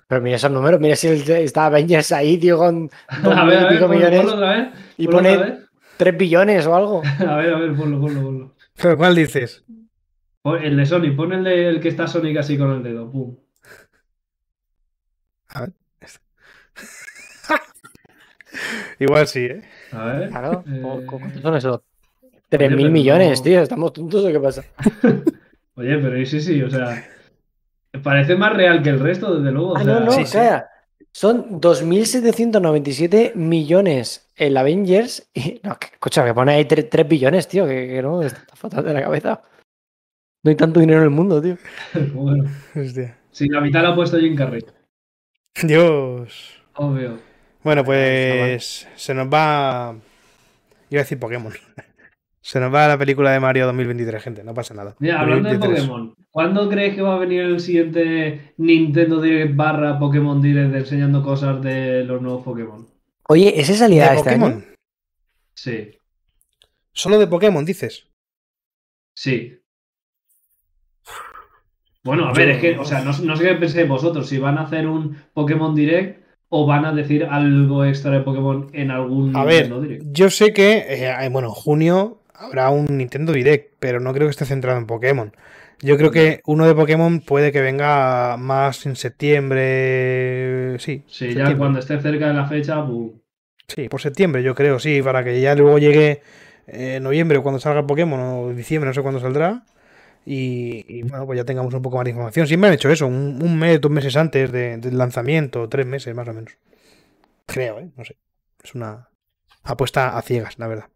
[0.06, 2.88] Pero mira esos números, mira si está Avengers ahí, tío, con
[3.22, 4.68] dos A mil ver, a y ver, pico ponlo, millones ponlo otra vez.
[4.96, 5.58] y pone otra vez.
[5.98, 7.02] 3 billones o algo.
[7.28, 8.54] A ver, a ver, ponlo, ponlo, ponlo.
[8.80, 9.64] ¿Pero cuál dices?
[10.42, 13.10] Pon El de Sonic, pon el, de, el que está Sonic así con el dedo.
[13.10, 13.36] Pum.
[15.48, 15.72] A ver.
[19.00, 19.62] igual sí, ¿eh?
[19.92, 20.28] A ver.
[20.30, 21.80] Claro, Eh, ¿cu- cu- ¿cuántos son esos?
[22.48, 24.62] 3 pero mil millones, no- tío, ¿estamos tontos o qué pasa?
[25.74, 27.04] Oye, pero sí, sí, o sea.
[28.02, 29.72] Parece más real que el resto, desde luego.
[29.72, 30.32] o Ah, sea, no, no, sí, sí.
[30.32, 30.68] calla.
[31.12, 35.60] Son 2.797 millones el Avengers y...
[35.64, 38.94] No, que, escucha, que pone ahí 3, billones, tío, que, que no, está fatal de
[38.94, 39.42] la cabeza.
[40.44, 41.56] No hay tanto dinero en el mundo, tío.
[42.14, 42.44] bueno.
[42.76, 43.16] Hostia.
[43.30, 44.64] Si la mitad la ha puesto Jim Carrey.
[45.62, 46.62] Dios.
[46.74, 47.18] Obvio.
[47.64, 49.96] Bueno, pues se nos va.
[50.90, 51.52] Iba a decir Pokémon.
[52.40, 54.44] Se nos va la película de Mario 2023, gente.
[54.44, 54.94] No pasa nada.
[55.00, 55.88] Mira, hablando de 2023.
[55.88, 61.22] Pokémon, ¿cuándo crees que va a venir el siguiente Nintendo Direct barra Pokémon Direct enseñando
[61.22, 62.86] cosas de los nuevos Pokémon?
[63.28, 64.40] Oye, ¿ese ¿De salía este año?
[64.44, 64.64] Pokémon?
[65.54, 65.90] Sí,
[66.92, 68.08] Solo de Pokémon, dices.
[69.14, 69.54] sí.
[72.04, 74.56] Bueno, a ver, es que, o sea, no, no sé qué pensáis vosotros, si van
[74.56, 79.36] a hacer un Pokémon Direct o van a decir algo extra de Pokémon en algún
[79.36, 80.04] A ver, Nintendo Direct.
[80.12, 84.30] yo sé que, eh, bueno, en junio habrá un Nintendo Direct, pero no creo que
[84.32, 85.32] esté centrado en Pokémon.
[85.80, 90.78] Yo creo que uno de Pokémon puede que venga más en septiembre.
[90.80, 93.12] Sí, Sí, ya cuando esté cerca de la fecha, pues,
[93.68, 96.22] Sí, por septiembre, yo creo, sí, para que ya luego llegue
[96.66, 99.62] eh, noviembre cuando salga Pokémon o diciembre, no sé cuándo saldrá.
[100.26, 102.46] Y, y, bueno, pues ya tengamos un poco más de información.
[102.46, 106.14] Siempre han hecho eso, un, un mes, dos meses antes de- del lanzamiento, tres meses
[106.14, 106.52] más o menos.
[107.46, 107.90] Creo, ¿eh?
[107.96, 108.16] No sé.
[108.62, 109.08] Es una
[109.64, 110.86] apuesta a ciegas, la verdad.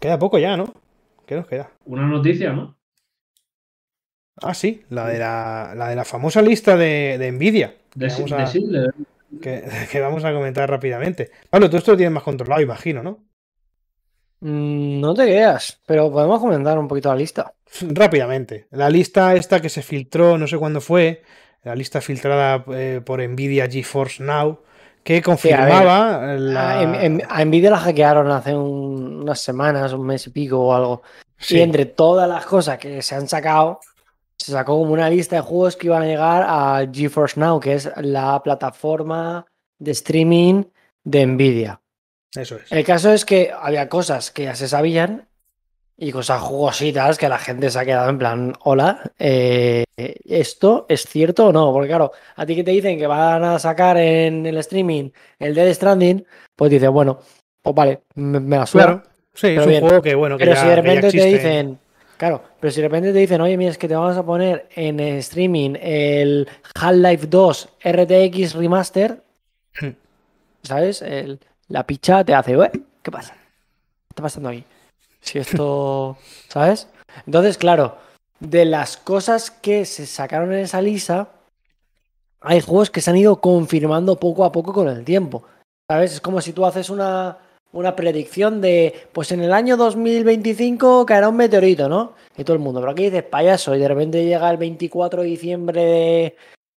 [0.00, 0.72] Queda poco ya, ¿no?
[1.26, 1.70] ¿Qué nos queda?
[1.86, 2.76] una noticia, ¿no?
[4.42, 7.74] Ah, sí, la de la, la, de la famosa lista de, de Nvidia.
[7.94, 8.46] De, que vamos de a-
[9.90, 11.30] que vamos a comentar rápidamente.
[11.50, 13.24] Pablo, tú esto lo tienes más controlado, imagino, ¿no?
[14.40, 17.54] Mm, No te creas, pero podemos comentar un poquito la lista.
[17.80, 18.66] Rápidamente.
[18.70, 21.22] La lista esta que se filtró, no sé cuándo fue,
[21.64, 24.60] la lista filtrada eh, por Nvidia GeForce Now,
[25.06, 26.70] que confirmaba la...
[26.78, 30.58] A, en- en- a Nvidia la hackearon hace un- unas semanas, un mes y pico
[30.58, 31.02] o algo.
[31.38, 33.78] Sí, Y entre todas las cosas que se han sacado,
[34.36, 37.74] se sacó como una lista de juegos que iban a llegar a GeForce Now, que
[37.74, 39.46] es la plataforma
[39.78, 40.64] de streaming
[41.04, 41.80] de Nvidia.
[42.34, 42.72] Eso es.
[42.72, 45.28] El caso es que había cosas que ya se sabían
[45.98, 51.06] y cosas jugositas que la gente se ha quedado en plan, hola, eh, ¿esto es
[51.06, 51.72] cierto o no?
[51.72, 55.54] Porque claro, a ti que te dicen que van a sacar en el streaming el
[55.54, 57.20] Dead Stranding, pues dices, bueno,
[57.62, 58.84] pues vale, me, me la suda.
[58.84, 59.02] Claro.
[59.34, 61.78] Sí, Pero es un juego que, bueno, que Pero ya, si de repente te dicen,
[62.16, 64.66] claro, pero si de repente te dicen, oye, mira, es que te vamos a poner
[64.74, 69.22] en streaming el Half-Life 2 RTX Remaster.
[70.62, 71.02] ¿sabes?
[71.02, 72.70] El- la picha te hace, "Ué,
[73.02, 73.34] ¿qué pasa?
[73.34, 74.64] ¿Qué está pasando aquí?
[75.26, 76.16] Si esto,
[76.48, 76.86] ¿sabes?
[77.26, 77.96] Entonces, claro,
[78.38, 81.30] de las cosas que se sacaron en esa lista,
[82.40, 85.42] hay juegos que se han ido confirmando poco a poco con el tiempo.
[85.90, 86.12] ¿Sabes?
[86.14, 87.38] Es como si tú haces una,
[87.72, 92.14] una predicción de, pues en el año 2025 caerá un meteorito, ¿no?
[92.36, 95.28] Y todo el mundo, pero aquí dices payaso y de repente llega el 24 de
[95.28, 96.36] diciembre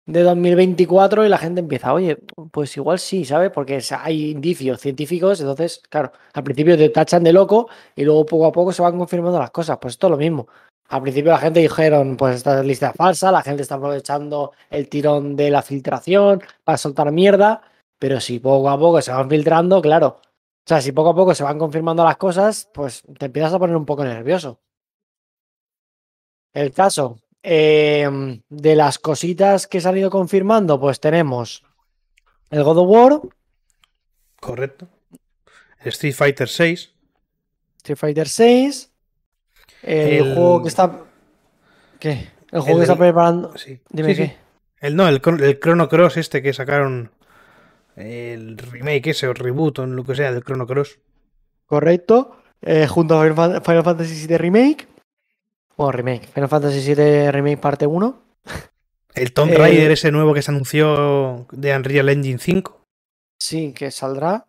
[0.09, 2.17] de, de 2024 y la gente empieza, oye,
[2.51, 3.51] pues igual sí, ¿sabes?
[3.51, 8.47] Porque hay indicios científicos, entonces, claro, al principio te tachan de loco y luego poco
[8.47, 9.79] a poco se van confirmando las cosas.
[9.81, 10.49] Pues esto es lo mismo.
[10.89, 14.89] Al principio la gente dijeron, pues esta lista es falsa, la gente está aprovechando el
[14.89, 17.61] tirón de la filtración para soltar mierda,
[17.99, 20.21] pero si poco a poco se van filtrando, claro.
[20.23, 23.59] O sea, si poco a poco se van confirmando las cosas, pues te empiezas a
[23.59, 24.61] poner un poco nervioso.
[26.53, 31.65] El caso em, de las cositas que se han ido confirmando, pues tenemos
[32.51, 33.20] el God of War.
[34.40, 34.89] Correcto.
[35.81, 36.93] El Street Fighter 6.
[37.78, 38.90] Street Fighter 6.
[39.82, 41.05] El, juego que está.
[41.98, 42.28] ¿Qué?
[42.51, 43.56] El juego que está preparando.
[43.56, 43.81] Sí.
[43.90, 44.27] Dime Sí, qué.
[44.28, 44.32] sí.
[44.81, 47.10] El no, el, el Chrono Cross este que sacaron.
[47.97, 51.01] El remake ese, o reboot, o lo que sea, del Chrono Cross.
[51.66, 52.36] Correcto.
[52.62, 54.89] Eh, junto a Final Fantasy VII Remake.
[55.79, 56.27] Bueno, remake.
[56.27, 58.19] Final Fantasy VII Remake parte 1.
[59.15, 62.81] El Tomb Eh, Raider ese nuevo que se anunció de Unreal Engine 5.
[63.39, 64.45] Sí, que saldrá.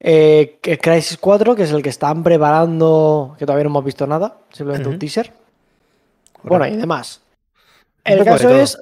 [0.00, 4.06] Eh, que Crisis 4, que es el que están preparando, que todavía no hemos visto
[4.08, 5.32] nada, simplemente un teaser.
[6.42, 7.22] Bueno, y demás.
[8.02, 8.78] El de caso es,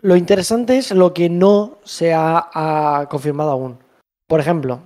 [0.00, 3.78] lo interesante es lo que no se ha, ha confirmado aún.
[4.26, 4.80] Por ejemplo,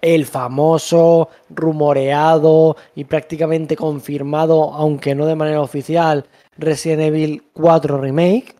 [0.00, 6.26] el famoso, rumoreado y prácticamente confirmado, aunque no de manera oficial,
[6.56, 8.54] Resident Evil 4 Remake.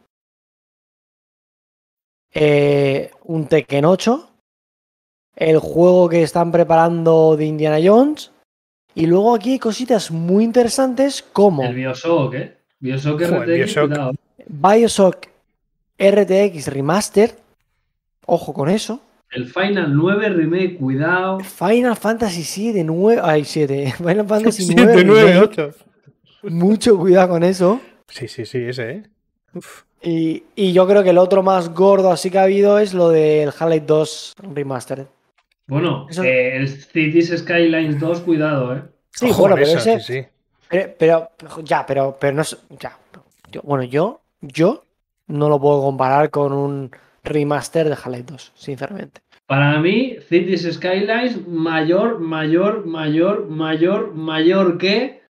[2.32, 4.31] Eh, un Tekken 8.
[5.36, 8.31] El juego que están preparando de Indiana Jones.
[8.94, 11.65] Y luego aquí hay cositas muy interesantes como...
[11.65, 12.56] El Bioshock, ¿eh?
[12.78, 14.16] Bioshock Joder, RTX, Bioshock.
[14.47, 15.27] Bioshock
[15.98, 17.36] RTX Remaster.
[18.27, 19.01] Ojo con eso.
[19.35, 21.40] El Final 9 Remake, cuidado.
[21.40, 23.20] Final Fantasy 7, 9.
[23.24, 23.94] Ay, 7.
[23.98, 25.05] Final Fantasy 7, 9.
[25.05, 25.61] 9, remake.
[25.61, 25.74] 8.
[26.44, 27.81] Mucho cuidado con eso.
[28.09, 29.02] Sí, sí, sí, ese, ¿eh?
[29.55, 29.82] Uf.
[30.02, 33.09] Y, y yo creo que el otro más gordo así que ha habido es lo
[33.09, 35.06] del Half-Life 2 Remastered.
[35.66, 38.82] Bueno, Eso- eh, el Cities Skylines 2, cuidado, ¿eh?
[39.12, 40.01] Sí, Ojo bueno, pero esa, ese.
[40.01, 40.28] sí, sí.
[40.69, 42.56] Pero, pero- ya, pero, pero no es.
[42.78, 42.98] Ya.
[43.51, 44.85] Yo- bueno, yo, yo
[45.28, 46.90] no lo puedo comparar con un
[47.25, 49.21] remaster de Half-Life 2, sinceramente.
[49.47, 55.23] Para mí, Cities Skylines mayor, mayor, mayor, mayor, mayor que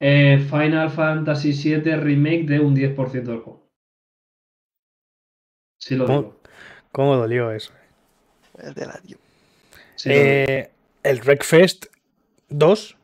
[0.00, 3.68] eh, Final Fantasy VII Remake de un 10% del juego.
[5.80, 6.18] Sí lo ¿Cómo?
[6.22, 6.36] digo.
[6.92, 7.72] ¿Cómo dolió eso?
[8.58, 9.20] sí lo digo.
[10.04, 10.70] Eh,
[11.02, 11.86] el Wreckfest
[12.48, 12.96] 2,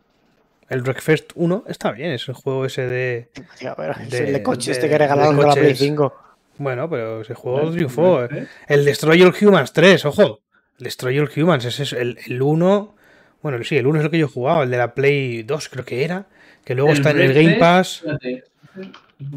[0.69, 3.31] el Wreckfest 1, está bien, es el juego ese de.
[3.59, 5.66] Tío, pero es De- el de coche de- este que regalaron de con la Play
[5.73, 5.78] coches.
[5.78, 6.15] 5.
[6.59, 8.24] Bueno, pero ese juego triunfó.
[8.24, 8.47] ¿Eh?
[8.66, 10.40] El Destroy All Humans 3, ojo.
[10.78, 12.97] El Destroy All Humans, ese es el, el 1.
[13.43, 15.85] Bueno, sí, el 1 es el que yo jugaba, el de la Play 2, creo
[15.85, 16.26] que era.
[16.64, 18.05] Que luego El está en el Game Pass.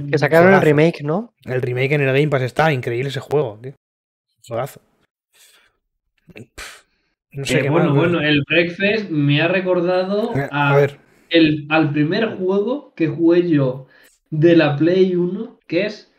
[0.10, 1.34] Que sacaron el remake, ¿no?
[1.46, 3.74] El remake en el Game Pass está increíble ese juego, tío.
[6.56, 6.84] Pff,
[7.32, 10.76] No sé Eh, qué bueno, más, bueno, el Breakfast me ha recordado Eh, a, A
[10.76, 11.00] ver,
[11.30, 13.88] el, al primer juego que jugué yo
[14.30, 16.11] de la Play 1, que es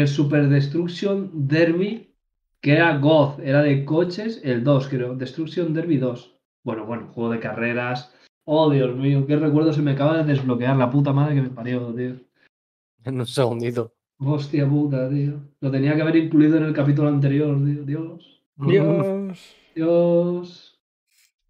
[0.00, 2.12] el Super Destruction Derby,
[2.60, 6.34] que era God, era de coches, el 2 creo, Destruction Derby 2.
[6.64, 8.12] Bueno, bueno, juego de carreras.
[8.44, 11.50] Oh, Dios mío, qué recuerdo se me acaba de desbloquear, la puta madre que me
[11.50, 12.16] parió, tío.
[13.04, 13.92] En un segundito.
[14.18, 15.40] Hostia puta, tío.
[15.60, 17.84] Lo tenía que haber incluido en el capítulo anterior, tío.
[17.84, 18.42] Dios.
[18.56, 19.54] Dios.
[19.74, 20.80] Dios.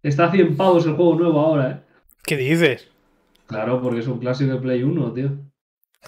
[0.03, 1.79] Está a 100 pavos el juego nuevo ahora, ¿eh?
[2.23, 2.91] ¿Qué dices?
[3.47, 5.31] Claro, porque es un clásico de Play 1, tío.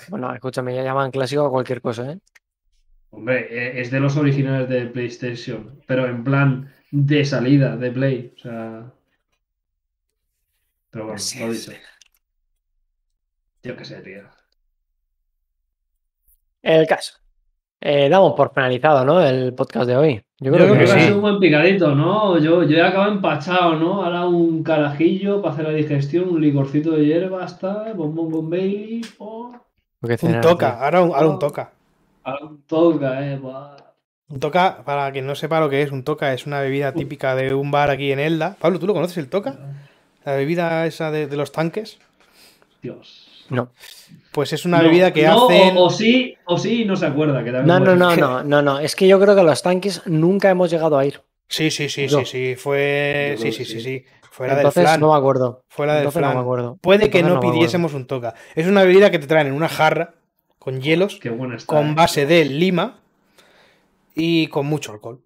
[0.09, 2.19] Bueno, escúchame, ya llaman clásico a cualquier cosa, ¿eh?
[3.09, 8.33] Hombre, eh, es de los originales de PlayStation, pero en plan de salida de Play.
[8.35, 8.93] O sea.
[10.91, 11.71] Pero bueno, lo dicho.
[13.63, 14.23] Yo qué sé, tío.
[16.61, 17.17] El caso.
[17.79, 19.21] Eh, damos por finalizado, ¿no?
[19.21, 20.23] El podcast de hoy.
[20.39, 22.39] Yo Yo creo que, que ha sido un buen picadito, ¿no?
[22.39, 24.03] Yo, yo he acabado empachado, ¿no?
[24.03, 29.01] Ahora un carajillo para hacer la digestión, un licorcito de hierba, hasta, bombón con Bailey,
[29.19, 29.36] oh,
[30.01, 30.83] Un cenar, toca, tío.
[30.83, 31.73] ahora un, ahora un toca.
[32.23, 33.37] ahora un toca, eh.
[33.37, 33.77] buah.
[34.29, 37.35] Un toca, para quien no sepa lo que es, un toca es una bebida típica
[37.35, 38.57] de un bar aquí en Elda.
[38.59, 39.57] Pablo, ¿tú lo conoces el toca?
[40.25, 41.97] La bebida esa de, de los tanques.
[42.81, 43.45] Dios.
[43.49, 43.69] No.
[44.33, 45.77] Pues es una No, bebida que no, hacen.
[45.77, 47.41] O, o sí, o sí, no se acuerda.
[47.43, 48.79] Que también No, no, no, no, no, no.
[48.79, 51.21] Es que yo creo que los tanques nunca hemos llegado a ir.
[51.47, 52.19] Sí, sí, sí, Yo.
[52.19, 52.55] sí, sí.
[52.57, 53.35] Fue.
[53.39, 53.79] Sí, sí, sí.
[53.79, 54.03] sí.
[54.37, 54.99] Fuera Entonces del flan.
[54.99, 55.63] no me acuerdo.
[55.67, 56.37] Fuera del Entonces no flan.
[56.37, 56.77] me acuerdo.
[56.79, 58.35] Puede que no, no pidiésemos un toca.
[58.53, 60.13] Es una bebida que te traen en una jarra
[60.59, 61.73] con hielos, Qué buena está.
[61.75, 61.93] con eh.
[61.95, 62.99] base de lima,
[64.13, 65.21] y con mucho alcohol.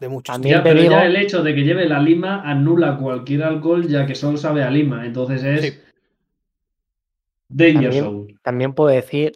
[0.00, 0.32] De mucho.
[0.32, 3.86] También Ya, pero digo- ya el hecho de que lleve la lima anula cualquier alcohol,
[3.86, 5.06] ya que solo sabe a lima.
[5.06, 5.60] Entonces es.
[5.62, 5.78] Sí.
[7.48, 8.34] Danger También- Zone.
[8.42, 9.32] También puedo decir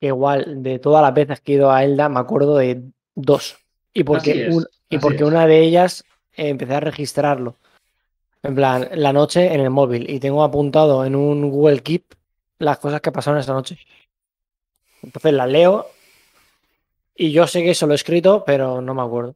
[0.00, 2.82] que igual de todas las veces que he ido a Elda me acuerdo de
[3.14, 3.56] dos.
[3.92, 5.22] Y porque, Así es, un- y así porque es.
[5.22, 6.04] una de ellas
[6.36, 7.56] eh, empecé a registrarlo.
[8.42, 10.08] En plan, la noche en el móvil.
[10.08, 12.04] Y tengo apuntado en un Google Keep
[12.58, 13.78] las cosas que pasaron esa noche.
[15.02, 15.86] Entonces las leo.
[17.14, 19.34] Y yo sé que eso lo he escrito, pero no me acuerdo.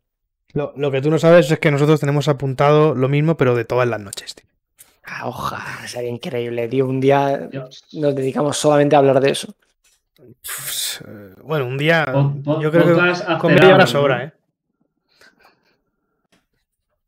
[0.53, 3.65] Lo, lo que tú no sabes es que nosotros tenemos apuntado lo mismo, pero de
[3.65, 4.35] todas las noches.
[4.35, 4.47] tío.
[5.05, 6.87] Ah, ojalá, sería increíble, tío.
[6.87, 7.85] Un día Dios.
[7.93, 9.55] nos dedicamos solamente a hablar de eso.
[10.19, 12.07] Eh, Bueno, un día.
[12.61, 14.25] Yo creo que con media hora.
[14.25, 14.33] ¿eh?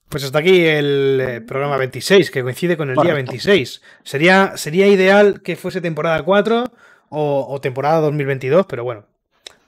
[0.09, 3.33] Pues hasta aquí el eh, programa 26, que coincide con el día Correcto.
[3.33, 3.83] 26.
[4.05, 6.65] Sería, sería ideal que fuese temporada 4
[7.09, 9.05] o, o temporada 2022, pero bueno.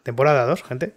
[0.05, 0.95] Temporada 2, gente.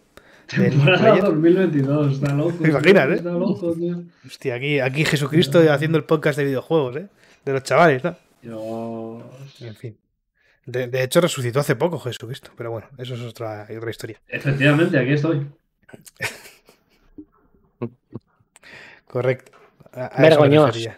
[0.47, 1.23] Temporada Player.
[1.23, 2.53] 2022, está loco.
[2.61, 3.15] ¿Te imaginas, tío, eh?
[3.15, 4.03] Está loco, tío.
[4.25, 7.07] Hostia, aquí, aquí Jesucristo haciendo el podcast de videojuegos, ¿eh?
[7.43, 8.15] De los chavales, ¿no?
[8.41, 9.23] Dios.
[9.61, 9.97] En fin.
[10.65, 14.21] De, de hecho, resucitó hace poco Jesucristo, pero bueno, eso es otra, otra historia.
[14.27, 15.47] Efectivamente, aquí estoy.
[19.11, 19.51] Correcto.
[19.91, 20.97] Refería.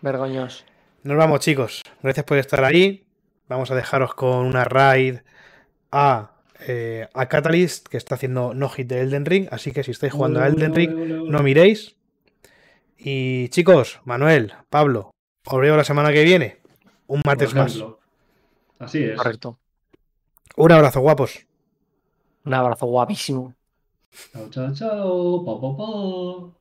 [0.00, 0.64] Vergoñoso.
[1.02, 1.82] Nos vamos, chicos.
[2.04, 3.04] Gracias por estar ahí.
[3.48, 5.16] Vamos a dejaros con una raid
[5.90, 9.48] a, eh, a Catalyst, que está haciendo no hit de Elden Ring.
[9.50, 10.92] Así que si estáis jugando a Elden Ring,
[11.28, 11.96] no miréis.
[12.96, 15.10] Y chicos, Manuel, Pablo,
[15.44, 16.58] os veo la semana que viene.
[17.08, 17.82] Un martes más.
[18.78, 19.16] Así es.
[19.16, 19.58] Correcto.
[20.54, 21.44] Un abrazo, guapos.
[22.44, 23.52] Un abrazo guapísimo.
[24.32, 25.44] Chao, chao, chao.
[25.44, 26.57] Pa, pa, pa.